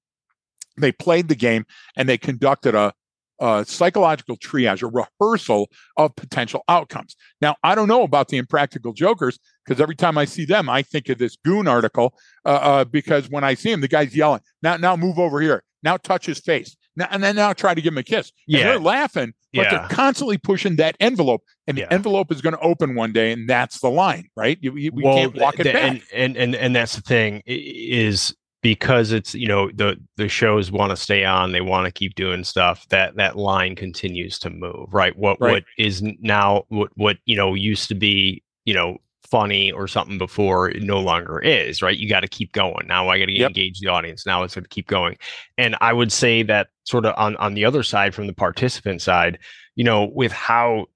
They 0.76 0.90
played 0.90 1.28
the 1.28 1.36
game 1.36 1.64
and 1.96 2.08
they 2.08 2.18
conducted 2.18 2.74
a, 2.74 2.92
a 3.40 3.64
psychological 3.66 4.36
triage, 4.36 4.82
a 4.82 4.86
rehearsal 4.86 5.68
of 5.96 6.14
potential 6.16 6.62
outcomes. 6.68 7.16
Now, 7.40 7.56
I 7.62 7.74
don't 7.74 7.88
know 7.88 8.02
about 8.02 8.28
the 8.28 8.36
impractical 8.38 8.92
jokers 8.92 9.38
because 9.64 9.80
every 9.80 9.96
time 9.96 10.16
I 10.18 10.24
see 10.24 10.44
them, 10.44 10.68
I 10.68 10.82
think 10.82 11.08
of 11.08 11.18
this 11.18 11.36
Goon 11.44 11.66
article. 11.68 12.14
Uh, 12.44 12.48
uh, 12.48 12.84
because 12.84 13.28
when 13.30 13.44
I 13.44 13.54
see 13.54 13.72
him, 13.72 13.80
the 13.80 13.88
guy's 13.88 14.14
yelling, 14.14 14.40
"Now, 14.62 14.76
now 14.76 14.96
move 14.96 15.18
over 15.18 15.40
here! 15.40 15.62
Now 15.82 15.96
touch 15.96 16.26
his 16.26 16.38
face! 16.38 16.76
Now, 16.96 17.08
and 17.10 17.22
then 17.24 17.36
now 17.36 17.52
try 17.52 17.74
to 17.74 17.80
give 17.80 17.92
him 17.92 17.98
a 17.98 18.02
kiss." 18.02 18.30
And 18.46 18.58
Yeah. 18.58 18.64
they're 18.64 18.78
laughing, 18.78 19.32
but 19.52 19.62
Yeah. 19.62 19.78
they're 19.78 19.88
constantly 19.88 20.38
pushing 20.38 20.76
that 20.76 20.96
envelope, 21.00 21.42
and 21.66 21.76
Yeah. 21.78 21.86
the 21.86 21.94
envelope 21.94 22.30
is 22.30 22.40
going 22.42 22.54
to 22.54 22.60
open 22.60 22.94
one 22.94 23.12
day, 23.12 23.32
and 23.32 23.48
that's 23.48 23.80
the 23.80 23.90
line, 23.90 24.28
right? 24.36 24.58
You, 24.60 24.76
you, 24.76 24.90
we 24.92 25.02
Well, 25.02 25.14
can't 25.16 25.34
walk 25.36 25.58
it 25.58 25.64
th- 25.64 25.74
back. 25.74 25.90
And, 25.90 26.02
and 26.12 26.36
and 26.36 26.54
and 26.54 26.76
that's 26.76 26.94
the 26.94 27.00
thing 27.02 27.42
is 27.46 28.34
because 28.64 29.12
it's 29.12 29.34
you 29.34 29.46
know 29.46 29.70
the 29.74 30.00
the 30.16 30.26
shows 30.26 30.72
want 30.72 30.88
to 30.88 30.96
stay 30.96 31.22
on 31.22 31.52
they 31.52 31.60
want 31.60 31.84
to 31.84 31.92
keep 31.92 32.14
doing 32.14 32.42
stuff 32.42 32.88
that 32.88 33.14
that 33.14 33.36
line 33.36 33.76
continues 33.76 34.38
to 34.38 34.48
move 34.48 34.88
right? 34.92 35.14
What 35.18 35.38
Right. 35.38 35.52
what 35.52 35.64
is 35.78 36.02
now 36.20 36.64
what 36.68 36.90
what 36.96 37.18
you 37.26 37.36
know 37.36 37.52
used 37.54 37.88
to 37.88 37.94
be 37.94 38.42
you 38.64 38.72
know 38.72 38.96
funny 39.30 39.70
or 39.70 39.86
something 39.86 40.16
before 40.16 40.70
it 40.70 40.82
no 40.82 40.98
longer 40.98 41.38
is 41.40 41.82
right? 41.82 41.96
You 41.98 42.08
got 42.08 42.20
to 42.20 42.28
keep 42.28 42.52
going. 42.52 42.86
Now 42.86 43.10
i 43.10 43.18
got 43.18 43.26
to 43.26 43.38
Yep. 43.38 43.50
engage 43.50 43.80
the 43.80 43.88
audience. 43.88 44.24
Now 44.24 44.42
it's 44.44 44.54
going 44.54 44.64
to 44.64 44.68
keep 44.70 44.86
going. 44.88 45.18
And 45.58 45.76
i 45.82 45.92
would 45.92 46.10
say 46.10 46.42
that 46.44 46.68
sort 46.84 47.04
of 47.04 47.14
on 47.18 47.36
on 47.36 47.52
the 47.52 47.66
other 47.66 47.82
side 47.82 48.14
from 48.14 48.26
the 48.26 48.32
participant 48.34 49.02
side 49.02 49.38
you 49.76 49.84
know 49.84 50.04
with 50.14 50.32
how 50.32 50.86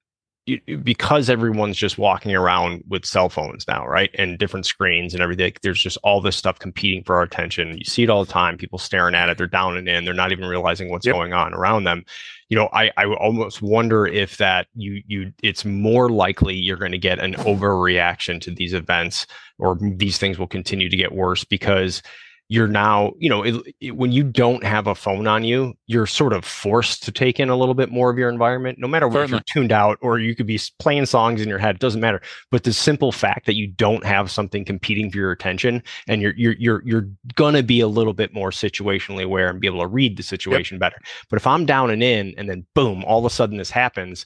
you- 0.48 0.78
because 0.78 1.28
everyone's 1.30 1.76
just 1.76 1.98
walking 1.98 2.34
around 2.34 2.82
with 2.88 3.04
cell 3.04 3.28
phones 3.28 3.66
now, 3.68 3.86
right? 3.86 4.10
And 4.14 4.38
different 4.38 4.66
screens 4.66 5.14
and 5.14 5.22
everything. 5.22 5.52
There's 5.62 5.82
just 5.82 5.98
all 6.02 6.20
this 6.20 6.36
stuff 6.36 6.58
competing 6.58 7.04
for 7.04 7.16
our 7.16 7.22
attention. 7.22 7.76
You 7.76 7.84
see 7.84 8.02
it 8.02 8.10
all 8.10 8.24
the 8.24 8.32
time. 8.32 8.56
People 8.56 8.78
staring 8.78 9.14
at 9.14 9.28
it. 9.28 9.38
They're 9.38 9.46
down 9.46 9.76
and 9.76 9.88
in. 9.88 10.04
They're 10.04 10.14
not 10.14 10.32
even 10.32 10.46
realizing 10.46 10.90
what's 10.90 11.06
Yep. 11.06 11.14
going 11.14 11.32
on 11.32 11.54
around 11.54 11.84
them. 11.84 12.04
You 12.48 12.56
know, 12.56 12.68
I 12.72 12.90
I 12.96 13.04
almost 13.06 13.60
wonder 13.60 14.06
if 14.06 14.38
that 14.38 14.66
you 14.74 15.02
you 15.06 15.32
it's 15.42 15.64
more 15.64 16.08
likely 16.08 16.54
you're 16.54 16.78
going 16.78 16.92
to 16.92 16.98
get 16.98 17.18
an 17.18 17.34
overreaction 17.34 18.40
to 18.42 18.50
these 18.50 18.72
events, 18.74 19.26
or 19.58 19.76
these 19.80 20.18
things 20.18 20.38
will 20.38 20.46
continue 20.46 20.88
to 20.88 20.96
get 20.96 21.12
worse 21.12 21.44
because 21.44 22.02
you're 22.50 22.66
now, 22.66 23.12
you 23.18 23.28
know, 23.28 23.42
it, 23.42 23.54
it- 23.80 23.96
when 23.96 24.10
you 24.10 24.22
don't 24.24 24.64
have 24.64 24.86
a 24.86 24.94
phone 24.94 25.26
on 25.26 25.44
you, 25.44 25.74
you're 25.86 26.06
sort 26.06 26.32
of 26.32 26.44
forced 26.44 27.02
to 27.02 27.12
take 27.12 27.38
in 27.38 27.50
a 27.50 27.56
little 27.56 27.74
bit 27.74 27.90
more 27.90 28.10
of 28.10 28.16
your 28.18 28.30
environment, 28.30 28.78
no 28.78 28.88
matter 28.88 29.06
if 29.06 29.12
you're 29.12 29.40
tuned 29.52 29.70
out 29.72 29.98
or 30.00 30.18
you 30.18 30.34
could 30.34 30.46
be 30.46 30.58
playing 30.78 31.04
songs 31.06 31.42
in 31.42 31.48
your 31.48 31.58
head. 31.58 31.74
It 31.76 31.80
doesn't 31.80 32.00
matter. 32.00 32.22
But 32.50 32.64
the 32.64 32.72
simple 32.72 33.12
fact 33.12 33.44
that 33.46 33.54
you 33.54 33.66
don't 33.66 34.04
have 34.04 34.30
something 34.30 34.64
competing 34.64 35.10
for 35.10 35.18
your 35.18 35.30
attention 35.32 35.82
and 36.08 36.22
you're 36.22 36.34
you're 36.36 36.54
you're 36.58 36.82
you're 36.86 37.08
gonna 37.34 37.62
be 37.62 37.80
a 37.80 37.88
little 37.88 38.14
bit 38.14 38.32
more 38.32 38.50
situationally 38.50 39.24
aware 39.24 39.48
and 39.50 39.60
be 39.60 39.66
able 39.66 39.80
to 39.80 39.86
read 39.86 40.16
the 40.16 40.22
situation 40.22 40.78
better. 40.78 40.96
But 41.28 41.36
if 41.36 41.46
I'm 41.46 41.66
down 41.66 41.90
and 41.90 42.02
in, 42.02 42.34
and 42.38 42.48
then 42.48 42.66
boom, 42.74 43.04
all 43.04 43.18
of 43.18 43.24
a 43.26 43.30
sudden 43.30 43.58
this 43.58 43.70
happens, 43.70 44.24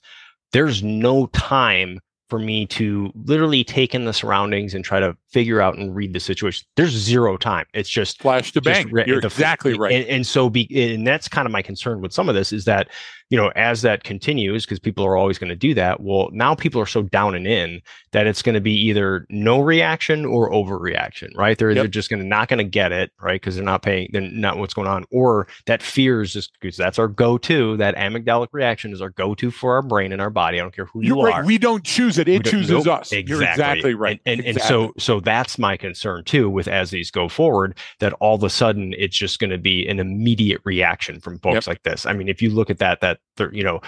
there's 0.52 0.82
no 0.82 1.26
time 1.28 1.98
for 2.30 2.38
me 2.38 2.66
to 2.66 3.12
literally 3.14 3.62
take 3.64 3.94
in 3.94 4.04
the 4.06 4.12
surroundings 4.12 4.74
and 4.74 4.85
try 4.85 5.00
to 5.00 5.16
figure 5.33 5.61
out 5.61 5.77
and 5.79 5.95
read 5.95 6.12
the 6.12 6.21
situation. 6.21 6.66
There's 6.77 6.90
zero 6.92 7.37
time. 7.37 7.66
It's 7.75 7.88
just 7.88 8.21
Flash 8.21 8.53
to 8.53 8.61
just 8.61 8.85
bang. 8.85 8.92
re- 8.92 9.05
You're 9.07 9.21
the- 9.21 9.27
exactly 9.29 9.75
right. 9.79 9.92
And, 9.92 10.05
and 10.07 10.27
so 10.27 10.51
be 10.51 10.68
and 10.92 11.07
that's 11.07 11.29
kind 11.29 11.47
of 11.47 11.53
my 11.53 11.62
concern 11.62 12.01
with 12.01 12.12
some 12.12 12.29
of 12.29 12.35
this 12.35 12.53
is 12.53 12.64
that 12.66 12.88
you 13.31 13.38
know 13.38 13.51
as 13.57 13.81
that 13.83 14.05
continues 14.05 14.66
because 14.66 14.79
people 14.79 15.05
are 15.07 15.16
always 15.16 15.38
going 15.38 15.49
to 15.49 15.57
do 15.57 15.73
that. 15.75 16.01
Well, 16.03 16.29
now 16.33 16.55
people 16.55 16.81
are 16.81 16.87
so 16.87 17.03
down 17.03 17.35
and 17.35 17.47
in 17.47 17.81
that 18.12 18.27
it's 18.27 18.42
going 18.42 18.55
to 18.55 18.61
be 18.61 18.75
either 18.75 19.27
no 19.31 19.61
reaction 19.61 20.27
or 20.27 20.51
overreaction, 20.51 21.31
right? 21.35 21.57
They're 21.57 21.73
they're 21.75 21.87
just 21.87 22.11
going 22.11 22.21
to 22.21 22.27
not 22.29 22.49
going 22.49 22.59
to 22.59 22.64
get 22.64 22.92
it, 22.92 23.11
right? 23.21 23.40
Because 23.40 23.55
they're 23.57 23.64
not 23.64 23.83
paying, 23.83 24.11
they're 24.12 24.21
not 24.21 24.59
what's 24.59 24.75
going 24.75 24.88
on, 24.88 25.05
or 25.11 25.47
that 25.66 25.83
fear 25.83 26.21
is 26.21 26.35
just 26.35 26.53
because 26.61 26.77
that's 26.77 26.99
our 26.99 27.09
go-to. 27.09 27.77
That 27.79 27.97
amygdalic 27.97 28.49
reaction 28.53 28.92
is 28.92 29.01
our 29.01 29.11
go-to 29.11 29.51
for 29.51 29.75
our 29.77 29.83
brain 29.83 30.12
and 30.12 30.21
our 30.21 30.29
body. 30.31 30.59
I 30.59 30.62
don't 30.62 30.75
care 30.75 30.85
who 30.87 31.01
you 31.01 31.16
You're 31.16 31.29
are. 31.29 31.38
right. 31.38 31.45
We 31.47 31.57
don't 31.57 31.85
choose 31.85 32.18
it. 32.18 32.29
It 32.29 32.45
chooses 32.45 32.85
nope, 32.85 33.01
us. 33.01 33.12
You're 33.12 33.42
exactly 33.42 33.95
right. 33.95 34.21
And 34.27 34.40
and, 34.40 34.49
Exactly. 34.57 34.77
and 34.77 34.87
so 34.90 34.92
so 34.99 35.21
that's 35.22 35.58
my 35.58 35.76
concern 35.76 36.24
too 36.24 36.48
with 36.50 36.68
as 36.68 36.90
these 36.90 37.11
go 37.11 37.28
forward 37.28 37.76
that 38.00 38.12
all 38.14 38.35
of 38.35 38.42
a 38.42 38.50
sudden 38.50 38.94
it's 38.98 39.16
just 39.16 39.38
going 39.38 39.50
to 39.50 39.58
be 39.58 39.87
an 39.88 39.98
immediate 40.00 40.61
reaction 40.64 41.20
from 41.20 41.38
folks 41.38 41.54
Yep. 41.54 41.66
like 41.66 41.82
this. 41.82 42.06
I 42.06 42.12
mean, 42.12 42.28
if 42.28 42.42
you 42.42 42.50
look 42.50 42.70
at 42.70 42.78
that 42.78 43.00
that 43.00 43.18
you 43.52 43.62
know 43.62 43.80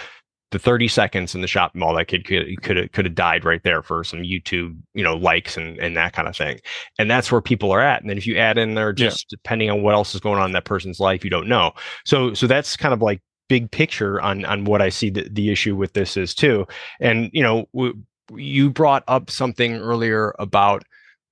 the 0.51 0.59
30 0.61 0.87
seconds 0.87 1.35
in 1.35 1.41
the 1.41 1.49
shopping 1.49 1.81
mall 1.81 1.95
that 1.97 2.07
kid 2.07 2.25
could 2.25 2.63
could 2.63 2.77
have 2.77 2.93
could 2.93 3.05
have 3.07 3.15
died 3.17 3.45
right 3.45 3.63
there 3.65 3.83
for 3.83 4.05
some 4.05 4.21
YouTube, 4.21 4.79
you 4.95 5.03
know, 5.03 5.15
likes 5.17 5.57
and 5.57 5.79
and 5.79 5.97
that 5.97 6.13
kind 6.13 6.29
of 6.29 6.37
thing. 6.37 6.61
And 6.99 7.11
that's 7.11 7.33
where 7.33 7.41
people 7.41 7.73
are 7.73 7.81
at. 7.81 8.01
And 8.03 8.09
then 8.11 8.19
if 8.19 8.27
you 8.27 8.37
add 8.39 8.57
in 8.57 8.75
there 8.75 8.91
Yeah. 8.91 9.09
just 9.09 9.29
depending 9.29 9.69
on 9.71 9.83
what 9.83 9.95
else 9.95 10.15
is 10.15 10.21
going 10.21 10.39
on 10.39 10.47
in 10.47 10.53
that 10.53 10.65
person's 10.65 11.01
life, 11.01 11.25
you 11.25 11.31
don't 11.31 11.49
know. 11.49 11.73
So 12.05 12.35
so 12.35 12.47
that's 12.47 12.77
kind 12.77 12.95
of 12.95 13.03
like 13.03 13.21
big 13.49 13.71
picture 13.73 14.21
on 14.21 14.45
on 14.45 14.65
what 14.65 14.81
I 14.81 14.91
see 14.91 15.11
the, 15.11 15.29
the 15.29 15.51
issue 15.51 15.75
with 15.75 15.93
this 15.95 16.17
is 16.17 16.35
too. 16.35 16.67
And 17.01 17.31
you 17.33 17.43
know, 17.43 17.67
w- 17.75 18.01
you 18.33 18.71
brought 18.71 19.03
up 19.09 19.31
something 19.31 19.75
earlier 19.75 20.35
about 20.39 20.85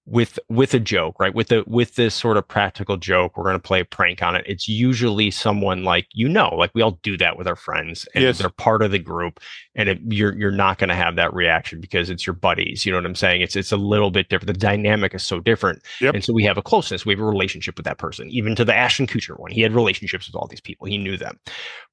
with 0.05 0.37
with 0.49 0.75
a 0.75 0.81
joke 0.81 1.21
right? 1.21 1.33
With 1.33 1.47
the 1.49 1.63
with 1.69 1.95
this 1.95 2.13
sort 2.15 2.37
of 2.37 2.49
practical 2.49 2.97
joke 2.97 3.37
we're 3.37 3.45
going 3.45 3.55
to 3.55 3.61
play 3.61 3.81
a 3.81 3.85
prank 3.85 4.21
on 4.21 4.35
it. 4.35 4.45
It's 4.49 4.67
usually 4.69 5.31
someone 5.31 5.85
like 5.85 6.09
you 6.13 6.29
know 6.29 6.53
like 6.57 6.73
we 6.75 6.83
all 6.83 6.99
do 7.05 7.17
that 7.19 7.39
with 7.39 7.47
our 7.47 7.55
friends 7.55 8.09
and 8.15 8.25
Yes. 8.25 8.39
they're 8.39 8.49
part 8.51 8.83
of 8.83 8.91
the 8.91 8.99
group 8.99 9.39
and 9.77 9.89
it, 9.89 10.01
you're 10.09 10.35
you're 10.37 10.51
not 10.51 10.79
going 10.79 10.89
to 10.89 10.97
have 10.97 11.15
that 11.17 11.33
reaction 11.33 11.81
because 11.81 12.11
it's 12.11 12.27
your 12.27 12.35
buddies 12.35 12.85
you 12.85 12.91
know 12.91 12.99
what 12.99 13.07
i'm 13.07 13.15
saying? 13.15 13.43
It's 13.43 13.55
it's 13.55 13.71
a 13.71 13.77
little 13.77 14.11
bit 14.11 14.29
different. 14.29 14.49
The 14.53 14.59
dynamic 14.59 15.15
is 15.15 15.23
so 15.23 15.39
different. 15.39 15.83
Yep. 16.01 16.15
and 16.15 16.25
so 16.25 16.33
we 16.33 16.43
have 16.45 16.59
a 16.59 16.63
closeness 16.63 17.07
we 17.07 17.15
have 17.15 17.21
a 17.21 17.25
relationship 17.25 17.77
with 17.77 17.85
that 17.85 17.99
person 17.99 18.29
even 18.31 18.57
to 18.57 18.65
the 18.65 18.75
ashton 18.75 19.07
kutcher 19.07 19.39
one. 19.39 19.53
He 19.53 19.61
had 19.61 19.73
relationships 19.73 20.27
with 20.27 20.35
all 20.35 20.49
these 20.49 20.61
people. 20.61 20.89
He 20.89 20.99
knew 20.99 21.17
them. 21.17 21.39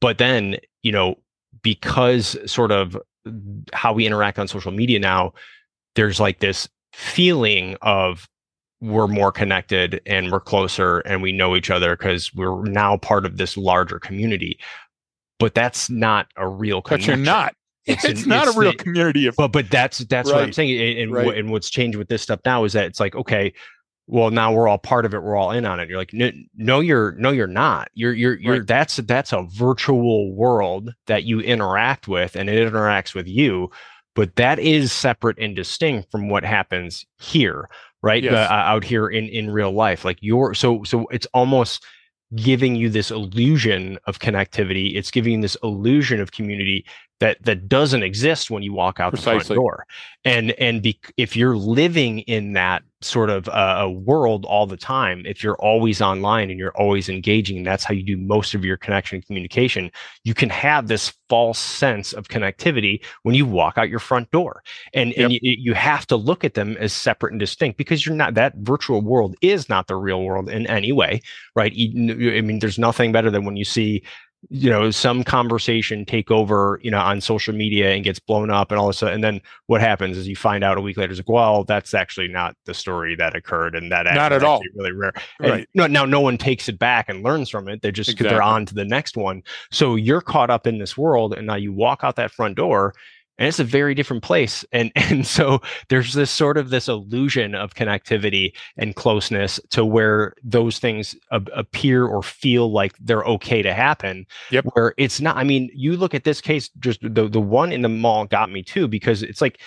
But 0.01 0.17
then 0.17 0.57
you 0.81 0.91
know 0.91 1.15
because 1.61 2.37
sort 2.51 2.71
of 2.71 2.97
mm, 3.27 3.69
how 3.73 3.93
we 3.93 4.07
interact 4.07 4.39
on 4.39 4.47
social 4.47 4.71
media 4.71 4.97
now 4.99 5.33
there's 5.95 6.19
like 6.19 6.39
this 6.39 6.67
feeling 6.99 7.77
of 7.81 8.27
we're 8.81 9.07
more 9.07 9.31
connected 9.31 10.01
and 10.05 10.31
we're 10.31 10.39
closer 10.39 10.99
and 10.99 11.21
we 11.21 11.31
know 11.31 11.55
each 11.55 11.69
other 11.69 11.95
because 11.95 12.33
we're 12.33 12.63
now 12.65 12.97
part 12.97 13.25
of 13.25 13.37
this 13.37 13.55
larger 13.57 13.99
community 13.99 14.59
but 15.39 15.53
that's 15.55 15.89
not 15.89 16.27
a 16.35 16.47
real 16.47 16.81
but 16.81 17.07
you're 17.07 17.15
not. 17.15 17.53
It's 17.85 18.03
It's, 18.05 18.23
an- 18.23 18.29
not 18.29 18.47
it's 18.47 18.57
a 18.57 18.59
real 18.59 18.71
the- 18.73 18.77
community 18.77 19.25
of 19.27 19.35
but 19.37 19.53
but 19.53 19.69
that's 19.69 19.99
that's 19.99 20.29
what 20.29 20.43
I'm 20.43 20.51
saying. 20.53 20.77
And 20.79 20.99
and, 20.99 21.11
Right. 21.13 21.25
what, 21.25 21.37
and 21.37 21.49
what's 21.49 21.69
changed 21.69 21.97
with 21.97 22.09
this 22.09 22.21
stuff 22.21 22.41
now 22.45 22.65
is 22.65 22.73
that 22.73 22.85
it's 22.85 22.99
like 22.99 23.15
okay, 23.15 23.53
well 24.07 24.31
now 24.31 24.51
we're 24.51 24.67
all 24.67 24.77
part 24.77 25.05
of 25.05 25.13
it. 25.13 25.23
We're 25.23 25.37
all 25.37 25.51
in 25.51 25.65
on 25.65 25.79
it. 25.79 25.87
You're 25.87 25.97
like 25.97 26.11
no, 26.13 26.29
no 26.57 26.81
you're 26.81 27.13
no 27.13 27.31
you're 27.31 27.47
not. 27.47 27.87
You're 27.93 28.11
you're 28.13 28.37
you're 28.37 28.57
Right. 28.57 28.67
that's 28.67 28.97
that's 28.97 29.31
a 29.31 29.43
virtual 29.49 30.33
world 30.35 30.93
that 31.07 31.23
you 31.23 31.39
interact 31.39 32.09
with, 32.09 32.35
and 32.35 32.49
it 32.49 32.71
interacts 32.71 33.15
with 33.15 33.27
you. 33.27 33.69
But 34.19 34.35
that 34.35 34.59
is 34.59 34.91
separate 34.91 35.39
and 35.39 35.55
distinct 35.55 36.11
from 36.11 36.27
what 36.27 36.43
happens 36.43 37.05
here, 37.19 37.69
right? 38.01 38.21
Yes. 38.21 38.33
Uh, 38.33 38.51
out 38.51 38.83
here 38.83 39.07
in 39.07 39.29
in 39.29 39.49
real 39.49 39.71
life, 39.71 40.03
like 40.03 40.17
you're 40.19 40.53
so 40.53 40.83
so 40.83 41.07
it's 41.07 41.25
almost 41.27 41.85
giving 42.35 42.75
you 42.75 42.89
this 42.89 43.11
illusion 43.11 43.97
of 44.07 44.19
connectivity. 44.19 44.97
It's 44.97 45.09
giving 45.09 45.35
you 45.35 45.41
this 45.41 45.55
illusion 45.63 46.19
of 46.19 46.33
community 46.33 46.85
that 47.19 47.37
that 47.43 47.67
doesn't 47.67 48.03
exist 48.03 48.49
when 48.49 48.63
you 48.63 48.73
walk 48.73 48.99
out 48.99 49.11
Precisely. 49.11 49.39
the 49.39 49.45
front 49.45 49.57
door 49.57 49.85
and 50.25 50.51
and 50.51 50.81
be, 50.81 50.99
if 51.17 51.35
you're 51.35 51.57
living 51.57 52.19
in 52.19 52.53
that 52.53 52.83
sort 53.01 53.29
of 53.29 53.47
uh, 53.47 53.89
world 53.89 54.45
all 54.45 54.67
the 54.67 54.75
time 54.75 55.23
if 55.25 55.41
you're 55.41 55.55
always 55.55 56.01
online 56.01 56.49
and 56.49 56.59
you're 56.59 56.75
always 56.75 57.07
engaging 57.07 57.57
and 57.57 57.65
that's 57.65 57.85
how 57.85 57.93
you 57.93 58.03
do 58.03 58.17
most 58.17 58.53
of 58.53 58.65
your 58.65 58.75
connection 58.75 59.15
and 59.15 59.25
communication 59.25 59.89
you 60.25 60.33
can 60.33 60.49
have 60.49 60.87
this 60.87 61.13
false 61.29 61.59
sense 61.59 62.11
of 62.11 62.27
connectivity 62.27 63.01
when 63.23 63.35
you 63.35 63.45
walk 63.45 63.77
out 63.77 63.89
your 63.89 63.99
front 63.99 64.29
door 64.31 64.61
and 64.93 65.11
yep. 65.11 65.19
and 65.19 65.33
you, 65.33 65.39
you 65.41 65.73
have 65.73 66.05
to 66.05 66.17
look 66.17 66.43
at 66.43 66.55
them 66.55 66.75
as 66.77 66.91
separate 66.91 67.31
and 67.31 67.39
distinct 67.39 67.77
because 67.77 68.05
you're 68.05 68.15
not 68.15 68.33
that 68.33 68.53
virtual 68.57 69.01
world 69.01 69.35
is 69.41 69.69
not 69.69 69.87
the 69.87 69.95
real 69.95 70.23
world 70.23 70.49
in 70.49 70.67
any 70.67 70.91
way 70.91 71.21
right 71.55 71.71
i 71.73 72.41
mean 72.41 72.59
there's 72.59 72.79
nothing 72.79 73.13
better 73.13 73.31
than 73.31 73.45
when 73.45 73.55
you 73.55 73.65
see 73.65 74.03
you 74.47 74.69
know 74.69 74.89
some 74.89 75.23
conversation 75.23 76.05
take 76.05 76.31
over 76.31 76.79
you 76.81 76.89
know 76.89 76.99
on 76.99 77.19
social 77.19 77.53
media 77.53 77.91
and 77.91 78.05
gets 78.05 78.19
blown 78.19 78.49
up 78.49 78.71
and 78.71 78.79
all 78.79 78.87
this 78.87 79.01
and 79.01 79.21
then 79.21 79.41
what 79.67 79.81
happens 79.81 80.17
is 80.17 80.29
you 80.29 80.35
find 80.35 80.63
out 80.63 80.77
a 80.77 80.81
week 80.81 80.95
later 80.95 81.11
it's 81.11 81.19
like 81.19 81.27
well 81.27 81.65
that's 81.65 81.93
actually 81.93 82.27
not 82.27 82.55
the 82.65 82.73
story 82.73 83.15
that 83.15 83.35
occurred 83.35 83.75
and 83.75 83.91
that 83.91 84.05
not 84.15 84.31
at 84.31 84.43
all 84.43 84.61
really 84.75 84.93
rare 84.93 85.11
and 85.41 85.51
right. 85.51 85.69
no, 85.73 85.87
now 85.87 86.05
no 86.05 86.21
one 86.21 86.37
takes 86.37 86.69
it 86.69 86.79
back 86.79 87.09
and 87.09 87.21
learns 87.21 87.49
from 87.49 87.67
it 87.67 87.81
they're 87.81 87.91
just 87.91 88.11
exactly. 88.11 88.29
they're 88.29 88.41
on 88.41 88.65
to 88.65 88.73
the 88.73 88.85
next 88.85 89.17
one 89.17 89.43
so 89.71 89.95
you're 89.95 90.21
caught 90.21 90.49
up 90.49 90.65
in 90.65 90.77
this 90.77 90.97
world 90.97 91.33
and 91.33 91.45
now 91.45 91.55
you 91.55 91.73
walk 91.73 91.99
out 92.03 92.15
that 92.15 92.31
front 92.31 92.55
door 92.55 92.93
and 93.39 93.47
it's 93.47 93.59
a 93.59 93.63
very 93.63 93.95
different 93.95 94.21
place 94.21 94.63
and 94.71 94.91
and 94.95 95.25
so 95.25 95.61
there's 95.87 96.13
this 96.13 96.29
sort 96.29 96.57
of 96.57 96.69
this 96.69 96.87
illusion 96.87 97.55
of 97.55 97.73
connectivity 97.73 98.51
and 98.77 98.95
closeness 98.95 99.59
to 99.71 99.83
where 99.83 100.33
those 100.43 100.77
things 100.77 101.15
a- 101.31 101.41
appear 101.55 102.05
or 102.05 102.21
feel 102.21 102.71
like 102.71 102.93
they're 102.99 103.23
okay 103.23 103.63
to 103.63 103.73
happen 103.73 104.25
yep. 104.51 104.65
where 104.73 104.93
it's 104.97 105.19
not 105.19 105.35
i 105.37 105.43
mean 105.43 105.69
you 105.73 105.97
look 105.97 106.13
at 106.13 106.25
this 106.25 106.41
case 106.41 106.69
just 106.79 106.99
the 107.01 107.27
the 107.27 107.41
one 107.41 107.71
in 107.71 107.81
the 107.81 107.89
mall 107.89 108.25
got 108.25 108.51
me 108.51 108.61
too 108.61 108.87
because 108.87 109.23
it's 109.23 109.41
like 109.41 109.59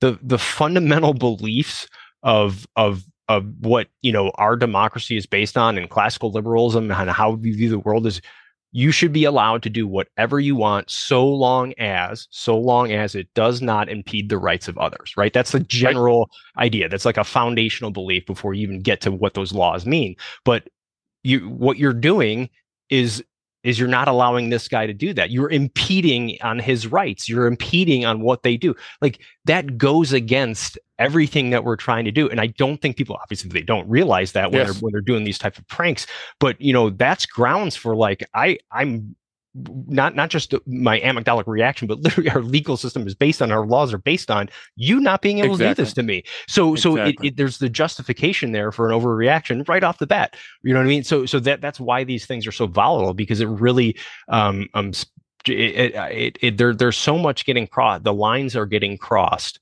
the 0.00 0.18
the 0.22 0.38
fundamental 0.38 1.14
beliefs 1.14 1.88
of 2.22 2.66
of 2.76 3.04
of 3.28 3.46
what 3.60 3.88
you 4.02 4.12
know 4.12 4.30
our 4.34 4.56
democracy 4.56 5.16
is 5.16 5.24
based 5.24 5.56
on 5.56 5.78
and 5.78 5.88
classical 5.88 6.32
liberalism 6.32 6.90
and 6.90 7.10
how 7.10 7.30
we 7.30 7.52
view 7.52 7.70
the 7.70 7.78
world 7.78 8.06
is 8.06 8.20
you 8.72 8.92
should 8.92 9.12
be 9.12 9.24
allowed 9.24 9.62
to 9.62 9.70
do 9.70 9.86
whatever 9.86 10.38
you 10.38 10.54
want 10.54 10.88
so 10.88 11.26
long 11.26 11.72
as 11.78 12.28
so 12.30 12.58
long 12.58 12.92
as 12.92 13.14
it 13.14 13.32
does 13.34 13.60
not 13.60 13.88
impede 13.88 14.28
the 14.28 14.38
rights 14.38 14.68
of 14.68 14.78
others 14.78 15.14
right 15.16 15.32
that's 15.32 15.52
the 15.52 15.60
general 15.60 16.30
right. 16.56 16.66
idea 16.66 16.88
that's 16.88 17.04
like 17.04 17.16
a 17.16 17.24
foundational 17.24 17.90
belief 17.90 18.24
before 18.26 18.54
you 18.54 18.62
even 18.62 18.80
get 18.80 19.00
to 19.00 19.10
what 19.10 19.34
those 19.34 19.52
laws 19.52 19.86
mean 19.86 20.14
but 20.44 20.68
you 21.22 21.48
what 21.50 21.78
you're 21.78 21.92
doing 21.92 22.48
is 22.88 23.22
is 23.62 23.78
you're 23.78 23.88
not 23.88 24.08
allowing 24.08 24.48
this 24.48 24.68
guy 24.68 24.86
to 24.86 24.94
do 24.94 25.12
that. 25.12 25.30
You're 25.30 25.50
impeding 25.50 26.38
on 26.42 26.58
his 26.58 26.86
rights. 26.86 27.28
You're 27.28 27.46
impeding 27.46 28.04
on 28.06 28.20
what 28.20 28.42
they 28.42 28.56
do. 28.56 28.74
Like 29.02 29.20
that 29.44 29.76
goes 29.76 30.12
against 30.12 30.78
everything 31.00 31.50
that 31.50 31.64
we're 31.64 31.76
trying 31.76 32.04
to 32.04 32.12
do. 32.12 32.28
And 32.28 32.40
I 32.40 32.48
don't 32.48 32.80
think 32.80 32.96
people 32.96 33.16
obviously 33.20 33.50
they 33.50 33.62
don't 33.62 33.88
realize 33.88 34.32
that 34.32 34.52
when 34.52 34.60
yes. 34.60 34.74
they're 34.74 34.80
when 34.80 34.92
they're 34.92 35.00
doing 35.00 35.24
these 35.24 35.38
type 35.38 35.58
of 35.58 35.66
pranks. 35.66 36.06
But 36.38 36.60
you 36.60 36.72
know, 36.72 36.90
that's 36.90 37.26
grounds 37.26 37.74
for 37.74 37.96
like 37.96 38.22
I 38.34 38.58
I'm 38.70 39.16
not 39.54 40.14
not 40.14 40.30
just 40.30 40.54
my 40.66 41.00
amygdalic 41.00 41.46
reaction, 41.46 41.88
but 41.88 42.00
literally 42.00 42.30
our 42.30 42.42
legal 42.42 42.76
system 42.76 43.06
is 43.06 43.14
based 43.14 43.42
on 43.42 43.50
our 43.50 43.66
laws 43.66 43.92
are 43.92 43.98
based 43.98 44.30
on 44.30 44.48
you 44.76 45.00
not 45.00 45.22
being 45.22 45.38
able 45.38 45.54
exactly. 45.54 45.66
to 45.66 45.74
do 45.74 45.82
this 45.82 45.92
to 45.94 46.02
me. 46.02 46.22
So 46.46 46.74
exactly. 46.74 47.00
so 47.00 47.08
it, 47.08 47.16
it, 47.26 47.36
there's 47.36 47.58
the 47.58 47.68
justification 47.68 48.52
there 48.52 48.70
for 48.70 48.90
an 48.90 48.98
overreaction 48.98 49.66
right 49.68 49.82
off 49.82 49.98
the 49.98 50.06
bat. 50.06 50.36
You 50.62 50.72
know 50.72 50.80
what 50.80 50.86
I 50.86 50.90
mean? 50.90 51.02
So 51.02 51.26
so 51.26 51.40
that 51.40 51.60
that's 51.60 51.80
why 51.80 52.04
these 52.04 52.26
things 52.26 52.46
are 52.46 52.52
so 52.52 52.66
volatile 52.66 53.14
because 53.14 53.40
it 53.40 53.46
really 53.46 53.96
um 54.28 54.68
um 54.74 54.92
it, 55.46 55.94
it, 55.94 56.38
it 56.40 56.58
there 56.58 56.74
there's 56.74 56.98
so 56.98 57.18
much 57.18 57.44
getting 57.46 57.66
crossed. 57.66 58.04
The 58.04 58.12
lines 58.12 58.54
are 58.54 58.66
getting 58.66 58.98
crossed 58.98 59.58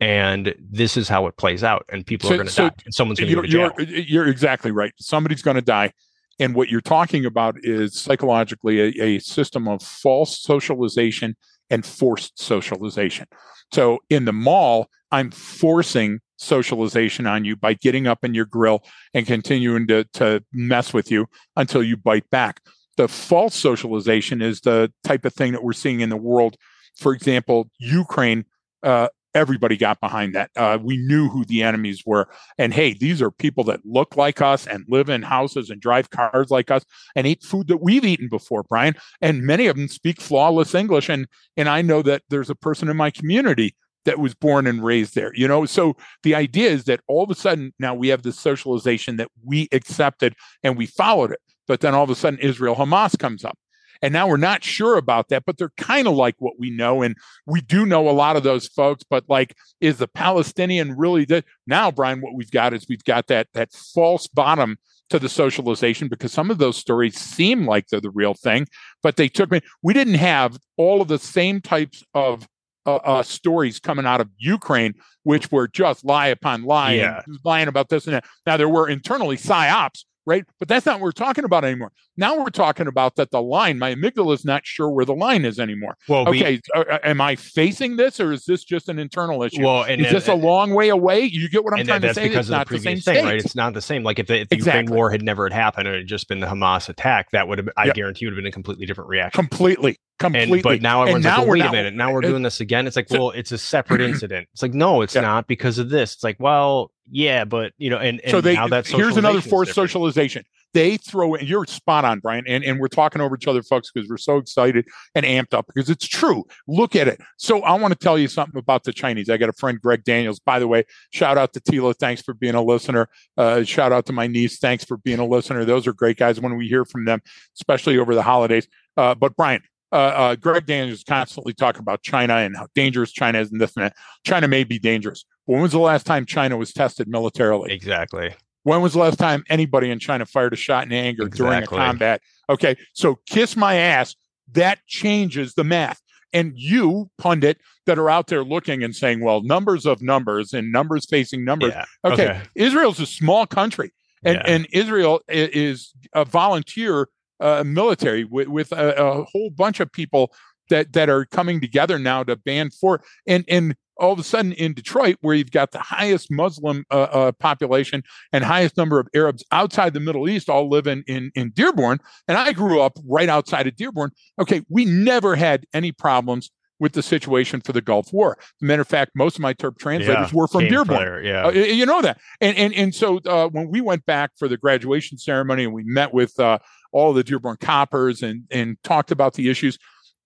and 0.00 0.54
this 0.58 0.96
is 0.96 1.08
how 1.08 1.26
it 1.26 1.36
plays 1.36 1.62
out 1.62 1.84
and 1.90 2.06
people 2.06 2.28
so, 2.28 2.34
are 2.34 2.38
going 2.38 2.46
to 2.46 2.52
so 2.52 2.68
die 2.68 2.74
and 2.84 2.94
someone's 2.94 3.20
going 3.20 3.28
to 3.28 3.34
go 3.34 3.42
to 3.42 3.48
jail. 3.48 3.72
You're, 3.78 3.98
you're 3.98 4.28
exactly 4.28 4.70
right 4.70 4.92
somebody's 4.98 5.42
going 5.42 5.56
to 5.56 5.62
die 5.62 5.92
and 6.40 6.54
what 6.54 6.70
you're 6.70 6.80
talking 6.80 7.26
about 7.26 7.56
is 7.62 7.94
psychologically 7.94 8.80
a, 8.80 9.04
a 9.04 9.18
system 9.18 9.68
of 9.68 9.82
false 9.82 10.40
socialization 10.40 11.36
and 11.68 11.84
forced 11.84 12.40
socialization. 12.40 13.26
So 13.72 14.00
in 14.08 14.24
the 14.24 14.32
mall, 14.32 14.88
I'm 15.12 15.30
forcing 15.30 16.20
socialization 16.38 17.26
on 17.26 17.44
you 17.44 17.56
by 17.56 17.74
getting 17.74 18.06
up 18.06 18.24
in 18.24 18.34
your 18.34 18.46
grill 18.46 18.82
and 19.12 19.26
continuing 19.26 19.86
to, 19.88 20.04
to 20.14 20.42
mess 20.52 20.94
with 20.94 21.10
you 21.10 21.26
until 21.56 21.82
you 21.82 21.96
bite 21.96 22.28
back. 22.30 22.62
The 22.96 23.06
false 23.06 23.54
socialization 23.54 24.40
is 24.40 24.62
the 24.62 24.92
type 25.04 25.24
of 25.26 25.34
thing 25.34 25.52
that 25.52 25.62
we're 25.62 25.74
seeing 25.74 26.00
in 26.00 26.08
the 26.08 26.16
world. 26.16 26.56
For 26.98 27.12
example, 27.12 27.70
Ukraine 27.78 28.46
uh, 28.82 29.08
everybody 29.34 29.76
got 29.76 30.00
behind 30.00 30.34
that. 30.34 30.50
Uh, 30.56 30.78
we 30.82 30.96
knew 30.96 31.28
who 31.28 31.44
the 31.44 31.62
enemies 31.62 32.02
were. 32.04 32.28
And 32.58 32.74
hey, 32.74 32.94
these 32.94 33.22
are 33.22 33.30
people 33.30 33.64
that 33.64 33.80
look 33.84 34.16
like 34.16 34.40
us 34.40 34.66
and 34.66 34.84
live 34.88 35.08
in 35.08 35.22
houses 35.22 35.70
and 35.70 35.80
drive 35.80 36.10
cars 36.10 36.50
like 36.50 36.70
us 36.70 36.84
and 37.14 37.26
eat 37.26 37.42
food 37.42 37.68
that 37.68 37.82
we've 37.82 38.04
eaten 38.04 38.28
before, 38.28 38.64
Brian. 38.64 38.94
And 39.20 39.42
many 39.42 39.66
of 39.66 39.76
them 39.76 39.88
speak 39.88 40.20
flawless 40.20 40.74
English. 40.74 41.08
And 41.08 41.26
and 41.56 41.68
I 41.68 41.82
know 41.82 42.02
that 42.02 42.22
there's 42.30 42.50
a 42.50 42.54
person 42.54 42.88
in 42.88 42.96
my 42.96 43.10
community 43.10 43.74
that 44.04 44.18
was 44.18 44.34
born 44.34 44.66
and 44.66 44.82
raised 44.82 45.14
there. 45.14 45.32
You 45.34 45.46
know, 45.46 45.66
so 45.66 45.94
the 46.22 46.34
idea 46.34 46.70
is 46.70 46.84
that 46.84 47.00
all 47.06 47.22
of 47.22 47.30
a 47.30 47.34
sudden 47.34 47.72
now 47.78 47.94
we 47.94 48.08
have 48.08 48.22
this 48.22 48.38
socialization 48.38 49.16
that 49.16 49.28
we 49.44 49.68
accepted 49.72 50.34
and 50.62 50.76
we 50.76 50.86
followed 50.86 51.32
it. 51.32 51.40
But 51.68 51.80
then 51.80 51.94
all 51.94 52.04
of 52.04 52.10
a 52.10 52.14
sudden 52.14 52.38
Israel 52.40 52.74
Hamas 52.74 53.18
comes 53.18 53.44
up. 53.44 53.58
And 54.02 54.12
now 54.12 54.28
we're 54.28 54.36
not 54.36 54.64
sure 54.64 54.96
about 54.96 55.28
that, 55.28 55.44
but 55.44 55.58
they're 55.58 55.72
kind 55.76 56.08
of 56.08 56.14
like 56.14 56.36
what 56.38 56.54
we 56.58 56.70
know. 56.70 57.02
And 57.02 57.16
we 57.46 57.60
do 57.60 57.84
know 57.84 58.08
a 58.08 58.12
lot 58.12 58.36
of 58.36 58.42
those 58.42 58.66
folks, 58.66 59.04
but 59.08 59.24
like, 59.28 59.56
is 59.80 59.98
the 59.98 60.08
Palestinian 60.08 60.96
really 60.96 61.24
that 61.26 61.44
now, 61.66 61.90
Brian, 61.90 62.20
what 62.20 62.34
we've 62.34 62.50
got 62.50 62.72
is 62.72 62.86
we've 62.88 63.04
got 63.04 63.26
that 63.28 63.48
that 63.54 63.72
false 63.72 64.26
bottom 64.26 64.78
to 65.10 65.18
the 65.18 65.28
socialization 65.28 66.08
because 66.08 66.32
some 66.32 66.50
of 66.50 66.58
those 66.58 66.76
stories 66.76 67.18
seem 67.18 67.66
like 67.66 67.88
they're 67.88 68.00
the 68.00 68.10
real 68.10 68.34
thing, 68.34 68.66
but 69.02 69.16
they 69.16 69.28
took 69.28 69.50
me. 69.50 69.60
We 69.82 69.92
didn't 69.92 70.14
have 70.14 70.56
all 70.76 71.02
of 71.02 71.08
the 71.08 71.18
same 71.18 71.60
types 71.60 72.04
of 72.14 72.48
uh, 72.86 72.96
uh, 72.96 73.22
stories 73.22 73.78
coming 73.78 74.06
out 74.06 74.20
of 74.20 74.30
Ukraine, 74.38 74.94
which 75.24 75.52
were 75.52 75.68
just 75.68 76.04
lie 76.04 76.28
upon 76.28 76.62
lie, 76.62 76.94
yeah. 76.94 77.22
lying 77.44 77.68
about 77.68 77.88
this 77.88 78.06
and 78.06 78.14
that. 78.14 78.24
Now 78.46 78.56
there 78.56 78.68
were 78.68 78.88
internally 78.88 79.36
psyops 79.36 80.04
right? 80.26 80.44
But 80.58 80.68
that's 80.68 80.86
not 80.86 80.96
what 80.96 81.04
we're 81.04 81.12
talking 81.12 81.44
about 81.44 81.64
anymore. 81.64 81.92
Now 82.16 82.38
we're 82.38 82.50
talking 82.50 82.86
about 82.86 83.16
that 83.16 83.30
the 83.30 83.42
line, 83.42 83.78
my 83.78 83.94
amygdala 83.94 84.34
is 84.34 84.44
not 84.44 84.66
sure 84.66 84.90
where 84.90 85.04
the 85.04 85.14
line 85.14 85.44
is 85.44 85.58
anymore. 85.58 85.96
Well, 86.08 86.28
okay, 86.28 86.60
we, 86.74 86.80
uh, 86.80 86.84
uh, 86.84 86.98
am 87.04 87.20
I 87.20 87.36
facing 87.36 87.96
this 87.96 88.20
or 88.20 88.32
is 88.32 88.44
this 88.44 88.64
just 88.64 88.88
an 88.88 88.98
internal 88.98 89.42
issue? 89.42 89.62
Well, 89.62 89.84
and, 89.84 90.00
is 90.00 90.12
this 90.12 90.28
and, 90.28 90.42
a 90.42 90.46
long 90.46 90.74
way 90.74 90.88
away? 90.88 91.20
You 91.20 91.48
get 91.48 91.64
what 91.64 91.78
I'm 91.78 91.86
trying 91.86 92.02
to 92.02 92.14
say? 92.14 92.28
Because 92.28 92.46
it's 92.46 92.50
not 92.50 92.68
the, 92.68 92.76
the 92.76 92.80
same 92.80 92.98
thing, 92.98 93.16
state. 93.16 93.24
right? 93.24 93.44
It's 93.44 93.54
not 93.54 93.74
the 93.74 93.82
same. 93.82 94.02
Like 94.02 94.18
if 94.18 94.26
the, 94.26 94.40
if 94.40 94.48
the 94.48 94.56
exactly. 94.56 94.82
Ukraine 94.82 94.96
war 94.96 95.10
had 95.10 95.22
never 95.22 95.44
had 95.44 95.52
happened 95.52 95.88
and 95.88 95.96
it 95.96 96.00
had 96.00 96.08
just 96.08 96.28
been 96.28 96.40
the 96.40 96.46
Hamas 96.46 96.88
attack, 96.88 97.30
that 97.32 97.48
would 97.48 97.58
have, 97.58 97.68
I 97.76 97.86
yep. 97.86 97.94
guarantee, 97.94 98.26
would 98.26 98.32
have 98.32 98.36
been 98.36 98.46
a 98.46 98.52
completely 98.52 98.86
different 98.86 99.08
reaction. 99.08 99.48
Completely. 99.48 99.98
Completely. 100.20 100.58
And, 100.58 100.62
but 100.62 100.82
now 100.82 101.00
everyone's 101.00 101.24
now 101.24 101.38
like, 101.38 101.48
wait 101.48 101.64
a 101.64 101.72
minute. 101.72 101.94
Now 101.94 102.12
we're 102.12 102.20
doing 102.20 102.42
this 102.42 102.60
again. 102.60 102.86
It's 102.86 102.94
like, 102.94 103.08
well, 103.08 103.30
it's 103.30 103.52
a 103.52 103.58
separate 103.58 104.00
incident. 104.10 104.48
It's 104.52 104.60
like, 104.60 104.74
no, 104.74 105.00
it's 105.00 105.14
yeah. 105.14 105.22
not 105.22 105.46
because 105.46 105.78
of 105.78 105.88
this. 105.88 106.12
It's 106.12 106.22
like, 106.22 106.36
well, 106.38 106.92
yeah, 107.10 107.44
but 107.44 107.72
you 107.78 107.88
know, 107.88 107.96
and, 107.96 108.20
and 108.20 108.30
so 108.30 108.42
they, 108.42 108.54
now 108.54 108.68
that 108.68 108.86
here's 108.86 109.16
another 109.16 109.40
forced 109.40 109.74
socialization. 109.74 110.44
They 110.72 110.98
throw 110.98 111.34
in. 111.34 111.46
You're 111.46 111.64
spot 111.64 112.04
on, 112.04 112.20
Brian, 112.20 112.44
and 112.46 112.62
and 112.62 112.78
we're 112.78 112.88
talking 112.88 113.20
over 113.20 113.34
each 113.34 113.48
other, 113.48 113.62
folks, 113.62 113.90
because 113.90 114.08
we're 114.08 114.18
so 114.18 114.36
excited 114.36 114.86
and 115.16 115.26
amped 115.26 115.52
up 115.52 115.66
because 115.66 115.90
it's 115.90 116.06
true. 116.06 116.44
Look 116.68 116.94
at 116.94 117.08
it. 117.08 117.18
So 117.38 117.62
I 117.62 117.74
want 117.74 117.92
to 117.92 117.98
tell 117.98 118.16
you 118.16 118.28
something 118.28 118.58
about 118.58 118.84
the 118.84 118.92
Chinese. 118.92 119.28
I 119.30 119.38
got 119.38 119.48
a 119.48 119.54
friend, 119.54 119.80
Greg 119.80 120.04
Daniels. 120.04 120.38
By 120.38 120.60
the 120.60 120.68
way, 120.68 120.84
shout 121.12 121.38
out 121.38 121.54
to 121.54 121.60
Tila. 121.60 121.96
Thanks 121.96 122.22
for 122.22 122.34
being 122.34 122.54
a 122.54 122.62
listener. 122.62 123.08
Uh, 123.36 123.64
shout 123.64 123.90
out 123.90 124.06
to 124.06 124.12
my 124.12 124.28
niece. 124.28 124.58
Thanks 124.58 124.84
for 124.84 124.98
being 124.98 125.18
a 125.18 125.26
listener. 125.26 125.64
Those 125.64 125.88
are 125.88 125.92
great 125.92 126.18
guys 126.18 126.38
when 126.38 126.56
we 126.56 126.68
hear 126.68 126.84
from 126.84 127.06
them, 127.06 127.20
especially 127.56 127.98
over 127.98 128.14
the 128.14 128.22
holidays. 128.22 128.68
Uh, 128.96 129.14
but 129.14 129.34
Brian, 129.34 129.62
uh, 129.92 129.96
uh, 129.96 130.36
Greg 130.36 130.66
Daniels 130.66 131.04
constantly 131.04 131.52
talking 131.52 131.80
about 131.80 132.02
China 132.02 132.36
and 132.36 132.56
how 132.56 132.68
dangerous 132.74 133.12
China 133.12 133.40
is 133.40 133.50
and 133.50 133.60
this 133.60 133.74
and 133.76 133.84
that. 133.84 133.96
China 134.24 134.48
may 134.48 134.64
be 134.64 134.78
dangerous. 134.78 135.24
When 135.46 135.60
was 135.60 135.72
the 135.72 135.78
last 135.78 136.06
time 136.06 136.26
China 136.26 136.56
was 136.56 136.72
tested 136.72 137.08
militarily? 137.08 137.72
Exactly. 137.72 138.34
When 138.62 138.82
was 138.82 138.92
the 138.92 138.98
last 139.00 139.18
time 139.18 139.42
anybody 139.48 139.90
in 139.90 139.98
China 139.98 140.26
fired 140.26 140.52
a 140.52 140.56
shot 140.56 140.84
in 140.84 140.92
anger 140.92 141.26
exactly. 141.26 141.46
during 141.46 141.62
a 141.62 141.66
combat? 141.66 142.22
Okay, 142.48 142.76
so 142.92 143.18
kiss 143.26 143.56
my 143.56 143.74
ass. 143.74 144.14
That 144.52 144.78
changes 144.86 145.54
the 145.54 145.64
math. 145.64 146.00
And 146.32 146.52
you, 146.54 147.10
pundit, 147.18 147.58
that 147.86 147.98
are 147.98 148.08
out 148.08 148.28
there 148.28 148.44
looking 148.44 148.84
and 148.84 148.94
saying, 148.94 149.20
well, 149.20 149.42
numbers 149.42 149.86
of 149.86 150.00
numbers 150.00 150.52
and 150.52 150.70
numbers 150.70 151.06
facing 151.06 151.44
numbers. 151.44 151.72
Yeah. 151.74 151.84
Okay. 152.04 152.30
okay. 152.30 152.42
Israel's 152.54 153.00
a 153.00 153.06
small 153.06 153.46
country, 153.46 153.92
and, 154.24 154.36
yeah. 154.36 154.54
and 154.54 154.68
Israel 154.72 155.22
is 155.28 155.92
a 156.12 156.24
volunteer 156.24 157.08
uh, 157.40 157.64
military 157.64 158.24
with, 158.24 158.48
with 158.48 158.72
a, 158.72 158.94
a, 158.96 159.24
whole 159.24 159.50
bunch 159.50 159.80
of 159.80 159.90
people 159.92 160.32
that 160.68 160.92
that 160.92 161.08
are 161.08 161.24
coming 161.26 161.60
together 161.60 161.98
now 161.98 162.22
to 162.22 162.36
ban 162.36 162.70
for 162.70 163.02
and 163.26 163.44
and 163.48 163.74
all 164.00 164.12
of 164.12 164.18
a 164.18 164.24
sudden 164.24 164.52
in 164.52 164.72
Detroit, 164.72 165.16
where 165.20 165.34
you've 165.34 165.50
got 165.50 165.72
the 165.72 165.78
highest 165.78 166.30
Muslim 166.30 166.84
uh, 166.90 167.02
uh, 167.02 167.32
population 167.32 168.02
and 168.32 168.42
highest 168.42 168.76
number 168.76 168.98
of 168.98 169.06
Arabs 169.14 169.44
outside 169.52 169.92
the 169.92 170.00
Middle 170.00 170.28
East, 170.28 170.48
all 170.48 170.68
live 170.68 170.86
in, 170.86 171.04
in, 171.06 171.30
in 171.34 171.50
Dearborn. 171.50 172.00
And 172.26 172.38
I 172.38 172.52
grew 172.52 172.80
up 172.80 172.98
right 173.06 173.28
outside 173.28 173.66
of 173.66 173.76
Dearborn. 173.76 174.10
Okay, 174.40 174.62
we 174.70 174.86
never 174.86 175.36
had 175.36 175.66
any 175.74 175.92
problems 175.92 176.50
with 176.80 176.94
the 176.94 177.02
situation 177.02 177.60
for 177.60 177.72
the 177.72 177.82
Gulf 177.82 178.10
War. 178.12 178.38
As 178.40 178.46
a 178.62 178.64
matter 178.64 178.80
of 178.82 178.88
fact, 178.88 179.12
most 179.14 179.36
of 179.36 179.42
my 179.42 179.52
terp 179.52 179.78
translators 179.78 180.32
Yeah, 180.32 180.38
were 180.38 180.48
from 180.48 180.66
Dearborn. 180.66 180.98
there, 180.98 181.22
yeah. 181.22 181.46
Uh, 181.46 181.50
you 181.50 181.84
know 181.84 182.00
that, 182.00 182.18
and 182.40 182.56
and 182.56 182.72
and 182.74 182.94
so 182.94 183.18
uh, 183.26 183.48
when 183.48 183.68
we 183.68 183.82
went 183.82 184.06
back 184.06 184.30
for 184.38 184.48
the 184.48 184.56
graduation 184.56 185.18
ceremony 185.18 185.64
and 185.64 185.74
we 185.74 185.84
met 185.84 186.14
with 186.14 186.40
uh, 186.40 186.58
all 186.92 187.12
the 187.12 187.24
Dearborn 187.24 187.56
coppers 187.60 188.22
and 188.22 188.44
and 188.50 188.76
talked 188.82 189.10
about 189.10 189.34
the 189.34 189.48
issues, 189.50 189.78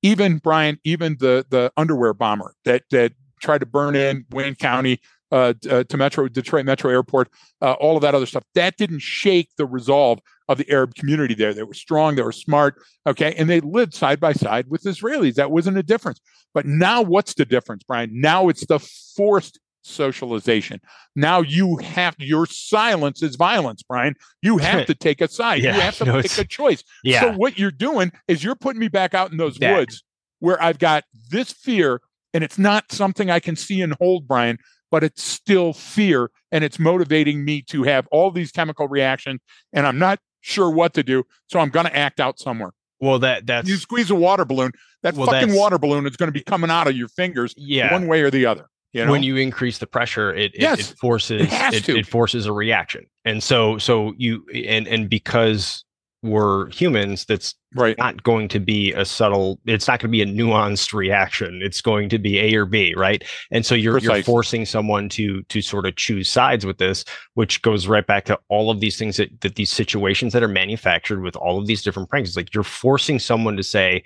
even 0.03 0.39
Brian, 0.39 0.79
even 0.85 1.17
the 1.21 1.47
the 1.49 1.73
underwear 1.77 2.15
bomber 2.15 2.55
that 2.65 2.83
that 2.91 3.13
tried 3.41 3.59
to 3.59 3.67
burn 3.67 3.95
in 3.95 4.25
Wayne 4.31 4.55
County 4.55 5.01
uh, 5.33 5.53
uh, 5.69 5.85
to 5.85 5.97
Metro 5.97 6.29
Detroit 6.29 6.65
Metro 6.65 6.91
Airport, 6.91 7.29
uh, 7.61 7.73
all 7.73 7.97
of 7.97 8.03
that 8.03 8.15
other 8.15 8.27
stuff, 8.27 8.45
that 8.55 8.77
didn't 8.77 9.01
shake 9.01 9.51
the 9.57 9.67
resolve 9.67 10.21
of 10.49 10.59
the 10.59 10.71
Arab 10.71 10.95
community 10.95 11.35
there. 11.35 11.55
They 11.55 11.63
were 11.63 11.75
strong, 11.75 12.15
they 12.15 12.23
were 12.23 12.33
smart, 12.33 12.77
okay, 13.07 13.35
and 13.35 13.49
they 13.49 13.61
lived 13.61 13.95
side 13.95 14.21
by 14.21 14.33
side 14.33 14.67
with 14.69 14.83
Israelis. 14.83 15.35
That 15.35 15.51
wasn't 15.51 15.79
a 15.79 15.83
difference. 15.83 16.21
But 16.53 16.67
now, 16.67 17.03
what's 17.03 17.35
the 17.35 17.45
difference, 17.45 17.83
Brian? 17.83 18.11
Now 18.13 18.49
it's 18.49 18.67
the 18.67 18.79
forced 18.79 19.59
socialization. 19.85 20.81
Now 21.17 21.41
you 21.41 21.77
have 21.77 22.15
your 22.19 22.47
silence 22.47 23.23
is 23.23 23.37
violence, 23.37 23.83
Brian. 23.83 24.15
You 24.43 24.59
have 24.69 24.87
to 24.87 24.95
take 24.95 25.21
a 25.21 25.29
side. 25.29 25.63
Yeah, 25.63 25.75
you 25.75 25.81
have 25.81 25.97
to 25.99 26.05
no, 26.05 26.15
make 26.17 26.39
a 26.39 26.45
choice. 26.45 26.83
yeah. 27.03 27.21
So 27.21 27.33
what 27.33 27.59
you're 27.59 27.71
doing 27.71 28.13
is 28.29 28.43
you're 28.43 28.55
putting 28.57 28.81
me 28.81 28.89
back 28.89 29.15
out 29.15 29.31
in 29.31 29.37
those 29.37 29.57
That- 29.59 29.77
woods 29.77 30.03
where 30.41 30.63
I've 30.63 30.79
got 30.79 31.05
this 31.31 31.53
fear, 31.53 32.01
and 32.35 32.45
it's 32.45 32.59
not 32.59 32.93
something 32.93 33.31
I 33.31 33.41
can 33.41 33.57
see 33.57 33.81
and 33.81 33.95
hold, 33.95 34.29
Brian, 34.29 34.59
but 34.91 35.03
it's 35.03 35.23
still 35.23 35.73
fear, 35.73 36.31
and 36.53 36.63
it's 36.63 36.79
motivating 36.79 37.45
me 37.45 37.63
to 37.63 37.83
have 37.85 38.07
all 38.11 38.31
these 38.31 38.53
chemical 38.53 38.87
reactions, 38.87 39.41
and 39.73 39.87
I'm 39.87 39.99
not 39.99 40.19
sure 40.43 40.71
what 40.71 40.93
to 40.95 41.03
do, 41.03 41.25
so 41.49 41.59
I'm 41.61 41.71
going 41.71 41.87
to 41.87 41.97
act 41.97 42.21
out 42.21 42.39
somewhere. 42.39 42.73
well, 43.01 43.19
that 43.21 43.47
that's 43.47 43.69
You 43.69 43.77
squeeze 43.77 44.11
a 44.11 44.15
water 44.15 44.45
balloon, 44.45 44.73
that 45.03 45.15
Well, 45.15 45.27
fucking 45.27 45.55
water 45.55 45.79
balloon 45.79 46.07
is 46.07 46.17
going 46.17 46.29
to 46.29 46.33
be 46.33 46.43
coming 46.43 46.71
out 46.71 46.87
of 46.87 46.95
your 46.97 47.09
fingers 47.09 47.55
yeah. 47.57 47.91
one 47.93 48.07
way 48.07 48.21
or 48.21 48.31
the 48.31 48.45
other. 48.47 48.67
You 48.95 49.05
know? 49.05 49.11
when 49.11 49.23
you 49.23 49.37
increase 49.37 49.79
the 49.79 49.87
pressure, 49.87 50.35
it 50.35 50.55
it, 50.55 50.63
Yes, 50.63 50.93
it 50.93 50.99
forces 50.99 51.43
it 51.51 51.89
it, 51.89 51.97
it 51.97 52.07
forces 52.07 52.47
a 52.47 52.53
reaction, 52.53 53.05
and 53.25 53.43
so 53.43 53.77
so 53.77 54.15
you 54.17 54.47
and 54.53 54.87
and 54.89 55.11
because 55.11 55.85
we're 56.25 56.71
humans, 56.71 57.27
that's 57.27 57.55
right. 57.75 57.99
not 57.99 58.23
going 58.23 58.49
to 58.49 58.59
be 58.59 58.93
a 58.93 59.05
subtle. 59.05 59.61
It's 59.67 59.87
not 59.87 60.01
going 60.01 60.11
to 60.11 60.13
be 60.13 60.23
a 60.23 60.27
nuanced 60.27 60.95
reaction. 60.95 61.61
It's 61.63 61.83
going 61.83 62.09
to 62.09 62.19
be 62.19 62.39
A 62.39 62.55
or 62.55 62.65
B, 62.65 62.95
right? 62.97 63.23
And 63.51 63.65
so 63.65 63.75
you're 63.75 63.99
you're 63.99 64.23
forcing 64.23 64.65
someone 64.65 65.11
to 65.11 65.43
to 65.43 65.61
sort 65.61 65.85
of 65.85 65.97
choose 65.97 66.29
sides 66.29 66.65
with 66.65 66.79
this, 66.79 67.05
which 67.35 67.61
goes 67.61 67.87
right 67.87 68.07
back 68.07 68.25
to 68.25 68.39
all 68.49 68.71
of 68.71 68.81
these 68.81 68.99
things 68.99 69.19
that 69.19 69.39
that 69.43 69.57
these 69.57 69.71
situations 69.71 70.33
that 70.33 70.43
are 70.43 70.49
manufactured 70.49 71.21
with 71.21 71.37
all 71.37 71.59
of 71.61 71.67
these 71.67 71.83
different 71.83 72.09
pranks. 72.09 72.31
It's 72.31 72.37
like 72.39 72.55
you're 72.55 72.65
forcing 72.65 73.19
someone 73.19 73.57
to 73.57 73.63
say. 73.63 74.03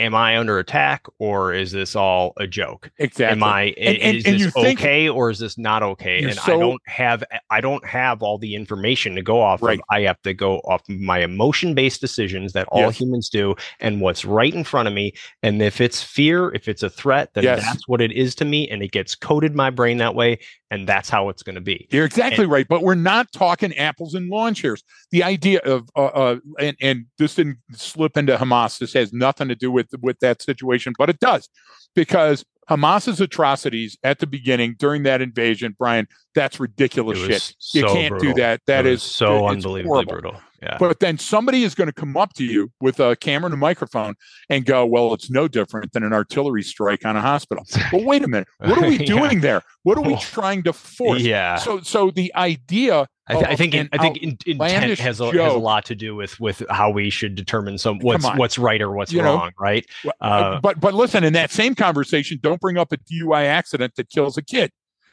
Am 0.00 0.14
I 0.14 0.38
under 0.38 0.60
attack, 0.60 1.06
or 1.18 1.52
is 1.52 1.72
this 1.72 1.96
all 1.96 2.32
a 2.36 2.46
joke? 2.46 2.88
Exactly. 2.98 3.32
am 3.32 3.42
i 3.42 3.62
And- 3.76 3.98
and- 3.98 4.16
is 4.18 4.24
and 4.26 4.40
this 4.40 4.56
okay 4.56 5.08
or 5.08 5.28
is 5.30 5.38
this 5.40 5.58
not 5.58 5.82
okay 5.82 6.22
and 6.22 6.38
i 6.38 6.46
don't 6.50 6.80
have 6.86 7.24
i 7.50 7.60
don't 7.60 7.84
have 7.84 8.22
all 8.22 8.38
the 8.38 8.54
information 8.54 9.14
to 9.16 9.22
go 9.22 9.40
off 9.40 9.60
Right. 9.62 9.78
of 9.78 9.84
i 9.90 10.00
have 10.02 10.20
to 10.22 10.34
go 10.34 10.58
off 10.60 10.82
my 10.88 11.18
emotion 11.18 11.74
based 11.74 12.00
decisions 12.00 12.52
that 12.52 12.66
all 12.70 12.82
Yes. 12.82 13.00
humans 13.00 13.28
do 13.28 13.54
and 13.80 14.00
what's 14.00 14.24
right 14.24 14.54
in 14.54 14.62
front 14.64 14.86
of 14.88 14.94
me 14.94 15.12
and 15.42 15.60
if 15.62 15.80
it's 15.80 16.02
fear 16.02 16.52
if 16.54 16.68
it's 16.68 16.82
a 16.82 16.90
threat 16.90 17.30
then 17.34 17.44
Yes. 17.44 17.62
that's 17.64 17.88
what 17.88 18.00
it 18.00 18.12
is 18.12 18.34
to 18.36 18.44
me 18.44 18.68
and 18.68 18.82
it 18.82 18.92
gets 18.92 19.14
coded 19.14 19.54
my 19.54 19.70
brain 19.70 19.98
that 19.98 20.14
way 20.14 20.38
and 20.70 20.88
that's 20.88 21.08
how 21.08 21.28
it's 21.28 21.42
going 21.42 21.54
to 21.54 21.60
be 21.60 21.86
You're 21.90 22.04
exactly 22.04 22.46
right, 22.46 22.66
but 22.68 22.82
we're 22.82 22.94
not 22.94 23.32
talking 23.32 23.74
apples 23.76 24.14
and 24.14 24.28
lawn 24.28 24.54
chairs. 24.54 24.82
The 25.10 25.22
idea 25.22 25.60
of 25.60 25.88
uh, 25.96 26.04
uh, 26.04 26.36
and 26.58 26.76
and 26.80 27.06
this 27.18 27.34
didn't 27.34 27.58
slip 27.72 28.16
into 28.16 28.36
Hamas. 28.36 28.78
This 28.78 28.92
has 28.92 29.12
nothing 29.12 29.48
to 29.48 29.54
do 29.54 29.70
with 29.70 29.88
with 30.00 30.18
that 30.20 30.42
situation, 30.42 30.92
but 30.98 31.08
it 31.08 31.20
does 31.20 31.48
because 31.94 32.44
Hamas's 32.68 33.20
atrocities 33.20 33.96
at 34.02 34.18
the 34.18 34.26
beginning 34.26 34.76
during 34.78 35.04
that 35.04 35.22
invasion, 35.22 35.74
Brian, 35.78 36.06
that's 36.34 36.60
ridiculous 36.60 37.18
shit. 37.18 37.54
You 37.72 37.86
can't 37.86 38.14
do 38.14 38.18
brutal. 38.18 38.34
that. 38.36 38.60
That 38.66 38.86
It 38.86 38.92
is 38.92 39.02
so 39.02 39.48
unbelievably 39.48 39.88
horrible. 39.88 40.12
brutal 40.12 40.40
yeah 40.62 40.76
But 40.78 41.00
then 41.00 41.18
somebody 41.18 41.62
is 41.64 41.74
going 41.74 41.86
to 41.86 41.92
come 41.92 42.16
up 42.16 42.32
to 42.34 42.44
you 42.44 42.70
with 42.80 42.98
a 43.00 43.16
camera 43.16 43.46
and 43.46 43.54
a 43.54 43.58
microphone 43.58 44.14
and 44.50 44.64
go, 44.64 44.84
"Well, 44.86 45.14
it's 45.14 45.30
no 45.30 45.46
different 45.48 45.92
than 45.92 46.02
an 46.02 46.12
artillery 46.12 46.62
strike 46.62 47.04
on 47.04 47.16
a 47.16 47.20
hospital." 47.20 47.64
Well, 47.92 48.04
wait 48.04 48.24
a 48.24 48.28
minute. 48.28 48.48
What 48.58 48.78
are 48.78 48.82
we 48.86 48.96
Yeah. 49.00 49.06
doing 49.06 49.40
there? 49.40 49.62
What 49.84 49.96
are 49.98 50.02
we 50.02 50.16
trying 50.16 50.62
to 50.64 50.72
force? 50.72 51.22
yeah 51.22 51.56
So, 51.56 51.80
so 51.80 52.10
the 52.10 52.34
idea. 52.34 53.06
I, 53.30 53.34
th- 53.34 53.46
I 53.46 53.56
think 53.56 53.74
an 53.74 53.88
I 53.92 53.98
think 53.98 54.16
in, 54.18 54.38
intent 54.46 54.98
has 55.00 55.20
a, 55.20 55.26
has 55.30 55.52
a 55.52 55.58
lot 55.58 55.84
to 55.86 55.94
do 55.94 56.16
with 56.16 56.40
with 56.40 56.62
how 56.70 56.90
we 56.90 57.10
should 57.10 57.34
determine 57.34 57.76
some 57.76 57.98
what's 57.98 58.24
what's 58.36 58.58
right 58.58 58.80
or 58.80 58.90
what's 58.92 59.12
You 59.12 59.20
know, 59.22 59.34
wrong, 59.34 59.50
right? 59.60 59.84
Uh, 60.20 60.58
but 60.60 60.80
but 60.80 60.94
listen, 60.94 61.24
in 61.24 61.34
that 61.34 61.50
same 61.50 61.74
conversation, 61.74 62.38
don't 62.42 62.58
bring 62.60 62.78
up 62.78 62.90
a 62.90 62.96
DUI 62.96 63.44
accident 63.44 63.96
that 63.96 64.08
kills 64.08 64.38
a 64.38 64.42
kid. 64.42 64.72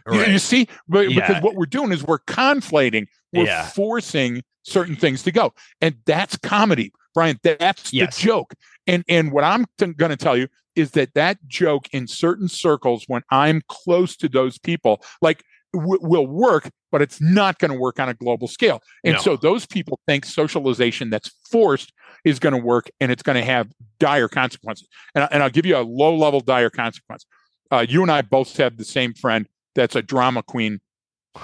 You, 0.09 0.23
you 0.25 0.39
see, 0.39 0.67
but, 0.87 1.11
Yeah. 1.11 1.27
because 1.27 1.43
what 1.43 1.55
we're 1.55 1.65
doing 1.65 1.91
is 1.91 2.03
we're 2.05 2.19
conflating, 2.19 3.07
we're 3.33 3.45
Yeah. 3.47 3.65
forcing 3.65 4.43
certain 4.65 4.95
things 4.95 5.23
to 5.23 5.31
go, 5.31 5.53
and 5.81 5.95
that's 6.05 6.35
comedy, 6.37 6.91
Brian. 7.13 7.39
That's 7.43 7.93
Yes. 7.93 8.17
the 8.17 8.23
joke. 8.23 8.53
And 8.87 9.03
and 9.07 9.31
what 9.31 9.43
I'm 9.43 9.65
t- 9.77 9.93
going 9.93 10.11
to 10.11 10.17
tell 10.17 10.37
you 10.37 10.47
is 10.75 10.91
that 10.91 11.13
that 11.13 11.37
joke 11.47 11.87
in 11.93 12.07
certain 12.07 12.47
circles, 12.49 13.05
when 13.07 13.21
I'm 13.31 13.61
close 13.69 14.17
to 14.17 14.27
those 14.27 14.57
people, 14.59 15.01
like 15.21 15.43
w- 15.73 15.99
will 16.01 16.27
work, 16.27 16.69
but 16.91 17.01
it's 17.01 17.21
not 17.21 17.59
going 17.59 17.71
to 17.71 17.77
work 17.79 17.99
on 17.99 18.09
a 18.09 18.13
global 18.13 18.47
scale. 18.47 18.81
And 19.03 19.13
No. 19.15 19.21
so 19.21 19.37
those 19.37 19.65
people 19.65 19.99
think 20.07 20.25
socialization 20.25 21.09
that's 21.09 21.31
forced 21.49 21.93
is 22.25 22.39
going 22.39 22.53
to 22.53 22.61
work, 22.61 22.89
and 22.99 23.11
it's 23.11 23.23
going 23.23 23.37
to 23.37 23.45
have 23.45 23.71
dire 23.99 24.27
consequences. 24.27 24.87
And, 25.13 25.27
and 25.31 25.41
I'll 25.43 25.49
give 25.49 25.65
you 25.65 25.77
a 25.77 25.81
low 25.83 26.13
level 26.15 26.41
dire 26.41 26.69
consequence. 26.69 27.25
Uh, 27.71 27.85
you 27.87 28.01
and 28.01 28.11
I 28.11 28.21
both 28.21 28.57
have 28.57 28.77
the 28.77 28.85
same 28.85 29.13
friend 29.13 29.47
that's 29.75 29.95
a 29.95 30.01
drama 30.01 30.43
queen. 30.43 30.79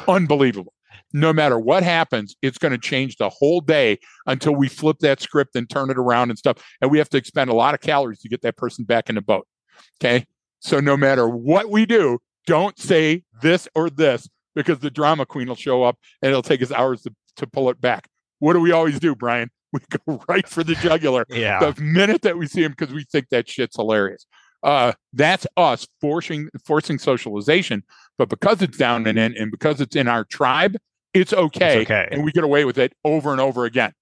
Unbelievable. 0.07 0.74
No 1.14 1.34
matter 1.34 1.59
what 1.59 1.84
happens, 1.84 2.36
it's 2.41 2.57
going 2.57 2.72
to 2.72 2.78
change 2.78 3.18
the 3.18 3.30
whole 3.30 3.62
day 3.62 3.99
until 4.28 4.55
we 4.55 4.68
flip 4.68 4.99
that 4.99 5.22
script 5.22 5.55
and 5.55 5.70
turn 5.70 5.89
it 5.89 5.97
around 5.97 6.30
and 6.30 6.39
stuff. 6.39 6.57
And 6.82 6.89
we 6.91 6.97
have 6.97 7.09
to 7.09 7.18
expend 7.18 7.49
a 7.49 7.53
lot 7.53 7.74
of 7.74 7.82
calories 7.82 8.20
to 8.22 8.30
get 8.30 8.41
that 8.43 8.57
person 8.57 8.86
back 8.86 9.09
in 9.09 9.16
the 9.16 9.22
boat. 9.22 9.47
Okay. 9.99 10.26
So 10.59 10.80
no 10.80 10.95
matter 10.95 11.28
what 11.28 11.70
we 11.70 11.86
do, 11.86 12.20
don't 12.45 12.78
say 12.80 13.24
this 13.41 13.68
or 13.76 13.89
this 13.89 14.30
because 14.55 14.80
the 14.80 14.91
drama 14.91 15.26
queen 15.26 15.47
will 15.47 15.55
show 15.55 15.84
up 15.84 15.97
and 16.22 16.30
it'll 16.30 16.41
take 16.41 16.62
us 16.62 16.72
hours 16.72 17.01
to, 17.03 17.14
to 17.38 17.47
pull 17.47 17.70
it 17.70 17.80
back. 17.82 18.07
What 18.39 18.53
do 18.53 18.59
we 18.59 18.72
always 18.72 18.99
do, 18.99 19.16
Brian? 19.16 19.49
We 19.74 19.80
go 20.05 20.22
right 20.28 20.45
for 20.45 20.66
the 20.66 20.76
jugular 20.76 21.26
yeah, 21.30 21.72
the 21.72 21.82
minute 21.82 22.24
that 22.24 22.38
we 22.38 22.45
see 22.45 22.62
him 22.62 22.72
because 22.78 22.93
we 22.93 23.05
think 23.05 23.30
that 23.30 23.47
shit's 23.47 23.78
hilarious. 23.78 24.28
Uh, 24.64 24.91
that's 25.14 25.47
us 25.55 25.88
forcing 26.01 26.49
forcing 26.66 26.99
socialization, 26.99 27.84
but 28.18 28.28
because 28.28 28.62
it's 28.62 28.78
down 28.78 29.07
and 29.07 29.18
in, 29.18 29.34
and 29.38 29.49
because 29.49 29.80
it's 29.80 29.95
in 29.95 30.09
our 30.09 30.26
tribe, 30.26 30.76
it's 31.14 31.34
okay, 31.34 31.82
okay. 31.82 32.07
and 32.12 32.24
we 32.24 32.32
get 32.32 32.43
away 32.43 32.66
with 32.66 32.78
it 32.78 32.93
over 33.03 33.32
and 33.32 33.41
over 33.41 33.66
again. 33.66 33.93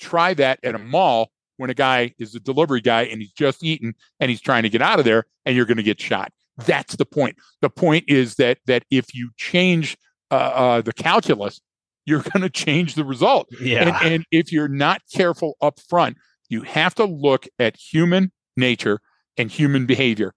Try 0.00 0.34
that 0.34 0.60
at 0.62 0.74
a 0.74 0.78
mall 0.78 1.30
when 1.56 1.70
a 1.70 1.74
guy 1.74 2.14
is 2.18 2.34
a 2.34 2.40
delivery 2.40 2.80
guy 2.80 3.02
and 3.02 3.20
he's 3.20 3.32
just 3.32 3.62
eaten 3.62 3.94
and 4.18 4.30
he's 4.30 4.40
trying 4.40 4.62
to 4.62 4.70
get 4.70 4.80
out 4.80 4.98
of 4.98 5.04
there, 5.04 5.24
and 5.44 5.56
you're 5.56 5.66
going 5.66 5.76
to 5.76 5.82
get 5.82 6.00
shot. 6.00 6.32
That's 6.56 6.96
the 6.96 7.06
point. 7.06 7.36
The 7.60 7.70
point 7.70 8.04
is 8.08 8.36
that 8.36 8.58
that 8.66 8.84
if 8.90 9.14
you 9.14 9.30
change 9.36 9.96
uh, 10.30 10.34
uh, 10.34 10.80
the 10.82 10.92
calculus, 10.92 11.60
you're 12.06 12.22
going 12.32 12.42
to 12.42 12.50
change 12.50 12.94
the 12.94 13.04
result. 13.04 13.48
yeah, 13.60 13.98
And, 14.02 14.12
and 14.12 14.26
if 14.30 14.52
you're 14.52 14.68
not 14.68 15.02
careful 15.12 15.56
up 15.60 15.80
front, 15.80 16.16
you 16.48 16.62
have 16.62 16.94
to 16.96 17.04
look 17.04 17.46
at 17.58 17.76
human 17.76 18.32
nature 18.56 19.00
and 19.36 19.50
human 19.50 19.86
behavior. 19.86 20.34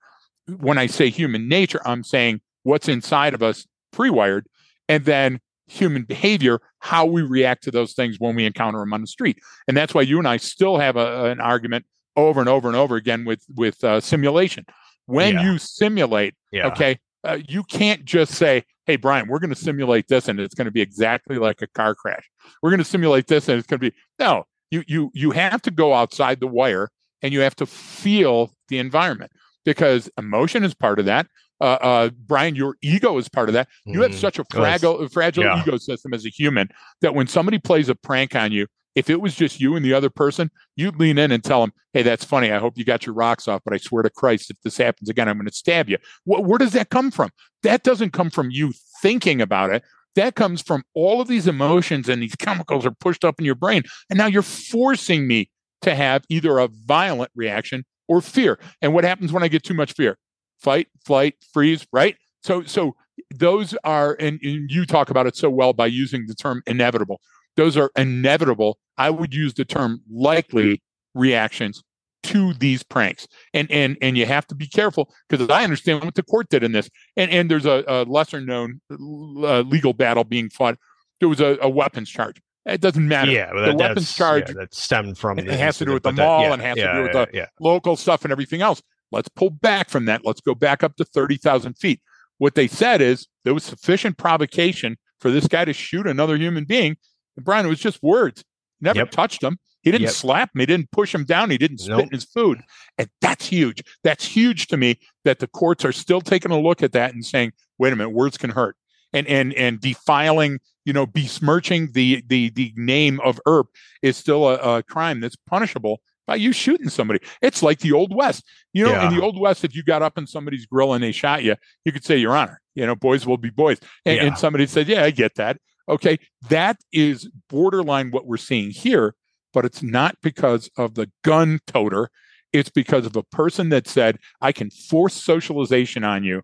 When 0.48 0.78
I 0.78 0.88
say 0.88 1.10
human 1.10 1.48
nature, 1.48 1.82
I'm 1.86 2.04
saying 2.04 2.42
what's 2.64 2.88
inside 2.88 3.34
of 3.34 3.42
us 3.42 3.66
pre 3.92 4.10
wired, 4.10 4.48
and 4.90 5.06
then 5.06 5.40
human 5.68 6.04
behavior, 6.04 6.60
how 6.80 7.06
we 7.06 7.22
react 7.22 7.64
to 7.64 7.72
those 7.72 7.94
things 7.94 8.20
when 8.20 8.36
we 8.36 8.46
encounter 8.46 8.80
them 8.80 8.94
on 8.94 9.02
the 9.02 9.08
street. 9.08 9.38
And 9.68 9.76
that's 9.78 9.94
why 9.94 10.02
you 10.02 10.20
and 10.20 10.28
I 10.28 10.38
still 10.38 10.78
have 10.78 10.96
a, 10.98 11.26
an 11.26 11.40
argument 11.40 11.86
over 12.16 12.40
and 12.40 12.50
over 12.50 12.68
and 12.68 12.78
over 12.78 12.96
again 12.96 13.26
with, 13.26 13.44
with 13.56 13.84
uh, 13.84 14.00
simulation. 14.02 14.66
When 15.06 15.36
Yeah. 15.36 15.52
you 15.52 15.58
simulate, 15.58 16.36
yeah. 16.52 16.68
okay, 16.68 17.00
uh, 17.24 17.40
you 17.48 17.64
can't 17.64 18.04
just 18.06 18.34
say, 18.34 18.64
hey, 18.86 18.98
Brian, 18.98 19.28
we're 19.28 19.40
going 19.40 19.50
to 19.50 19.56
simulate 19.56 20.08
this 20.10 20.28
and 20.28 20.40
it's 20.40 20.54
going 20.56 20.66
to 20.66 20.72
be 20.72 20.82
exactly 20.82 21.38
like 21.38 21.62
a 21.62 21.68
car 21.68 21.96
crash. 21.96 22.30
We're 22.62 22.70
going 22.70 22.80
to 22.80 22.84
simulate 22.86 23.28
this 23.28 23.48
and 23.48 23.58
it's 23.58 23.68
going 23.68 23.80
to 23.80 23.90
be, 23.90 23.96
no, 24.20 24.44
you, 24.72 24.84
you, 24.88 25.12
you 25.14 25.32
have 25.32 25.62
to 25.64 25.72
go 25.72 25.94
outside 25.94 26.40
the 26.40 26.48
wire 26.48 26.90
and 27.22 27.32
you 27.32 27.40
have 27.40 27.56
to 27.58 27.66
feel 27.66 28.52
the 28.68 28.80
environment 28.80 29.32
because 29.64 30.10
emotion 30.18 30.64
is 30.66 30.74
part 30.74 31.00
of 31.00 31.06
that. 31.06 31.28
Uh, 31.64 31.78
uh, 31.82 32.10
Brian, 32.28 32.56
your 32.56 32.76
ego 32.82 33.18
is 33.18 33.30
part 33.30 33.48
of 33.48 33.54
that. 33.54 33.70
You 33.86 34.02
have 34.02 34.12
Mhm. 34.12 34.16
such 34.16 34.38
a 34.38 34.44
fragile, 34.52 35.08
fragile 35.08 35.46
yeah. 35.46 35.64
ecosystem 35.64 36.14
as 36.14 36.26
a 36.26 36.30
human 36.30 36.68
that 37.02 37.16
when 37.16 37.26
somebody 37.26 37.58
plays 37.58 37.88
a 37.88 37.96
prank 37.96 38.36
on 38.36 38.52
you, 38.52 38.68
if 38.96 39.10
it 39.10 39.22
was 39.22 39.34
just 39.34 39.62
you 39.62 39.76
and 39.78 39.86
the 39.86 39.94
other 39.94 40.10
person, 40.10 40.52
you'd 40.76 41.00
lean 41.00 41.18
in 41.18 41.32
and 41.32 41.42
tell 41.42 41.62
them, 41.62 41.72
"Hey, 41.94 42.02
that's 42.04 42.26
funny. 42.26 42.52
I 42.52 42.60
hope 42.60 42.78
you 42.78 42.84
got 42.84 43.06
your 43.06 43.16
rocks 43.16 43.48
off, 43.48 43.62
but 43.64 43.74
I 43.74 43.78
swear 43.78 44.04
to 44.04 44.10
Christ, 44.10 44.52
if 44.52 44.58
this 44.64 44.76
happens 44.78 45.08
again, 45.10 45.30
I'm 45.30 45.38
going 45.38 45.48
to 45.48 45.54
stab 45.54 45.90
you." 45.90 45.98
Wh- 46.26 46.44
where 46.46 46.58
does 46.60 46.74
that 46.74 46.90
come 46.90 47.12
from? 47.12 47.30
That 47.64 47.82
doesn't 47.84 48.12
come 48.12 48.30
from 48.30 48.52
you 48.52 48.74
thinking 49.02 49.42
about 49.42 49.72
it. 49.74 49.84
That 50.16 50.36
comes 50.36 50.62
from 50.62 50.84
all 50.94 51.22
of 51.22 51.28
these 51.30 51.48
emotions 51.48 52.10
and 52.10 52.22
these 52.22 52.36
chemicals 52.36 52.86
are 52.86 52.92
pushed 52.92 53.24
up 53.24 53.40
in 53.40 53.46
your 53.46 53.56
brain, 53.56 53.84
and 54.10 54.18
now 54.18 54.28
you're 54.28 54.42
forcing 54.44 55.28
me 55.28 55.50
to 55.82 55.96
have 55.96 56.24
either 56.30 56.60
a 56.60 56.68
violent 56.68 57.32
reaction 57.36 57.86
or 58.08 58.22
fear. 58.22 58.60
And 58.82 58.94
what 58.94 59.06
happens 59.06 59.32
when 59.32 59.44
I 59.44 59.48
get 59.48 59.64
too 59.64 59.74
much 59.74 59.94
fear? 59.94 60.18
Fight, 60.64 60.88
flight, 61.06 61.36
freeze, 61.54 61.86
right? 61.92 62.16
So, 62.42 62.64
so 62.64 62.96
those 63.36 63.76
are, 63.84 64.16
and, 64.20 64.40
and 64.42 64.72
you 64.72 64.86
talk 64.86 65.10
about 65.10 65.28
it 65.28 65.36
so 65.36 65.50
well 65.50 65.74
by 65.74 65.86
using 65.88 66.26
the 66.28 66.34
term 66.34 66.64
inevitable. 66.66 67.20
Those 67.58 67.78
are 67.78 67.92
inevitable. 67.96 68.80
I 68.98 69.10
would 69.10 69.34
use 69.34 69.54
the 69.54 69.66
term 69.66 70.02
likely 70.10 70.82
reactions 71.14 71.84
to 72.24 72.54
these 72.54 72.84
pranks. 72.84 73.28
And 73.54 73.70
and 73.70 73.98
and 74.02 74.18
you 74.18 74.26
have 74.26 74.48
to 74.48 74.56
be 74.56 74.68
careful 74.68 75.14
because 75.30 75.50
I 75.50 75.64
understand 75.64 76.04
what 76.04 76.16
the 76.16 76.24
court 76.24 76.50
did 76.50 76.64
in 76.64 76.72
this. 76.72 76.90
And 77.18 77.30
and 77.30 77.52
there's 77.52 77.66
a, 77.66 77.84
a 77.88 78.04
lesser 78.06 78.40
known 78.40 78.82
uh, 78.90 79.62
legal 79.62 79.94
battle 79.94 80.24
being 80.24 80.50
fought. 80.50 80.78
There 81.20 81.30
was 81.30 81.42
a, 81.42 81.58
a 81.62 81.70
weapons 81.70 82.10
charge. 82.10 82.42
It 82.66 82.80
doesn't 82.80 83.06
matter. 83.06 83.30
Yeah, 83.32 83.52
well, 83.54 83.66
the 83.66 83.76
weapons 83.76 84.16
charge 84.16 84.48
yeah, 84.48 84.62
that 84.62 84.74
stemmed 84.74 85.18
from 85.18 85.38
it 85.38 85.48
has 85.48 85.78
to 85.80 85.86
do 85.86 85.94
with 85.94 86.04
the 86.04 86.14
mall 86.14 86.44
that, 86.44 86.48
yeah, 86.48 86.54
and 86.54 86.62
has 86.62 86.78
yeah, 86.78 86.88
to 86.88 86.94
do 86.94 87.04
with 87.04 87.12
the 87.12 87.48
local 87.60 87.98
stuff 87.98 88.24
and 88.24 88.32
everything 88.32 88.62
else. 88.62 88.82
Let's 89.14 89.30
pull 89.30 89.52
back 89.52 89.90
from 89.90 90.06
that. 90.06 90.26
Let's 90.26 90.42
go 90.42 90.56
back 90.56 90.84
up 90.84 90.96
to 90.98 91.06
thirty 91.06 91.38
thousand 91.38 91.76
feet. 91.76 92.02
What 92.40 92.56
they 92.56 92.68
said 92.68 93.00
is 93.00 93.28
there 93.46 93.54
was 93.54 93.64
sufficient 93.64 94.18
provocation 94.18 94.98
for 95.22 95.32
this 95.32 95.48
guy 95.48 95.64
to 95.66 95.74
shoot 95.74 96.08
another 96.08 96.36
human 96.36 96.66
being. 96.66 96.98
And 97.38 97.46
Brian, 97.46 97.66
it 97.66 97.70
was 97.70 97.80
just 97.80 98.02
words. 98.04 98.44
Never 98.82 99.00
yep. 99.00 99.12
touched 99.12 99.42
him. 99.42 99.60
He 99.84 99.92
didn't 99.92 100.06
yep. 100.06 100.14
slap 100.14 100.50
him. 100.56 100.60
He 100.60 100.66
didn't 100.66 100.92
push 100.92 101.14
him 101.14 101.26
down. 101.26 101.50
He 101.50 101.58
didn't 101.58 101.78
spit 101.78 101.98
nope. 101.98 102.06
in 102.06 102.10
his 102.10 102.26
food. 102.26 102.62
And 102.98 103.08
that's 103.22 103.46
huge. 103.46 103.84
That's 104.04 104.26
huge 104.26 104.68
to 104.68 104.78
me 104.78 105.00
that 105.26 105.40
the 105.40 105.48
courts 105.48 105.86
are 105.86 105.92
still 105.92 106.22
taking 106.22 106.52
a 106.52 106.60
look 106.60 106.82
at 106.82 106.94
that 106.94 107.14
and 107.14 107.24
saying, 107.24 107.54
wait 107.78 107.94
a 107.94 107.96
minute, 107.96 108.10
words 108.12 108.38
can 108.38 108.50
hurt. 108.50 108.76
And 109.14 109.28
and 109.28 109.54
and 109.54 109.80
defiling, 109.80 110.60
you 110.86 110.94
know, 110.94 111.06
besmirching 111.06 111.92
the 111.94 112.24
the 112.28 112.50
the 112.50 112.74
name 112.76 113.20
of 113.22 113.40
Earp 113.46 113.68
is 114.02 114.18
still 114.18 114.50
a, 114.50 114.56
a 114.78 114.84
crime 114.84 115.20
that's 115.20 115.36
punishable 115.36 116.02
by 116.26 116.36
you 116.36 116.54
shooting 116.54 116.90
somebody. 116.90 117.20
It's 117.42 117.64
like 117.64 117.80
the 117.80 117.92
old 117.92 118.16
west. 118.16 118.44
You 118.74 118.86
know, 118.86 118.92
yeah. 118.92 119.08
in 119.08 119.16
the 119.16 119.22
old 119.22 119.40
west, 119.40 119.64
if 119.64 119.76
you 119.76 119.84
got 119.84 120.02
up 120.02 120.18
in 120.18 120.28
somebody's 120.28 120.66
grill 120.66 120.94
and 120.94 121.04
they 121.04 121.12
shot 121.12 121.44
you, 121.44 121.56
you 121.86 121.92
could 121.92 122.06
say, 122.06 122.18
Your 122.18 122.36
Honor, 122.36 122.62
you 122.76 122.86
know, 122.86 122.96
boys 122.96 123.26
will 123.26 123.38
be 123.38 123.50
boys. 123.50 123.80
And, 124.06 124.18
yeah. 124.18 124.24
and 124.26 124.38
somebody 124.38 124.68
said, 124.68 124.88
Yeah, 124.88 125.04
I 125.04 125.12
get 125.12 125.36
that. 125.36 125.58
Okay. 125.90 126.18
That 126.50 126.78
is 126.92 127.30
borderline 127.50 128.12
what 128.12 128.26
we're 128.26 128.38
seeing 128.38 128.72
here 128.72 129.16
but 129.54 129.64
it's 129.66 129.84
not 129.84 130.18
because 130.22 130.70
of 130.78 130.96
the 130.96 131.10
gun 131.24 131.60
toter. 131.68 132.10
It's 132.52 132.70
because 132.70 133.06
of 133.06 133.16
a 133.16 133.24
person 133.24 133.70
that 133.70 133.88
said, 133.88 134.20
I 134.42 134.52
can 134.52 134.70
force 134.70 135.14
socialization 135.14 136.04
on 136.04 136.24
you 136.24 136.42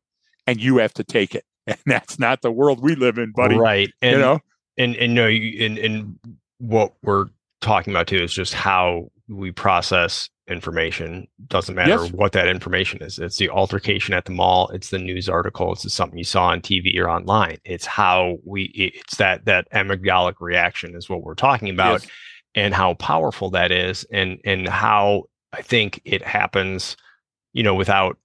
and 0.48 0.62
you 0.62 0.78
have 0.78 0.94
to 0.94 1.04
take 1.04 1.36
it. 1.36 1.44
And 1.68 1.78
that's 1.86 2.18
not 2.18 2.42
the 2.42 2.52
world 2.52 2.82
we 2.82 2.96
live 2.96 3.20
in, 3.20 3.32
buddy. 3.32 3.56
Right. 3.56 3.92
And, 4.02 4.14
you 4.14 4.18
know, 4.18 4.40
and, 4.76 4.96
and 4.96 5.14
no, 5.14 5.28
and, 5.28 5.78
and 5.78 6.20
what 6.58 6.94
we're 7.04 7.28
talking 7.62 7.94
about 7.94 8.08
too 8.08 8.24
is 8.24 8.34
just 8.34 8.56
how 8.56 9.12
we 9.30 9.52
process 9.52 10.30
information. 10.48 11.28
Doesn't 11.48 11.76
matter 11.76 12.04
yes. 12.04 12.12
what 12.12 12.32
that 12.34 12.48
information 12.48 13.02
is. 13.04 13.20
It's 13.20 13.38
the 13.38 13.50
altercation 13.50 14.14
at 14.14 14.26
the 14.26 14.32
mall. 14.32 14.70
It's 14.70 14.90
the 14.90 15.00
news 15.00 15.30
article. 15.30 15.72
It's 15.74 15.94
something 15.94 16.18
you 16.18 16.24
saw 16.24 16.48
on 16.48 16.62
TV 16.62 16.98
or 16.98 17.10
online. 17.10 17.58
It's 17.64 17.86
how 17.86 18.38
we. 18.44 18.64
It's 18.76 19.18
that 19.18 19.46
that 19.46 19.72
amygdalic 19.72 20.36
reaction 20.40 20.96
is 20.96 21.10
what 21.10 21.24
we're 21.24 21.36
talking 21.36 21.70
about. 21.70 22.02
Yes 22.02 22.12
and 22.56 22.74
how 22.74 22.96
powerful 22.96 23.50
that 23.52 23.72
is 23.72 24.06
and 24.12 24.40
and 24.44 24.68
how 24.68 25.24
I 25.54 25.62
think 25.62 26.02
it 26.06 26.24
happens, 26.24 26.96
you 27.54 27.64
know, 27.64 27.76
without 27.76 28.18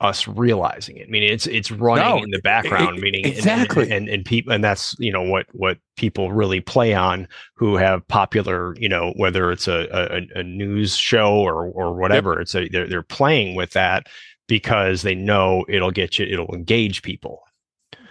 us 0.00 0.28
realizing 0.28 0.96
it. 0.96 1.06
I 1.08 1.10
mean, 1.10 1.22
it's 1.22 1.46
it's 1.46 1.70
running 1.70 2.04
no, 2.04 2.22
in 2.22 2.30
the 2.30 2.40
background, 2.40 2.98
it, 2.98 3.02
meaning 3.02 3.24
exactly, 3.24 3.84
and, 3.84 3.92
and, 3.92 4.08
and, 4.08 4.14
and 4.16 4.24
people, 4.24 4.52
and 4.52 4.62
that's 4.62 4.94
you 4.98 5.10
know 5.10 5.22
what 5.22 5.46
what 5.52 5.78
people 5.96 6.32
really 6.32 6.60
play 6.60 6.94
on 6.94 7.26
who 7.54 7.76
have 7.76 8.06
popular, 8.08 8.76
you 8.78 8.88
know, 8.88 9.12
whether 9.16 9.50
it's 9.50 9.68
a 9.68 9.88
a, 9.92 10.38
a 10.38 10.42
news 10.42 10.96
show 10.96 11.34
or 11.34 11.66
or 11.68 11.94
whatever. 11.94 12.32
Yep. 12.32 12.40
It's 12.42 12.54
a 12.54 12.68
they're 12.68 12.88
they're 12.88 13.02
playing 13.02 13.54
with 13.54 13.70
that 13.72 14.06
because 14.46 15.02
they 15.02 15.14
know 15.14 15.64
it'll 15.68 15.90
get 15.90 16.18
you, 16.18 16.26
it'll 16.26 16.54
engage 16.54 17.02
people. 17.02 17.42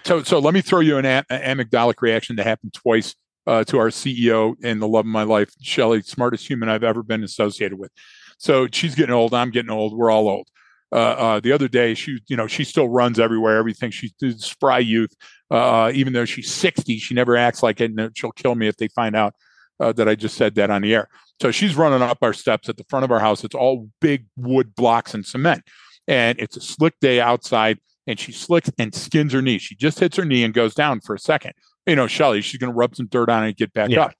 So 0.05 0.23
so 0.23 0.39
let 0.39 0.53
me 0.53 0.61
throw 0.61 0.79
you 0.79 0.97
an 0.97 1.05
a- 1.05 1.25
amygdalic 1.29 2.01
reaction 2.01 2.35
that 2.37 2.45
happened 2.45 2.73
twice 2.73 3.15
uh, 3.47 3.63
to 3.65 3.77
our 3.77 3.89
CEO 3.89 4.55
and 4.63 4.81
the 4.81 4.87
love 4.87 5.05
of 5.05 5.11
my 5.11 5.23
life, 5.23 5.51
Shelly, 5.61 6.01
smartest 6.01 6.47
human 6.47 6.69
I've 6.69 6.83
ever 6.83 7.03
been 7.03 7.23
associated 7.23 7.77
with. 7.77 7.91
So 8.37 8.67
she's 8.71 8.95
getting 8.95 9.13
old. 9.13 9.33
I'm 9.33 9.51
getting 9.51 9.71
old. 9.71 9.95
We're 9.95 10.11
all 10.11 10.27
old. 10.27 10.47
Uh, 10.95 10.97
uh, 10.97 11.39
the 11.41 11.51
other 11.51 11.67
day, 11.67 11.93
she, 11.93 12.19
you 12.27 12.37
know, 12.37 12.47
she 12.47 12.63
still 12.63 12.87
runs 12.87 13.19
everywhere. 13.19 13.57
Everything 13.57 13.91
she's 13.91 14.13
spry 14.37 14.79
youth. 14.79 15.13
Uh, 15.51 15.91
even 15.93 16.13
though 16.13 16.25
she's 16.25 16.51
60, 16.51 16.97
she 16.97 17.13
never 17.13 17.35
acts 17.35 17.61
like 17.61 17.81
it, 17.81 17.91
and 17.91 18.17
she'll 18.17 18.31
kill 18.31 18.55
me 18.55 18.67
if 18.67 18.77
they 18.77 18.87
find 18.87 19.15
out 19.15 19.35
uh, 19.79 19.91
that 19.93 20.07
I 20.07 20.15
just 20.15 20.37
said 20.37 20.55
that 20.55 20.71
on 20.71 20.81
the 20.81 20.95
air. 20.95 21.09
So 21.41 21.51
she's 21.51 21.75
running 21.75 22.01
up 22.01 22.19
our 22.21 22.33
steps 22.33 22.69
at 22.69 22.77
the 22.77 22.85
front 22.89 23.03
of 23.03 23.11
our 23.11 23.19
house. 23.19 23.43
It's 23.43 23.55
all 23.55 23.89
big 23.99 24.25
wood 24.37 24.73
blocks 24.73 25.13
and 25.13 25.25
cement, 25.25 25.63
and 26.07 26.39
it's 26.39 26.57
a 26.57 26.61
slick 26.61 26.95
day 27.01 27.19
outside. 27.19 27.79
And 28.07 28.19
she 28.19 28.31
slicks 28.31 28.69
and 28.77 28.93
skins 28.93 29.33
her 29.33 29.41
knee. 29.41 29.57
She 29.57 29.75
just 29.75 29.99
hits 29.99 30.15
her 30.17 30.25
knee 30.25 30.43
and 30.43 30.53
goes 30.53 30.75
down 30.75 31.01
for 31.01 31.15
a 31.15 31.19
second 31.19 31.53
you 31.85 31.95
know, 31.95 32.07
Shelly, 32.07 32.41
she's 32.41 32.59
going 32.59 32.71
to 32.71 32.75
rub 32.77 32.95
some 32.95 33.07
dirt 33.07 33.29
on 33.29 33.43
it 33.43 33.47
and 33.47 33.57
get 33.57 33.73
back 33.73 33.89
yeah. 33.89 34.05
up. 34.05 34.13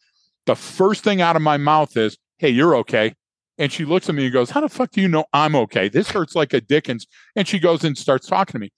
The 0.45 0.55
first 0.55 1.03
thing 1.03 1.21
out 1.21 1.35
of 1.35 1.41
my 1.41 1.57
mouth 1.57 1.95
is, 1.97 2.17
Hey, 2.37 2.49
you're 2.49 2.75
okay. 2.77 3.13
And 3.57 3.71
she 3.71 3.85
looks 3.85 4.09
at 4.09 4.15
me 4.15 4.25
and 4.25 4.33
goes, 4.33 4.49
How 4.49 4.61
the 4.61 4.69
fuck 4.69 4.91
do 4.91 5.01
you 5.01 5.07
know 5.07 5.25
I'm 5.33 5.55
okay? 5.55 5.89
This 5.89 6.09
hurts 6.09 6.35
like 6.35 6.53
a 6.53 6.61
Dickens. 6.61 7.07
And 7.35 7.47
she 7.47 7.59
goes 7.59 7.83
and 7.83 7.97
starts 7.97 8.27
talking 8.27 8.53
to 8.53 8.59
me. 8.59 8.71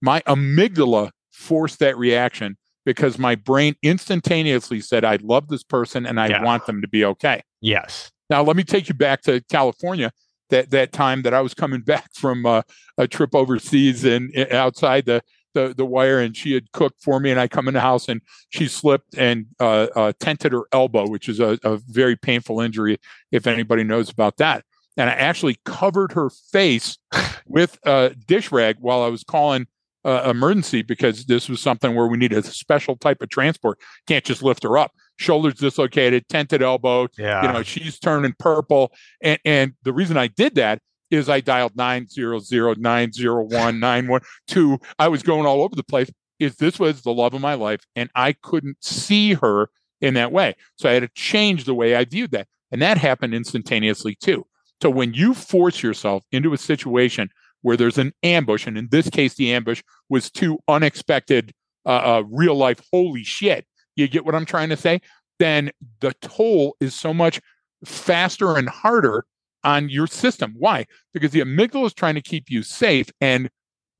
My 0.00 0.20
amygdala 0.22 1.10
forced 1.30 1.78
that 1.80 1.96
reaction 1.96 2.56
because 2.84 3.18
my 3.18 3.34
brain 3.34 3.74
instantaneously 3.82 4.80
said, 4.80 5.04
I 5.04 5.16
love 5.22 5.48
this 5.48 5.62
person 5.62 6.06
and 6.06 6.20
I 6.20 6.28
yeah. 6.28 6.42
want 6.42 6.66
them 6.66 6.82
to 6.82 6.88
be 6.88 7.04
okay. 7.04 7.42
Yes. 7.60 8.10
Now, 8.30 8.42
let 8.42 8.56
me 8.56 8.64
take 8.64 8.88
you 8.88 8.94
back 8.94 9.22
to 9.22 9.42
California. 9.50 10.12
That, 10.50 10.68
that 10.72 10.92
time 10.92 11.22
that 11.22 11.32
I 11.32 11.40
was 11.40 11.54
coming 11.54 11.80
back 11.86 12.10
from 12.12 12.44
uh, 12.44 12.60
a 12.98 13.08
trip 13.08 13.34
overseas 13.34 14.04
and 14.04 14.36
outside 14.50 15.06
the 15.06 15.22
the 15.54 15.74
the 15.76 15.84
wire 15.84 16.20
and 16.20 16.36
she 16.36 16.52
had 16.52 16.70
cooked 16.72 17.02
for 17.02 17.20
me 17.20 17.30
and 17.30 17.40
I 17.40 17.48
come 17.48 17.68
in 17.68 17.74
the 17.74 17.80
house 17.80 18.08
and 18.08 18.20
she 18.50 18.68
slipped 18.68 19.16
and 19.16 19.46
uh, 19.60 19.88
uh, 19.94 20.12
tented 20.20 20.52
her 20.52 20.64
elbow, 20.72 21.08
which 21.08 21.28
is 21.28 21.40
a, 21.40 21.58
a, 21.64 21.78
very 21.88 22.16
painful 22.16 22.60
injury 22.60 22.98
if 23.30 23.46
anybody 23.46 23.84
knows 23.84 24.10
about 24.10 24.36
that. 24.38 24.64
And 24.96 25.08
I 25.08 25.14
actually 25.14 25.56
covered 25.64 26.12
her 26.12 26.30
face 26.30 26.98
with 27.46 27.78
a 27.84 28.14
dish 28.26 28.52
rag 28.52 28.76
while 28.80 29.02
I 29.02 29.08
was 29.08 29.24
calling 29.24 29.66
uh, 30.04 30.28
emergency 30.28 30.82
because 30.82 31.26
this 31.26 31.48
was 31.48 31.60
something 31.60 31.94
where 31.94 32.06
we 32.06 32.18
needed 32.18 32.38
a 32.38 32.42
special 32.42 32.96
type 32.96 33.22
of 33.22 33.28
transport. 33.28 33.78
Can't 34.06 34.24
just 34.24 34.42
lift 34.42 34.62
her 34.64 34.76
up. 34.76 34.92
Shoulders 35.16 35.54
dislocated, 35.54 36.28
tented 36.28 36.62
elbow. 36.62 37.08
Yeah. 37.16 37.46
You 37.46 37.52
know, 37.52 37.62
she's 37.62 37.98
turning 37.98 38.34
purple. 38.38 38.92
And 39.22 39.38
and 39.44 39.74
the 39.82 39.92
reason 39.92 40.16
I 40.16 40.26
did 40.26 40.56
that 40.56 40.80
is 41.12 41.28
I 41.28 41.40
dialed 41.40 41.76
900, 41.76 42.80
901, 42.80 43.78
912. 43.78 44.80
I 44.98 45.08
was 45.08 45.22
going 45.22 45.46
all 45.46 45.62
over 45.62 45.76
the 45.76 45.84
place. 45.84 46.10
Is 46.38 46.56
this 46.56 46.80
was 46.80 47.02
the 47.02 47.12
love 47.12 47.34
of 47.34 47.40
my 47.40 47.54
life, 47.54 47.80
and 47.94 48.10
I 48.16 48.32
couldn't 48.32 48.82
see 48.82 49.34
her 49.34 49.68
in 50.00 50.14
that 50.14 50.32
way. 50.32 50.56
So 50.76 50.88
I 50.88 50.94
had 50.94 51.02
to 51.02 51.08
change 51.14 51.64
the 51.64 51.74
way 51.74 51.94
I 51.94 52.04
viewed 52.04 52.32
that. 52.32 52.48
And 52.72 52.82
that 52.82 52.98
happened 52.98 53.34
instantaneously 53.34 54.16
too. 54.16 54.46
So 54.80 54.90
when 54.90 55.14
you 55.14 55.34
force 55.34 55.82
yourself 55.82 56.24
into 56.32 56.52
a 56.52 56.58
situation 56.58 57.28
where 57.60 57.76
there's 57.76 57.98
an 57.98 58.12
ambush, 58.24 58.66
and 58.66 58.76
in 58.76 58.88
this 58.90 59.08
case, 59.08 59.34
the 59.34 59.52
ambush 59.52 59.82
was 60.08 60.30
too 60.30 60.58
unexpected, 60.66 61.52
uh, 61.86 61.90
uh, 61.90 62.22
real 62.28 62.56
life, 62.56 62.80
holy 62.90 63.22
shit. 63.22 63.66
You 63.94 64.08
get 64.08 64.24
what 64.24 64.34
I'm 64.34 64.46
trying 64.46 64.70
to 64.70 64.76
say? 64.76 65.00
Then 65.38 65.70
the 66.00 66.14
toll 66.14 66.76
is 66.80 66.94
so 66.94 67.14
much 67.14 67.40
faster 67.84 68.56
and 68.56 68.68
harder 68.68 69.26
on 69.64 69.88
your 69.88 70.06
system. 70.06 70.54
Why? 70.58 70.86
Because 71.12 71.30
the 71.30 71.40
amygdala 71.40 71.86
is 71.86 71.94
trying 71.94 72.14
to 72.14 72.22
keep 72.22 72.50
you 72.50 72.62
safe. 72.62 73.10
And 73.20 73.50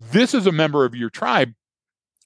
this 0.01 0.35
is 0.35 0.47
a 0.47 0.53
member 0.53 0.85
of 0.85 0.95
your 0.95 1.11
tribe 1.11 1.53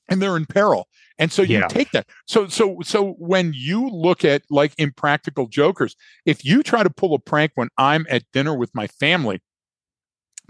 and 0.08 0.22
they're 0.22 0.36
in 0.36 0.46
peril. 0.46 0.88
And 1.18 1.32
so 1.32 1.42
you 1.42 1.58
yeah. 1.58 1.68
take 1.68 1.90
that. 1.92 2.06
So 2.26 2.46
so 2.46 2.78
so 2.82 3.12
when 3.18 3.52
you 3.54 3.88
look 3.88 4.24
at 4.24 4.42
like 4.50 4.72
impractical 4.78 5.46
jokers, 5.46 5.96
if 6.24 6.44
you 6.44 6.62
try 6.62 6.82
to 6.82 6.90
pull 6.90 7.14
a 7.14 7.18
prank 7.18 7.52
when 7.54 7.68
I'm 7.78 8.06
at 8.10 8.24
dinner 8.32 8.54
with 8.54 8.74
my 8.74 8.86
family, 8.86 9.40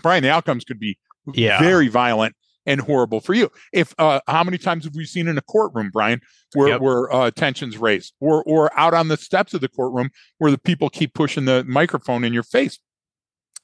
Brian, 0.03 0.22
the 0.22 0.30
outcomes 0.30 0.64
could 0.64 0.80
be 0.80 0.99
yeah. 1.32 1.61
very 1.61 1.89
violent 1.89 2.34
and 2.67 2.81
horrible 2.81 3.21
for 3.21 3.33
you. 3.33 3.51
If 3.73 3.95
uh, 3.99 4.21
how 4.27 4.45
many 4.45 4.59
times 4.59 4.85
have 4.85 4.95
we 4.95 5.07
seen 5.07 5.29
in 5.29 5.39
a 5.39 5.43
courtroom, 5.43 5.91
Brian, 5.93 6.21
where 6.55 6.69
yep. 6.69 6.81
where 6.81 7.12
uh, 7.12 7.31
tensions 7.31 7.79
raised, 7.79 8.14
or 8.21 8.43
or 8.45 8.77
out 8.79 8.95
on 8.95 9.09
the 9.09 9.17
steps 9.17 9.55
of 9.55 9.61
the 9.61 9.69
courtroom 9.69 10.11
where 10.39 10.51
the 10.51 10.59
people 10.59 10.91
keep 10.91 11.14
pushing 11.14 11.45
the 11.45 11.64
microphone 11.64 12.25
in 12.25 12.33
your 12.33 12.43
face? 12.43 12.79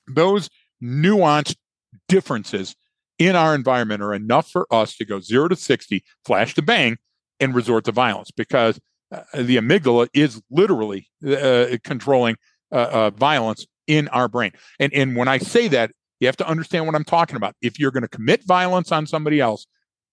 Those 0.08 0.48
nuanced 0.82 1.56
differences 2.08 2.74
in 3.18 3.36
our 3.36 3.54
environment 3.54 4.02
are 4.02 4.14
enough 4.14 4.50
for 4.50 4.66
us 4.72 4.96
to 4.96 5.04
go 5.04 5.20
zero 5.20 5.48
to 5.48 5.56
sixty, 5.56 6.04
flash 6.24 6.54
to 6.54 6.62
bang, 6.62 6.96
and 7.40 7.54
resort 7.54 7.84
to 7.84 7.92
violence 7.92 8.30
because 8.30 8.80
uh, 9.10 9.22
the 9.34 9.56
amygdala 9.56 10.08
is 10.14 10.40
literally 10.50 11.08
uh, 11.26 11.76
controlling 11.84 12.36
uh, 12.70 12.88
uh, 12.90 13.10
violence 13.10 13.66
in 13.86 14.08
our 14.08 14.28
brain. 14.28 14.52
And 14.78 14.92
and 14.94 15.16
when 15.16 15.28
I 15.28 15.38
say 15.38 15.68
that, 15.68 15.90
you 16.22 16.28
have 16.28 16.36
to 16.36 16.46
understand 16.46 16.86
what 16.86 16.94
I'm 16.94 17.02
talking 17.02 17.34
about. 17.34 17.56
If 17.62 17.80
you're 17.80 17.90
going 17.90 18.04
to 18.04 18.08
commit 18.08 18.44
violence 18.44 18.92
on 18.92 19.08
somebody 19.08 19.40
else, 19.40 19.66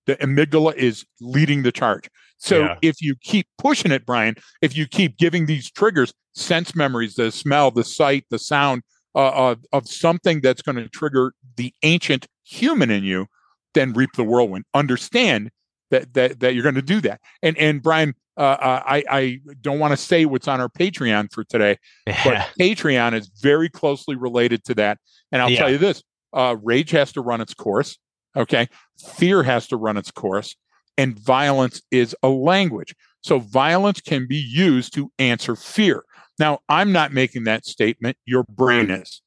the 0.07 0.15
amygdala 0.15 0.73
is 0.73 1.05
leading 1.21 1.61
the 1.61 1.71
charge. 1.71 2.09
So 2.39 2.61
yeah. 2.61 2.75
if 2.81 2.99
you 2.99 3.15
keep 3.21 3.45
pushing 3.59 3.91
it, 3.91 4.07
Brian, 4.07 4.35
if 4.63 4.75
you 4.75 4.87
keep 4.87 5.19
giving 5.19 5.45
these 5.45 5.69
triggers, 5.69 6.11
sense 6.33 6.75
memories, 6.75 7.13
the 7.13 7.31
smell, 7.31 7.69
the 7.69 7.83
sight, 7.83 8.25
the 8.31 8.39
sound, 8.39 8.81
uh, 9.13 9.29
of, 9.29 9.59
of 9.71 9.87
something 9.87 10.41
that's 10.41 10.63
going 10.63 10.77
to 10.77 10.89
trigger 10.89 11.33
the 11.57 11.75
ancient 11.83 12.25
human 12.43 12.89
in 12.89 13.03
you, 13.03 13.27
then 13.75 13.93
reap 13.93 14.09
the 14.15 14.23
whirlwind. 14.23 14.65
Understand 14.73 15.51
that 15.91 16.15
that 16.15 16.39
that 16.39 16.55
you're 16.55 16.63
going 16.63 16.73
to 16.73 16.81
do 16.81 17.01
that. 17.01 17.21
And 17.43 17.55
and 17.59 17.83
Brian, 17.83 18.15
uh, 18.39 18.41
uh 18.41 18.83
I 18.85 19.03
I 19.09 19.39
don't 19.61 19.79
want 19.79 19.91
to 19.91 19.97
say 19.97 20.25
what's 20.25 20.47
on 20.47 20.59
our 20.61 20.69
Patreon 20.69 21.31
for 21.31 21.43
today, 21.43 21.77
but 22.05 22.47
Patreon 22.59 23.13
is 23.13 23.29
very 23.41 23.69
closely 23.69 24.15
related 24.15 24.63
to 24.65 24.75
that. 24.75 24.97
And 25.31 25.41
I'll 25.41 25.49
yeah. 25.49 25.59
tell 25.59 25.71
you 25.71 25.77
this: 25.77 26.01
uh, 26.33 26.55
rage 26.63 26.91
has 26.91 27.11
to 27.13 27.21
run 27.21 27.41
its 27.41 27.53
course. 27.53 27.97
Okay, 28.35 28.67
fear 29.15 29.43
has 29.43 29.67
to 29.67 29.77
run 29.77 29.97
its 29.97 30.11
course, 30.11 30.55
and 30.97 31.19
violence 31.19 31.81
is 31.91 32.15
a 32.23 32.29
language. 32.29 32.95
So 33.21 33.39
violence 33.39 34.01
can 34.01 34.27
be 34.27 34.37
used 34.37 34.93
to 34.93 35.11
answer 35.19 35.55
fear. 35.55 36.03
Now, 36.39 36.59
I'm 36.69 36.91
not 36.91 37.13
making 37.13 37.43
that 37.43 37.65
statement. 37.65 38.17
Your 38.25 38.45
brain 38.49 38.89
is. 38.89 39.21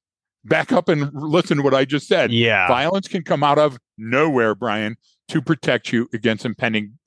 Back 0.45 0.73
up 0.73 0.89
and 0.89 1.11
listen 1.13 1.59
to 1.59 1.63
what 1.63 1.75
I 1.75 1.85
just 1.85 2.09
said. 2.09 2.33
Yeah. 2.33 2.67
Violence 2.67 3.07
can 3.07 3.23
come 3.23 3.45
out 3.45 3.59
of 3.59 3.79
nowhere, 3.99 4.55
Brian, 4.55 4.97
to 5.29 5.41
protect 5.41 5.93
you 5.93 6.09
against 6.13 6.45
impending 6.45 6.99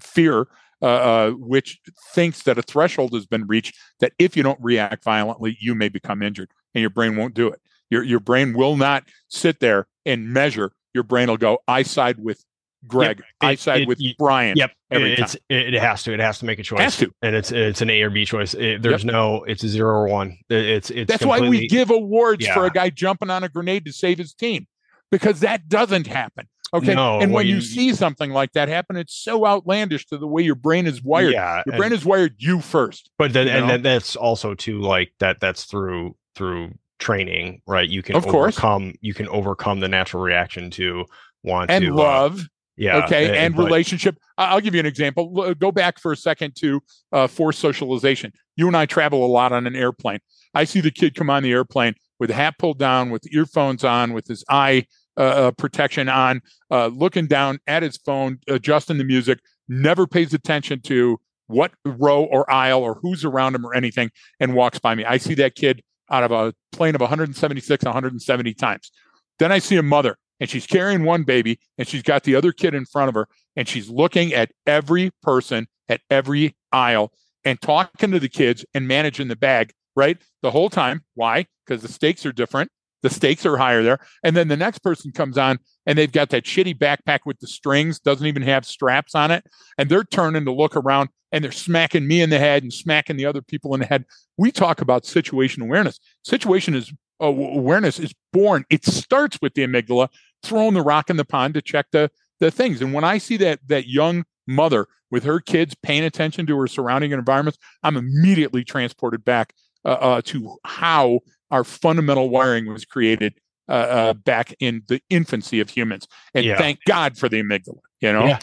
fear, 0.00 0.46
uh, 0.82 0.86
uh, 0.86 1.30
which 1.32 1.80
thinks 2.12 2.42
that 2.44 2.58
a 2.58 2.62
threshold 2.62 3.12
has 3.12 3.26
been 3.26 3.46
reached 3.46 3.76
that 4.00 4.12
if 4.18 4.36
you 4.36 4.42
don't 4.42 4.60
react 4.62 5.04
violently, 5.04 5.56
you 5.60 5.74
may 5.74 5.88
become 5.88 6.22
injured 6.22 6.50
and 6.74 6.80
your 6.80 6.90
brain 6.90 7.16
won't 7.16 7.34
do 7.34 7.48
it. 7.48 7.60
Your, 7.90 8.02
your 8.02 8.20
brain 8.20 8.52
will 8.52 8.76
not 8.76 9.04
sit 9.28 9.60
there 9.60 9.86
and 10.04 10.32
measure. 10.32 10.72
Your 10.94 11.04
brain 11.04 11.28
will 11.28 11.36
go, 11.36 11.58
I 11.66 11.82
side 11.82 12.18
with 12.18 12.44
Greg. 12.86 13.18
Yep. 13.18 13.26
I 13.40 13.54
side 13.56 13.82
it, 13.82 13.88
with 13.88 13.98
it, 14.00 14.16
Brian. 14.18 14.56
Yep. 14.56 14.70
it's 14.90 15.32
time. 15.32 15.40
it 15.48 15.74
has 15.74 16.02
to. 16.04 16.12
It 16.12 16.20
has 16.20 16.38
to 16.38 16.44
make 16.44 16.58
a 16.58 16.62
choice. 16.62 16.80
Has 16.80 16.96
to. 16.98 17.10
And 17.22 17.34
it's 17.34 17.50
it's 17.50 17.82
an 17.82 17.90
A 17.90 18.02
or 18.02 18.10
B 18.10 18.24
choice. 18.24 18.52
There's 18.52 18.84
yep. 18.84 19.04
no. 19.04 19.42
It's 19.44 19.64
a 19.64 19.68
zero 19.68 19.90
or 19.90 20.08
one. 20.08 20.38
It's 20.48 20.90
it's. 20.90 21.08
That's 21.08 21.24
why 21.24 21.40
we 21.40 21.66
give 21.66 21.90
awards 21.90 22.46
yeah. 22.46 22.54
for 22.54 22.66
a 22.66 22.70
guy 22.70 22.90
jumping 22.90 23.30
on 23.30 23.42
a 23.42 23.48
grenade 23.48 23.84
to 23.86 23.92
save 23.92 24.18
his 24.18 24.32
team, 24.32 24.66
because 25.10 25.40
that 25.40 25.68
doesn't 25.68 26.06
happen. 26.06 26.48
Okay. 26.74 26.94
No, 26.94 27.20
and 27.20 27.32
when 27.32 27.46
you, 27.46 27.56
you, 27.56 27.60
see 27.60 27.94
something 27.94 28.30
like 28.30 28.52
that 28.52 28.68
happen, 28.68 28.96
it's 28.96 29.14
so 29.14 29.46
outlandish 29.46 30.06
to 30.06 30.18
the 30.18 30.26
way 30.26 30.42
your 30.42 30.54
brain 30.54 30.86
is 30.86 31.02
wired. 31.02 31.32
Yeah, 31.32 31.62
your 31.66 31.76
brain 31.76 31.92
is 31.92 32.04
wired 32.04 32.34
you 32.38 32.60
first. 32.60 33.10
But 33.16 33.32
then, 33.32 33.48
and 33.48 33.70
then 33.70 33.82
that's 33.82 34.16
also 34.16 34.54
too 34.54 34.80
like 34.80 35.12
that. 35.18 35.40
That's 35.40 35.64
through 35.64 36.16
through 36.34 36.74
training, 36.98 37.62
right? 37.66 37.88
You 37.88 38.02
can 38.02 38.16
of 38.16 38.26
overcome. 38.26 38.82
Course. 38.90 38.96
You 39.00 39.14
can 39.14 39.28
overcome 39.28 39.80
the 39.80 39.88
natural 39.88 40.22
reaction 40.22 40.70
to 40.72 41.06
want 41.42 41.70
and 41.70 41.84
to 41.84 41.94
love. 41.94 42.40
Uh, 42.40 42.44
yeah. 42.76 43.04
Okay. 43.04 43.26
And, 43.26 43.36
and 43.36 43.56
but, 43.56 43.64
relationship. 43.64 44.18
I'll 44.36 44.60
give 44.60 44.74
you 44.74 44.80
an 44.80 44.86
example. 44.86 45.54
Go 45.54 45.72
back 45.72 45.98
for 45.98 46.12
a 46.12 46.16
second 46.16 46.54
to 46.56 46.80
uh, 47.12 47.26
forced 47.26 47.58
socialization. 47.58 48.32
You 48.56 48.66
and 48.66 48.76
I 48.76 48.86
travel 48.86 49.24
a 49.24 49.26
lot 49.26 49.52
on 49.52 49.66
an 49.66 49.74
airplane. 49.74 50.20
I 50.54 50.64
see 50.64 50.80
the 50.80 50.90
kid 50.90 51.14
come 51.14 51.30
on 51.30 51.42
the 51.42 51.50
airplane 51.50 51.94
with 52.18 52.30
hat 52.30 52.54
pulled 52.58 52.78
down, 52.78 53.10
with 53.10 53.32
earphones 53.32 53.84
on, 53.84 54.12
with 54.12 54.26
his 54.26 54.44
eye 54.48 54.86
uh, 55.18 55.20
uh, 55.20 55.50
protection 55.50 56.08
on, 56.08 56.40
uh, 56.70 56.86
looking 56.86 57.26
down 57.26 57.58
at 57.66 57.82
his 57.82 57.96
phone, 57.96 58.38
adjusting 58.48 58.98
the 58.98 59.04
music, 59.04 59.40
never 59.68 60.06
pays 60.06 60.32
attention 60.32 60.80
to 60.80 61.18
what 61.48 61.72
row 61.84 62.24
or 62.24 62.48
aisle 62.50 62.82
or 62.82 62.94
who's 63.02 63.24
around 63.24 63.54
him 63.54 63.66
or 63.66 63.74
anything, 63.74 64.10
and 64.38 64.54
walks 64.54 64.78
by 64.78 64.94
me. 64.94 65.04
I 65.04 65.16
see 65.16 65.34
that 65.34 65.54
kid 65.54 65.82
out 66.10 66.22
of 66.22 66.30
a 66.30 66.54
plane 66.72 66.94
of 66.94 67.00
176, 67.00 67.84
170 67.84 68.54
times. 68.54 68.90
Then 69.38 69.50
I 69.50 69.58
see 69.58 69.76
a 69.76 69.82
mother 69.82 70.16
and 70.40 70.48
she's 70.48 70.66
carrying 70.66 71.04
one 71.04 71.24
baby 71.24 71.58
and 71.76 71.86
she's 71.86 72.02
got 72.02 72.22
the 72.22 72.34
other 72.34 72.52
kid 72.52 72.74
in 72.74 72.84
front 72.84 73.08
of 73.08 73.14
her 73.14 73.28
and 73.56 73.68
she's 73.68 73.90
looking 73.90 74.32
at 74.32 74.52
every 74.66 75.10
person 75.22 75.66
at 75.88 76.00
every 76.10 76.56
aisle 76.72 77.12
and 77.44 77.60
talking 77.60 78.10
to 78.10 78.20
the 78.20 78.28
kids 78.28 78.64
and 78.74 78.86
managing 78.86 79.28
the 79.28 79.36
bag, 79.36 79.72
right? 79.96 80.18
The 80.42 80.50
whole 80.50 80.70
time. 80.70 81.04
Why? 81.14 81.46
Because 81.66 81.82
the 81.82 81.88
stakes 81.88 82.24
are 82.26 82.32
different. 82.32 82.70
The 83.02 83.10
stakes 83.10 83.46
are 83.46 83.56
higher 83.56 83.82
there. 83.82 83.98
And 84.22 84.36
then 84.36 84.48
the 84.48 84.56
next 84.56 84.80
person 84.80 85.12
comes 85.12 85.38
on 85.38 85.58
and 85.86 85.96
they've 85.96 86.10
got 86.10 86.30
that 86.30 86.44
shitty 86.44 86.76
backpack 86.76 87.20
with 87.24 87.38
the 87.40 87.46
strings, 87.46 88.00
doesn't 88.00 88.26
even 88.26 88.42
have 88.42 88.66
straps 88.66 89.14
on 89.14 89.30
it. 89.30 89.44
And 89.76 89.88
they're 89.88 90.04
turning 90.04 90.44
to 90.44 90.52
look 90.52 90.76
around 90.76 91.10
and 91.30 91.44
they're 91.44 91.52
smacking 91.52 92.06
me 92.06 92.22
in 92.22 92.30
the 92.30 92.38
head 92.38 92.62
and 92.62 92.72
smacking 92.72 93.16
the 93.16 93.26
other 93.26 93.42
people 93.42 93.74
in 93.74 93.80
the 93.80 93.86
head. 93.86 94.04
We 94.36 94.50
talk 94.50 94.80
about 94.80 95.06
situation 95.06 95.62
awareness. 95.62 95.98
Situation 96.24 96.74
is 96.74 96.92
uh, 97.20 97.26
awareness 97.26 97.98
is 97.98 98.14
born. 98.32 98.64
It 98.70 98.84
starts 98.84 99.38
with 99.42 99.54
the 99.54 99.66
amygdala 99.66 100.08
throwing 100.42 100.74
the 100.74 100.82
rock 100.82 101.10
in 101.10 101.16
the 101.16 101.24
pond 101.24 101.54
to 101.54 101.62
check 101.62 101.86
the 101.92 102.10
the 102.40 102.50
things. 102.50 102.80
And 102.80 102.92
when 102.92 103.04
I 103.04 103.18
see 103.18 103.36
that 103.38 103.60
that 103.66 103.88
young 103.88 104.24
mother 104.46 104.86
with 105.10 105.24
her 105.24 105.40
kids 105.40 105.74
paying 105.82 106.04
attention 106.04 106.46
to 106.46 106.58
her 106.58 106.66
surrounding 106.66 107.12
environments, 107.12 107.58
I'm 107.82 107.96
immediately 107.96 108.64
transported 108.64 109.24
back 109.24 109.54
uh, 109.84 109.88
uh, 109.88 110.22
to 110.26 110.58
how 110.64 111.20
our 111.50 111.64
fundamental 111.64 112.28
wiring 112.30 112.66
was 112.72 112.84
created 112.84 113.34
uh, 113.68 113.72
uh 113.72 114.14
back 114.14 114.54
in 114.60 114.82
the 114.88 115.00
infancy 115.10 115.60
of 115.60 115.70
humans. 115.70 116.06
And 116.34 116.44
yeah. 116.44 116.58
thank 116.58 116.80
God 116.86 117.16
for 117.18 117.28
the 117.28 117.42
amygdala. 117.42 117.80
You 118.00 118.12
know. 118.12 118.26
Yeah. 118.26 118.38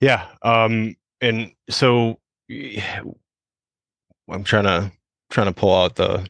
Yeah. 0.00 0.26
Um. 0.42 0.96
And 1.20 1.52
so 1.70 2.18
I'm 4.28 4.44
trying 4.44 4.64
to 4.64 4.92
trying 5.30 5.46
to 5.46 5.52
pull 5.52 5.74
out 5.74 5.96
the 5.96 6.28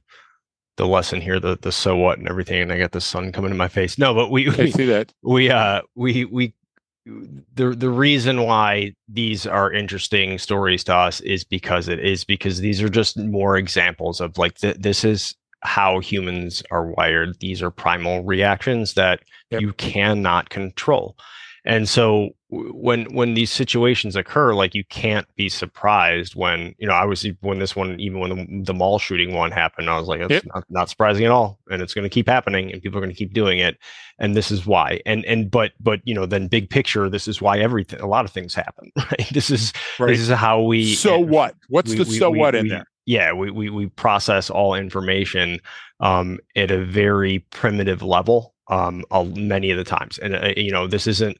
the 0.76 0.86
lesson 0.86 1.20
here, 1.20 1.38
the 1.38 1.58
the 1.60 1.72
so 1.72 1.96
what 1.96 2.18
and 2.18 2.28
everything, 2.28 2.62
and 2.62 2.72
I 2.72 2.78
got 2.78 2.92
the 2.92 3.00
sun 3.00 3.32
coming 3.32 3.50
in 3.50 3.56
my 3.56 3.68
face. 3.68 3.98
No, 3.98 4.14
but 4.14 4.30
we, 4.30 4.48
we 4.50 4.70
see 4.70 4.86
that 4.86 5.12
we 5.22 5.50
uh 5.50 5.82
we 5.94 6.24
we 6.24 6.54
the 7.54 7.70
the 7.70 7.90
reason 7.90 8.42
why 8.42 8.94
these 9.08 9.46
are 9.46 9.72
interesting 9.72 10.38
stories 10.38 10.84
to 10.84 10.94
us 10.94 11.20
is 11.20 11.44
because 11.44 11.88
it 11.88 11.98
is 11.98 12.24
because 12.24 12.60
these 12.60 12.80
are 12.80 12.88
just 12.88 13.18
more 13.18 13.56
examples 13.56 14.20
of 14.20 14.38
like 14.38 14.54
th- 14.58 14.76
this 14.76 15.04
is 15.04 15.34
how 15.62 16.00
humans 16.00 16.62
are 16.70 16.86
wired. 16.86 17.38
These 17.40 17.62
are 17.62 17.70
primal 17.70 18.24
reactions 18.24 18.94
that 18.94 19.20
yep. 19.50 19.60
you 19.60 19.72
cannot 19.74 20.50
control. 20.50 21.16
And 21.64 21.88
so 21.88 22.30
when 22.48 23.04
when 23.14 23.34
these 23.34 23.50
situations 23.50 24.16
occur, 24.16 24.52
like 24.52 24.74
you 24.74 24.84
can't 24.84 25.32
be 25.36 25.48
surprised 25.48 26.34
when 26.34 26.74
you 26.78 26.88
know 26.88 26.92
I 26.92 27.04
was 27.04 27.24
when 27.40 27.60
this 27.60 27.76
one 27.76 28.00
even 28.00 28.18
when 28.18 28.30
the, 28.30 28.64
the 28.64 28.74
mall 28.74 28.98
shooting 28.98 29.32
one 29.32 29.52
happened, 29.52 29.88
I 29.88 29.96
was 29.96 30.08
like, 30.08 30.20
it's 30.20 30.30
yep. 30.30 30.42
not, 30.52 30.64
not 30.68 30.90
surprising 30.90 31.24
at 31.24 31.30
all, 31.30 31.60
and 31.70 31.80
it's 31.80 31.94
going 31.94 32.02
to 32.02 32.10
keep 32.10 32.28
happening, 32.28 32.72
and 32.72 32.82
people 32.82 32.98
are 32.98 33.00
going 33.00 33.14
to 33.14 33.16
keep 33.16 33.32
doing 33.32 33.60
it, 33.60 33.78
and 34.18 34.36
this 34.36 34.50
is 34.50 34.66
why. 34.66 35.00
And 35.06 35.24
and 35.24 35.52
but 35.52 35.72
but 35.78 36.00
you 36.02 36.14
know 36.14 36.26
then 36.26 36.48
big 36.48 36.68
picture, 36.68 37.08
this 37.08 37.28
is 37.28 37.40
why 37.40 37.60
everything 37.60 38.00
a 38.00 38.08
lot 38.08 38.24
of 38.24 38.32
things 38.32 38.54
happen. 38.54 38.90
Right? 39.12 39.28
This 39.32 39.50
is 39.50 39.72
right. 39.98 40.08
this 40.08 40.20
is 40.20 40.28
how 40.28 40.62
we. 40.62 40.94
So 40.94 41.18
what? 41.18 41.54
What's 41.68 41.90
we, 41.90 41.98
the 41.98 42.04
we, 42.04 42.18
so 42.18 42.30
we, 42.30 42.38
what 42.38 42.54
in 42.54 42.68
there? 42.68 42.86
Yeah, 43.04 43.32
we, 43.32 43.50
we 43.50 43.70
we 43.70 43.86
process 43.88 44.48
all 44.50 44.74
information 44.74 45.60
um, 46.00 46.38
at 46.56 46.70
a 46.70 46.84
very 46.84 47.40
primitive 47.50 48.02
level 48.02 48.54
um, 48.68 49.04
many 49.34 49.70
of 49.70 49.78
the 49.78 49.84
times. 49.84 50.18
And, 50.18 50.34
uh, 50.34 50.52
you 50.56 50.72
know, 50.72 50.86
this 50.86 51.06
isn't 51.06 51.38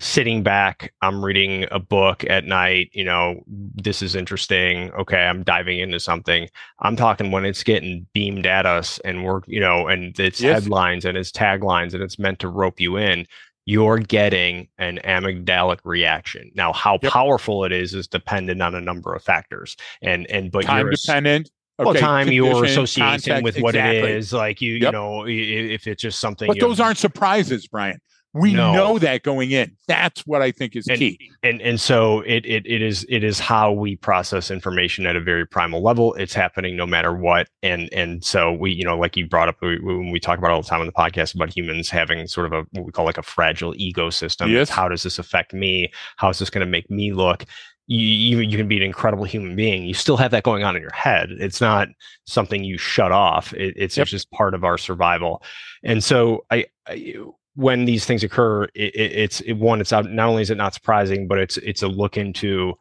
sitting 0.00 0.42
back, 0.42 0.92
I'm 1.00 1.24
reading 1.24 1.66
a 1.70 1.78
book 1.78 2.24
at 2.28 2.44
night, 2.44 2.90
you 2.92 3.04
know, 3.04 3.42
this 3.46 4.02
is 4.02 4.16
interesting. 4.16 4.90
Okay, 4.92 5.22
I'm 5.22 5.44
diving 5.44 5.78
into 5.78 6.00
something. 6.00 6.48
I'm 6.80 6.96
talking 6.96 7.30
when 7.30 7.44
it's 7.44 7.62
getting 7.62 8.06
beamed 8.12 8.46
at 8.46 8.66
us 8.66 8.98
and 9.04 9.24
we're, 9.24 9.42
you 9.46 9.60
know, 9.60 9.86
and 9.86 10.18
it's 10.18 10.40
yes. 10.40 10.62
headlines 10.62 11.04
and 11.04 11.16
it's 11.16 11.30
taglines 11.30 11.94
and 11.94 12.02
it's 12.02 12.18
meant 12.18 12.40
to 12.40 12.48
rope 12.48 12.80
you 12.80 12.96
in. 12.96 13.26
You're 13.64 13.98
getting 13.98 14.68
an 14.78 14.98
amygdalic 15.04 15.78
reaction. 15.84 16.50
Now, 16.54 16.72
how 16.72 16.98
yep. 17.00 17.12
powerful 17.12 17.64
it 17.64 17.72
is 17.72 17.94
is 17.94 18.08
dependent 18.08 18.60
on 18.60 18.74
a 18.74 18.80
number 18.80 19.14
of 19.14 19.22
factors. 19.22 19.76
And 20.02 20.28
and 20.30 20.50
but 20.50 20.64
time 20.64 20.90
dependent, 20.90 21.50
Okay, 21.78 21.90
well, 21.90 22.00
time 22.00 22.30
your 22.30 22.64
association 22.64 23.32
context, 23.32 23.42
with 23.42 23.58
what 23.60 23.74
exactly. 23.74 23.98
it 23.98 24.16
is, 24.16 24.32
like 24.32 24.60
you, 24.60 24.74
yep. 24.74 24.82
you 24.82 24.92
know, 24.92 25.24
if 25.26 25.86
it's 25.86 26.02
just 26.02 26.20
something. 26.20 26.46
But 26.46 26.60
those 26.60 26.80
aren't 26.80 26.98
surprises, 26.98 27.66
Brian. 27.66 27.98
We 28.34 28.54
no. 28.54 28.72
know 28.72 28.98
that 28.98 29.24
going 29.24 29.50
in. 29.50 29.76
That's 29.86 30.26
what 30.26 30.40
I 30.40 30.52
think 30.52 30.74
is 30.74 30.88
and, 30.88 30.98
key. 30.98 31.30
And 31.42 31.60
and 31.60 31.78
so 31.78 32.20
it, 32.20 32.46
it 32.46 32.64
it 32.66 32.80
is 32.80 33.04
it 33.10 33.22
is 33.22 33.38
how 33.38 33.72
we 33.72 33.96
process 33.96 34.50
information 34.50 35.06
at 35.06 35.16
a 35.16 35.20
very 35.20 35.46
primal 35.46 35.82
level. 35.82 36.14
It's 36.14 36.32
happening 36.32 36.74
no 36.74 36.86
matter 36.86 37.14
what. 37.14 37.48
And 37.62 37.92
and 37.92 38.24
so 38.24 38.50
we 38.52 38.72
you 38.72 38.84
know 38.84 38.96
like 38.96 39.16
you 39.18 39.28
brought 39.28 39.48
up 39.48 39.56
when 39.60 40.10
we 40.10 40.18
talk 40.18 40.38
about 40.38 40.50
all 40.50 40.62
the 40.62 40.68
time 40.68 40.80
on 40.80 40.86
the 40.86 40.92
podcast 40.92 41.34
about 41.34 41.54
humans 41.54 41.90
having 41.90 42.26
sort 42.26 42.46
of 42.46 42.52
a 42.52 42.66
what 42.70 42.86
we 42.86 42.92
call 42.92 43.04
like 43.04 43.18
a 43.18 43.22
fragile 43.22 43.74
ecosystem. 43.74 44.50
Yes. 44.50 44.70
How 44.70 44.88
does 44.88 45.02
this 45.02 45.18
affect 45.18 45.52
me? 45.52 45.92
How 46.16 46.30
is 46.30 46.38
this 46.38 46.48
going 46.48 46.64
to 46.64 46.70
make 46.70 46.90
me 46.90 47.12
look? 47.12 47.44
you, 47.88 48.38
you 48.40 48.56
can 48.56 48.68
be 48.68 48.76
an 48.76 48.82
incredible 48.82 49.24
human 49.24 49.56
being. 49.56 49.84
You 49.84 49.92
still 49.92 50.16
have 50.16 50.30
that 50.30 50.44
going 50.44 50.64
on 50.64 50.76
in 50.76 50.82
your 50.82 50.94
head. 50.94 51.30
It's 51.32 51.60
not 51.60 51.88
something 52.26 52.64
you 52.64 52.78
shut 52.78 53.12
off. 53.12 53.52
It, 53.54 53.74
it's, 53.76 53.96
yep. 53.96 54.04
it's 54.04 54.10
just 54.10 54.30
part 54.30 54.54
of 54.54 54.64
our 54.64 54.78
survival. 54.78 55.42
And 55.82 56.02
so 56.02 56.46
I, 56.50 56.66
I 56.86 57.24
when 57.54 57.84
these 57.84 58.04
things 58.04 58.24
occur, 58.24 58.64
it, 58.64 58.94
it, 58.94 59.12
it's 59.12 59.40
it, 59.40 59.54
one. 59.54 59.80
It's 59.80 59.92
not 59.92 60.18
only 60.18 60.42
is 60.42 60.50
it 60.50 60.56
not 60.56 60.74
surprising, 60.74 61.26
but 61.26 61.38
it's 61.38 61.56
it's 61.58 61.82
a 61.82 61.88
look 61.88 62.16
into 62.16 62.74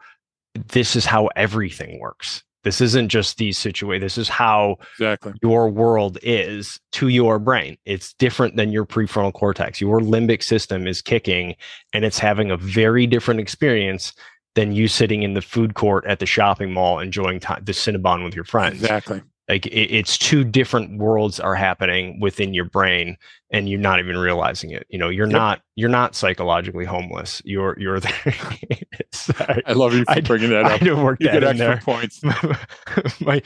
this 0.67 0.95
is 0.95 1.05
how 1.05 1.27
everything 1.35 1.99
works. 1.99 2.43
This 2.63 2.79
isn't 2.79 3.09
just 3.09 3.37
these 3.37 3.57
situations. 3.57 4.03
This 4.03 4.17
is 4.19 4.29
how 4.29 4.77
exactly 4.93 5.33
your 5.41 5.69
world 5.69 6.19
is 6.21 6.79
to 6.93 7.07
your 7.07 7.39
brain. 7.39 7.77
It's 7.85 8.13
different 8.13 8.55
than 8.55 8.71
your 8.71 8.85
prefrontal 8.85 9.33
cortex. 9.33 9.81
Your 9.81 9.99
limbic 9.99 10.43
system 10.43 10.85
is 10.87 11.01
kicking, 11.01 11.55
and 11.93 12.05
it's 12.05 12.19
having 12.19 12.51
a 12.51 12.57
very 12.57 13.07
different 13.07 13.39
experience 13.39 14.13
than 14.53 14.73
you 14.73 14.87
sitting 14.87 15.23
in 15.23 15.33
the 15.33 15.41
food 15.41 15.73
court 15.73 16.05
at 16.05 16.19
the 16.19 16.25
shopping 16.25 16.71
mall 16.71 16.99
enjoying 16.99 17.39
time, 17.39 17.63
the 17.63 17.71
Cinnabon 17.71 18.23
with 18.23 18.35
your 18.35 18.43
friends. 18.43 18.81
Exactly 18.81 19.21
like 19.51 19.65
it, 19.65 19.93
it's 19.93 20.17
two 20.17 20.43
different 20.45 20.97
worlds 20.97 21.39
are 21.39 21.55
happening 21.55 22.19
within 22.21 22.53
your 22.53 22.65
brain 22.65 23.17
and 23.51 23.69
you're 23.69 23.79
not 23.79 23.99
even 23.99 24.17
realizing 24.17 24.71
it 24.71 24.87
you 24.89 24.97
know 24.97 25.09
you're 25.09 25.27
yep. 25.27 25.33
not 25.33 25.61
you're 25.75 25.89
not 25.89 26.15
psychologically 26.15 26.85
homeless 26.85 27.41
you're 27.43 27.77
you're 27.77 27.99
there 27.99 28.13
i 29.67 29.73
love 29.73 29.93
you 29.93 30.05
for 30.05 30.11
I, 30.11 30.21
bringing 30.21 30.49
that 30.51 30.65
up 30.65 30.71
i 30.71 30.77
didn't 30.77 31.03
work 31.03 31.19
you 31.19 31.27
that 31.27 31.41
get 31.41 31.51
in 31.51 31.57
there 31.57 31.81
points 31.83 32.21
my 33.19 33.41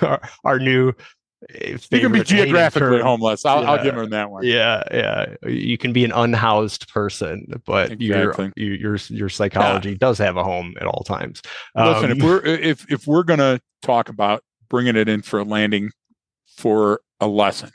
our, 0.00 0.20
our 0.44 0.58
new 0.58 0.94
you 1.54 1.78
can 2.00 2.12
be 2.12 2.22
geographically 2.22 2.98
term. 2.98 3.00
homeless. 3.00 3.46
I'll, 3.46 3.62
yeah, 3.62 3.70
I'll, 3.70 3.82
give 3.82 3.96
him 3.96 4.10
that 4.10 4.30
one. 4.30 4.44
Yeah, 4.44 4.82
yeah. 4.92 5.34
You 5.48 5.78
can 5.78 5.94
be 5.94 6.04
an 6.04 6.12
unhoused 6.12 6.86
person, 6.92 7.46
but 7.64 7.92
exactly. 7.92 8.52
your 8.56 8.76
your 8.76 8.96
your 9.08 9.28
psychology 9.30 9.92
yeah. 9.92 9.96
does 9.98 10.18
have 10.18 10.36
a 10.36 10.44
home 10.44 10.74
at 10.82 10.86
all 10.86 11.02
times. 11.02 11.40
Listen, 11.74 12.10
um, 12.10 12.18
if 12.18 12.22
we're 12.22 12.44
if 12.44 12.92
if 12.92 13.06
we're 13.06 13.22
gonna 13.22 13.58
talk 13.80 14.10
about 14.10 14.44
bringing 14.70 14.96
it 14.96 15.08
in 15.08 15.20
for 15.20 15.40
a 15.40 15.44
landing 15.44 15.90
for 16.56 17.02
a 17.20 17.28
lesson, 17.28 17.70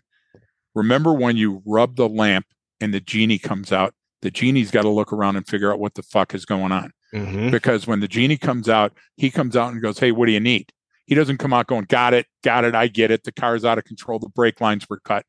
remember 0.73 1.13
when 1.13 1.37
you 1.37 1.61
rub 1.65 1.95
the 1.95 2.09
lamp 2.09 2.47
and 2.79 2.93
the 2.93 3.01
genie 3.01 3.37
comes 3.37 3.71
out. 3.71 3.93
The 4.21 4.31
genie's 4.31 4.71
got 4.71 4.81
to 4.81 4.89
look 4.89 5.13
around 5.13 5.35
and 5.35 5.47
figure 5.47 5.71
out 5.71 5.79
what 5.79 5.93
the 5.93 6.01
fuck 6.01 6.33
is 6.33 6.45
going 6.45 6.71
on. 6.71 6.91
Mm-hmm. 7.13 7.51
Because 7.51 7.85
when 7.85 7.99
the 7.99 8.07
genie 8.07 8.37
comes 8.37 8.67
out, 8.67 8.93
he 9.17 9.29
comes 9.29 9.55
out 9.55 9.71
and 9.71 9.81
goes, 9.81 9.99
"Hey, 9.99 10.11
what 10.11 10.25
do 10.25 10.31
you 10.31 10.39
need?" 10.39 10.71
He 11.05 11.15
doesn't 11.15 11.37
come 11.37 11.53
out 11.53 11.67
going, 11.67 11.85
got 11.85 12.13
it, 12.13 12.25
got 12.43 12.65
it, 12.65 12.73
I 12.73 12.87
get 12.87 13.11
it. 13.11 13.23
The 13.23 13.31
car's 13.31 13.63
out 13.63 13.77
of 13.77 13.83
control. 13.83 14.19
The 14.19 14.29
brake 14.29 14.59
lines 14.59 14.87
were 14.89 14.99
cut. 14.99 15.25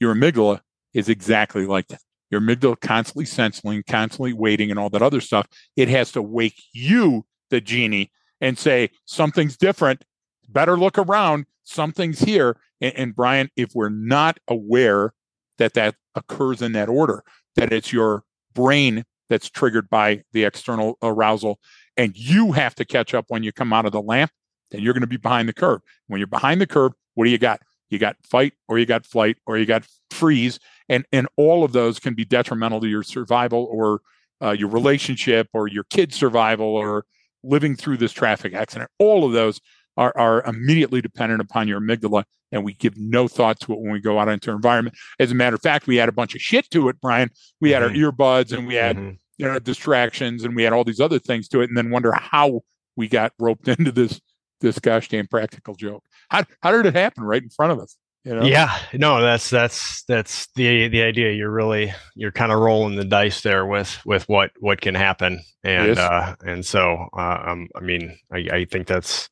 Your 0.00 0.14
amygdala 0.14 0.60
is 0.92 1.08
exactly 1.08 1.66
like 1.66 1.88
that. 1.88 2.00
Your 2.30 2.40
amygdala 2.40 2.80
constantly 2.80 3.24
sensing, 3.24 3.84
constantly 3.88 4.32
waiting, 4.32 4.70
and 4.70 4.78
all 4.78 4.90
that 4.90 5.02
other 5.02 5.20
stuff. 5.20 5.46
It 5.76 5.88
has 5.88 6.10
to 6.12 6.22
wake 6.22 6.60
you, 6.72 7.24
the 7.50 7.60
genie, 7.60 8.10
and 8.40 8.58
say, 8.58 8.90
something's 9.04 9.56
different. 9.56 10.04
Better 10.48 10.76
look 10.76 10.98
around. 10.98 11.46
Something's 11.64 12.20
here. 12.20 12.56
And, 12.80 12.94
and 12.96 13.16
Brian, 13.16 13.50
if 13.56 13.74
we're 13.74 13.88
not 13.88 14.38
aware 14.48 15.14
that 15.58 15.74
that 15.74 15.94
occurs 16.14 16.62
in 16.62 16.72
that 16.72 16.88
order, 16.88 17.22
that 17.56 17.72
it's 17.72 17.92
your 17.92 18.24
brain 18.54 19.04
that's 19.28 19.48
triggered 19.48 19.88
by 19.88 20.22
the 20.32 20.44
external 20.44 20.98
arousal, 21.02 21.58
and 21.96 22.16
you 22.16 22.52
have 22.52 22.74
to 22.74 22.84
catch 22.84 23.14
up 23.14 23.26
when 23.28 23.42
you 23.42 23.52
come 23.52 23.72
out 23.72 23.86
of 23.86 23.92
the 23.92 24.02
lamp, 24.02 24.30
then 24.70 24.82
you're 24.82 24.92
going 24.92 25.00
to 25.00 25.06
be 25.06 25.16
behind 25.16 25.48
the 25.48 25.52
curve. 25.52 25.80
When 26.08 26.18
you're 26.18 26.26
behind 26.26 26.60
the 26.60 26.66
curve, 26.66 26.92
what 27.14 27.24
do 27.24 27.30
you 27.30 27.38
got? 27.38 27.60
You 27.90 27.98
got 27.98 28.16
fight 28.24 28.54
or 28.68 28.78
you 28.78 28.86
got 28.86 29.06
flight 29.06 29.36
or 29.46 29.56
you 29.56 29.66
got 29.66 29.86
freeze. 30.10 30.58
And, 30.88 31.04
and 31.12 31.28
all 31.36 31.64
of 31.64 31.72
those 31.72 32.00
can 32.00 32.14
be 32.14 32.24
detrimental 32.24 32.80
to 32.80 32.88
your 32.88 33.02
survival 33.02 33.68
or 33.70 34.00
uh, 34.42 34.50
your 34.50 34.68
relationship 34.68 35.48
or 35.52 35.68
your 35.68 35.84
kid's 35.84 36.16
survival 36.16 36.66
or 36.66 37.04
living 37.44 37.76
through 37.76 37.98
this 37.98 38.12
traffic 38.12 38.52
accident. 38.54 38.90
All 38.98 39.24
of 39.24 39.32
those 39.32 39.60
are, 39.96 40.12
are 40.16 40.42
immediately 40.44 41.00
dependent 41.00 41.40
upon 41.40 41.68
your 41.68 41.80
amygdala, 41.80 42.24
and 42.52 42.64
we 42.64 42.74
give 42.74 42.96
no 42.96 43.28
thought 43.28 43.60
to 43.60 43.72
it 43.72 43.78
when 43.80 43.92
we 43.92 44.00
go 44.00 44.18
out 44.18 44.28
into 44.28 44.50
our 44.50 44.56
environment. 44.56 44.96
As 45.18 45.30
a 45.30 45.34
matter 45.34 45.56
of 45.56 45.62
fact, 45.62 45.86
we 45.86 45.96
had 45.96 46.08
a 46.08 46.12
bunch 46.12 46.34
of 46.34 46.40
shit 46.40 46.68
to 46.70 46.88
it, 46.88 47.00
Brian. 47.00 47.30
We 47.60 47.70
had 47.70 47.82
mm-hmm. 47.82 48.04
our 48.04 48.12
earbuds 48.12 48.52
and 48.56 48.66
we 48.66 48.74
had 48.74 48.96
mm-hmm. 48.96 49.14
you 49.38 49.46
know 49.46 49.58
distractions 49.58 50.44
and 50.44 50.54
we 50.56 50.62
had 50.62 50.72
all 50.72 50.84
these 50.84 51.00
other 51.00 51.18
things 51.18 51.48
to 51.48 51.60
it, 51.60 51.68
and 51.68 51.76
then 51.76 51.90
wonder 51.90 52.12
how 52.12 52.62
we 52.96 53.08
got 53.08 53.32
roped 53.38 53.68
into 53.78 53.92
this 53.92 54.20
this 54.60 54.78
gosh 54.78 55.08
damn 55.08 55.26
practical 55.26 55.74
joke. 55.74 56.04
How 56.30 56.44
how 56.62 56.72
did 56.72 56.86
it 56.86 56.94
happen 56.94 57.24
right 57.24 57.42
in 57.42 57.50
front 57.50 57.72
of 57.72 57.80
us? 57.80 57.96
You 58.24 58.34
know? 58.34 58.44
Yeah, 58.44 58.74
no, 58.94 59.20
that's 59.20 59.50
that's 59.50 60.02
that's 60.04 60.48
the 60.56 60.88
the 60.88 61.02
idea. 61.02 61.32
You're 61.32 61.50
really 61.50 61.92
you're 62.14 62.32
kind 62.32 62.52
of 62.52 62.58
rolling 62.58 62.96
the 62.96 63.04
dice 63.04 63.42
there 63.42 63.66
with 63.66 64.00
with 64.06 64.26
what 64.30 64.50
what 64.60 64.80
can 64.80 64.94
happen, 64.94 65.42
and 65.62 65.98
uh, 65.98 66.34
and 66.40 66.64
so 66.64 67.10
uh, 67.14 67.42
um, 67.46 67.68
I 67.76 67.80
mean, 67.80 68.16
I, 68.32 68.38
I 68.50 68.64
think 68.64 68.86
that's 68.86 69.28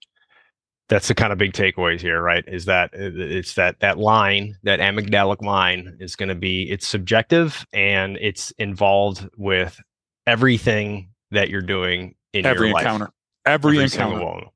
that's 0.93 1.09
the 1.09 1.15
kind 1.15 1.33
of 1.33 1.39
big 1.39 1.53
takeaways 1.53 2.01
here, 2.01 2.21
right? 2.21 2.45
Is 2.47 2.67
that 2.67 2.91
it's 2.93 3.55
that 3.55 3.81
that 3.81 3.99
line, 3.99 4.59
that 4.63 4.79
amygdalic 4.79 5.41
line, 5.41 5.97
is 6.01 6.17
going 6.17 6.29
to 6.29 6.35
be 6.35 6.71
it's 6.71 6.87
subjective 6.87 7.67
and 7.73 8.19
it's 8.21 8.51
involved 8.53 9.27
with 9.39 9.81
everything 10.27 11.09
that 11.31 11.49
you're 11.49 11.63
doing 11.63 12.15
in 12.35 12.45
every 12.45 12.69
your 12.69 12.79
encounter, 12.79 13.05
life. 13.07 13.13
every, 13.47 13.79
every 13.79 13.85
encounter. 13.85 14.47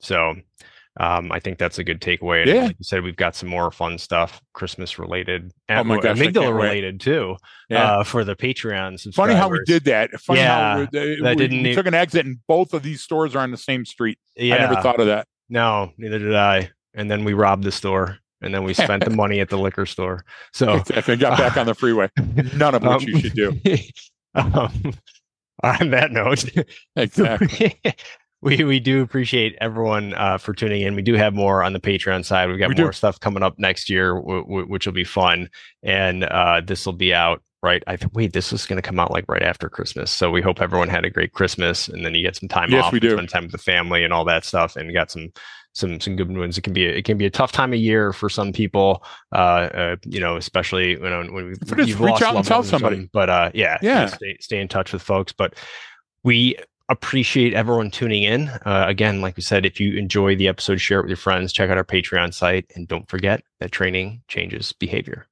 So 0.00 0.34
um, 0.98 1.30
I 1.30 1.38
think 1.38 1.58
that's 1.58 1.78
a 1.78 1.84
good 1.84 2.00
takeaway. 2.00 2.42
And 2.42 2.50
yeah. 2.50 2.64
like 2.64 2.76
you 2.78 2.84
said, 2.84 3.04
we've 3.04 3.16
got 3.16 3.36
some 3.36 3.48
more 3.48 3.70
fun 3.70 3.96
stuff, 3.98 4.40
Christmas 4.54 4.98
related, 4.98 5.52
oh 5.68 5.84
my 5.84 6.00
gosh, 6.00 6.18
amygdala 6.18 6.52
related 6.52 7.00
too, 7.00 7.36
yeah. 7.68 7.98
uh, 7.98 8.04
for 8.04 8.24
the 8.24 8.34
Patreon. 8.34 9.14
Funny 9.14 9.34
how 9.34 9.48
we 9.48 9.60
did 9.66 9.84
that. 9.84 10.10
Funny 10.20 10.40
yeah, 10.40 10.72
how 10.72 10.80
we, 10.80 10.86
that 11.22 11.36
we, 11.36 11.36
didn't 11.36 11.62
we 11.62 11.74
took 11.74 11.86
an 11.86 11.94
exit 11.94 12.26
and 12.26 12.38
both 12.48 12.74
of 12.74 12.82
these 12.82 13.02
stores 13.02 13.36
are 13.36 13.40
on 13.40 13.52
the 13.52 13.56
same 13.56 13.84
street. 13.84 14.18
Yeah. 14.36 14.56
I 14.56 14.58
never 14.58 14.82
thought 14.82 14.98
of 14.98 15.06
that. 15.06 15.28
No, 15.48 15.92
neither 15.98 16.18
did 16.18 16.34
I. 16.34 16.70
And 16.94 17.10
then 17.10 17.24
we 17.24 17.34
robbed 17.34 17.64
the 17.64 17.72
store 17.72 18.18
and 18.40 18.54
then 18.54 18.64
we 18.64 18.74
spent 18.74 19.04
the 19.04 19.10
money 19.10 19.40
at 19.40 19.48
the 19.48 19.58
liquor 19.58 19.86
store. 19.86 20.24
So 20.52 20.74
exactly. 20.74 21.16
got 21.16 21.38
back 21.38 21.56
on 21.56 21.66
the 21.66 21.74
freeway. 21.74 22.08
None 22.54 22.74
of 22.74 22.82
which 22.82 22.90
um, 22.90 23.02
you 23.02 23.20
should 23.20 23.34
do. 23.34 23.60
Um, 24.34 24.92
on 25.62 25.88
that 25.92 26.12
note, 26.12 26.44
exactly 26.94 27.80
we 28.42 28.62
we 28.64 28.80
do 28.80 29.02
appreciate 29.02 29.56
everyone 29.60 30.14
uh, 30.14 30.38
for 30.38 30.52
tuning 30.54 30.82
in. 30.82 30.94
We 30.94 31.02
do 31.02 31.14
have 31.14 31.34
more 31.34 31.62
on 31.62 31.72
the 31.72 31.80
Patreon 31.80 32.24
side. 32.24 32.48
We've 32.48 32.58
got 32.58 32.68
we 32.68 32.74
more 32.74 32.90
do. 32.90 32.92
stuff 32.92 33.18
coming 33.18 33.42
up 33.42 33.58
next 33.58 33.88
year, 33.88 34.14
w- 34.14 34.42
w- 34.42 34.66
which 34.66 34.86
will 34.86 34.92
be 34.92 35.04
fun, 35.04 35.48
and 35.82 36.24
uh, 36.24 36.60
this 36.64 36.86
will 36.86 36.92
be 36.92 37.14
out 37.14 37.42
right. 37.66 37.82
I 37.86 37.96
think 37.96 38.14
wait, 38.14 38.32
this 38.32 38.52
is 38.52 38.64
going 38.64 38.76
to 38.76 38.82
come 38.82 38.98
out 38.98 39.10
like 39.10 39.24
right 39.28 39.42
after 39.42 39.68
Christmas. 39.68 40.10
So 40.10 40.30
we 40.30 40.40
hope 40.40 40.62
everyone 40.62 40.88
had 40.88 41.04
a 41.04 41.10
great 41.10 41.32
Christmas, 41.32 41.88
and 41.88 42.06
then 42.06 42.14
you 42.14 42.22
get 42.22 42.36
some 42.36 42.48
time 42.48 42.70
yes, 42.70 42.84
off, 42.84 42.92
we 42.92 43.00
do. 43.00 43.10
spend 43.10 43.28
time 43.28 43.42
with 43.42 43.52
the 43.52 43.58
family 43.58 44.04
and 44.04 44.12
all 44.12 44.24
that 44.24 44.44
stuff, 44.44 44.76
and 44.76 44.92
got 44.94 45.10
some 45.10 45.32
some 45.74 46.00
some 46.00 46.16
good 46.16 46.34
ones. 46.34 46.56
It 46.56 46.62
can 46.62 46.72
be 46.72 46.86
a, 46.86 46.90
it 46.90 47.04
can 47.04 47.18
be 47.18 47.26
a 47.26 47.30
tough 47.30 47.52
time 47.52 47.72
of 47.72 47.78
year 47.78 48.12
for 48.12 48.30
some 48.30 48.52
people, 48.52 49.04
uh, 49.34 49.68
uh 49.74 49.96
you 50.04 50.20
know, 50.20 50.36
especially 50.36 50.96
know 50.96 51.26
when 51.30 51.46
we've, 51.48 51.88
you've 51.88 52.00
reach 52.00 52.22
out 52.22 52.36
and 52.36 52.44
tell 52.44 52.62
somebody. 52.62 53.10
but 53.12 53.28
uh, 53.28 53.50
yeah, 53.52 53.78
yeah, 53.82 54.06
stay 54.06 54.36
stay 54.40 54.58
in 54.58 54.68
touch 54.68 54.92
with 54.92 55.02
folks. 55.02 55.32
But 55.32 55.54
we 56.24 56.56
appreciate 56.88 57.52
everyone 57.52 57.90
tuning 57.90 58.22
in. 58.22 58.48
Uh, 58.64 58.84
again, 58.86 59.20
like 59.20 59.36
we 59.36 59.42
said, 59.42 59.66
if 59.66 59.80
you 59.80 59.96
enjoy 59.98 60.36
the 60.36 60.48
episode, 60.48 60.80
share 60.80 61.00
it 61.00 61.02
with 61.02 61.10
your 61.10 61.16
friends, 61.16 61.52
check 61.52 61.68
out 61.68 61.76
our 61.76 61.84
Patreon 61.84 62.32
site, 62.32 62.70
and 62.74 62.88
don't 62.88 63.08
forget 63.08 63.42
that 63.60 63.72
training 63.72 64.22
changes 64.28 64.72
behavior. 64.72 65.26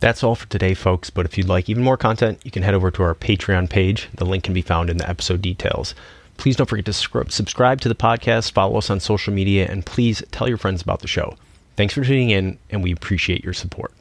That's 0.00 0.22
all 0.22 0.34
for 0.34 0.46
today, 0.46 0.74
folks. 0.74 1.10
But 1.10 1.26
if 1.26 1.36
you'd 1.36 1.48
like 1.48 1.68
even 1.68 1.82
more 1.82 1.96
content, 1.96 2.40
you 2.44 2.50
can 2.50 2.62
head 2.62 2.74
over 2.74 2.90
to 2.90 3.02
our 3.02 3.14
Patreon 3.14 3.68
page. 3.68 4.08
The 4.14 4.24
link 4.24 4.44
can 4.44 4.54
be 4.54 4.62
found 4.62 4.90
in 4.90 4.98
the 4.98 5.08
episode 5.08 5.42
details. 5.42 5.94
Please 6.36 6.54
don't 6.54 6.68
forget 6.68 6.84
to 6.86 6.92
subscribe 6.92 7.80
to 7.80 7.88
the 7.88 7.96
podcast, 7.96 8.52
follow 8.52 8.78
us 8.78 8.90
on 8.90 9.00
social 9.00 9.32
media, 9.32 9.66
and 9.68 9.84
please 9.84 10.22
tell 10.30 10.48
your 10.48 10.56
friends 10.56 10.82
about 10.82 11.00
the 11.00 11.08
show. 11.08 11.36
Thanks 11.76 11.94
for 11.94 12.04
tuning 12.04 12.30
in, 12.30 12.58
and 12.70 12.82
we 12.82 12.92
appreciate 12.92 13.42
your 13.42 13.52
support. 13.52 13.92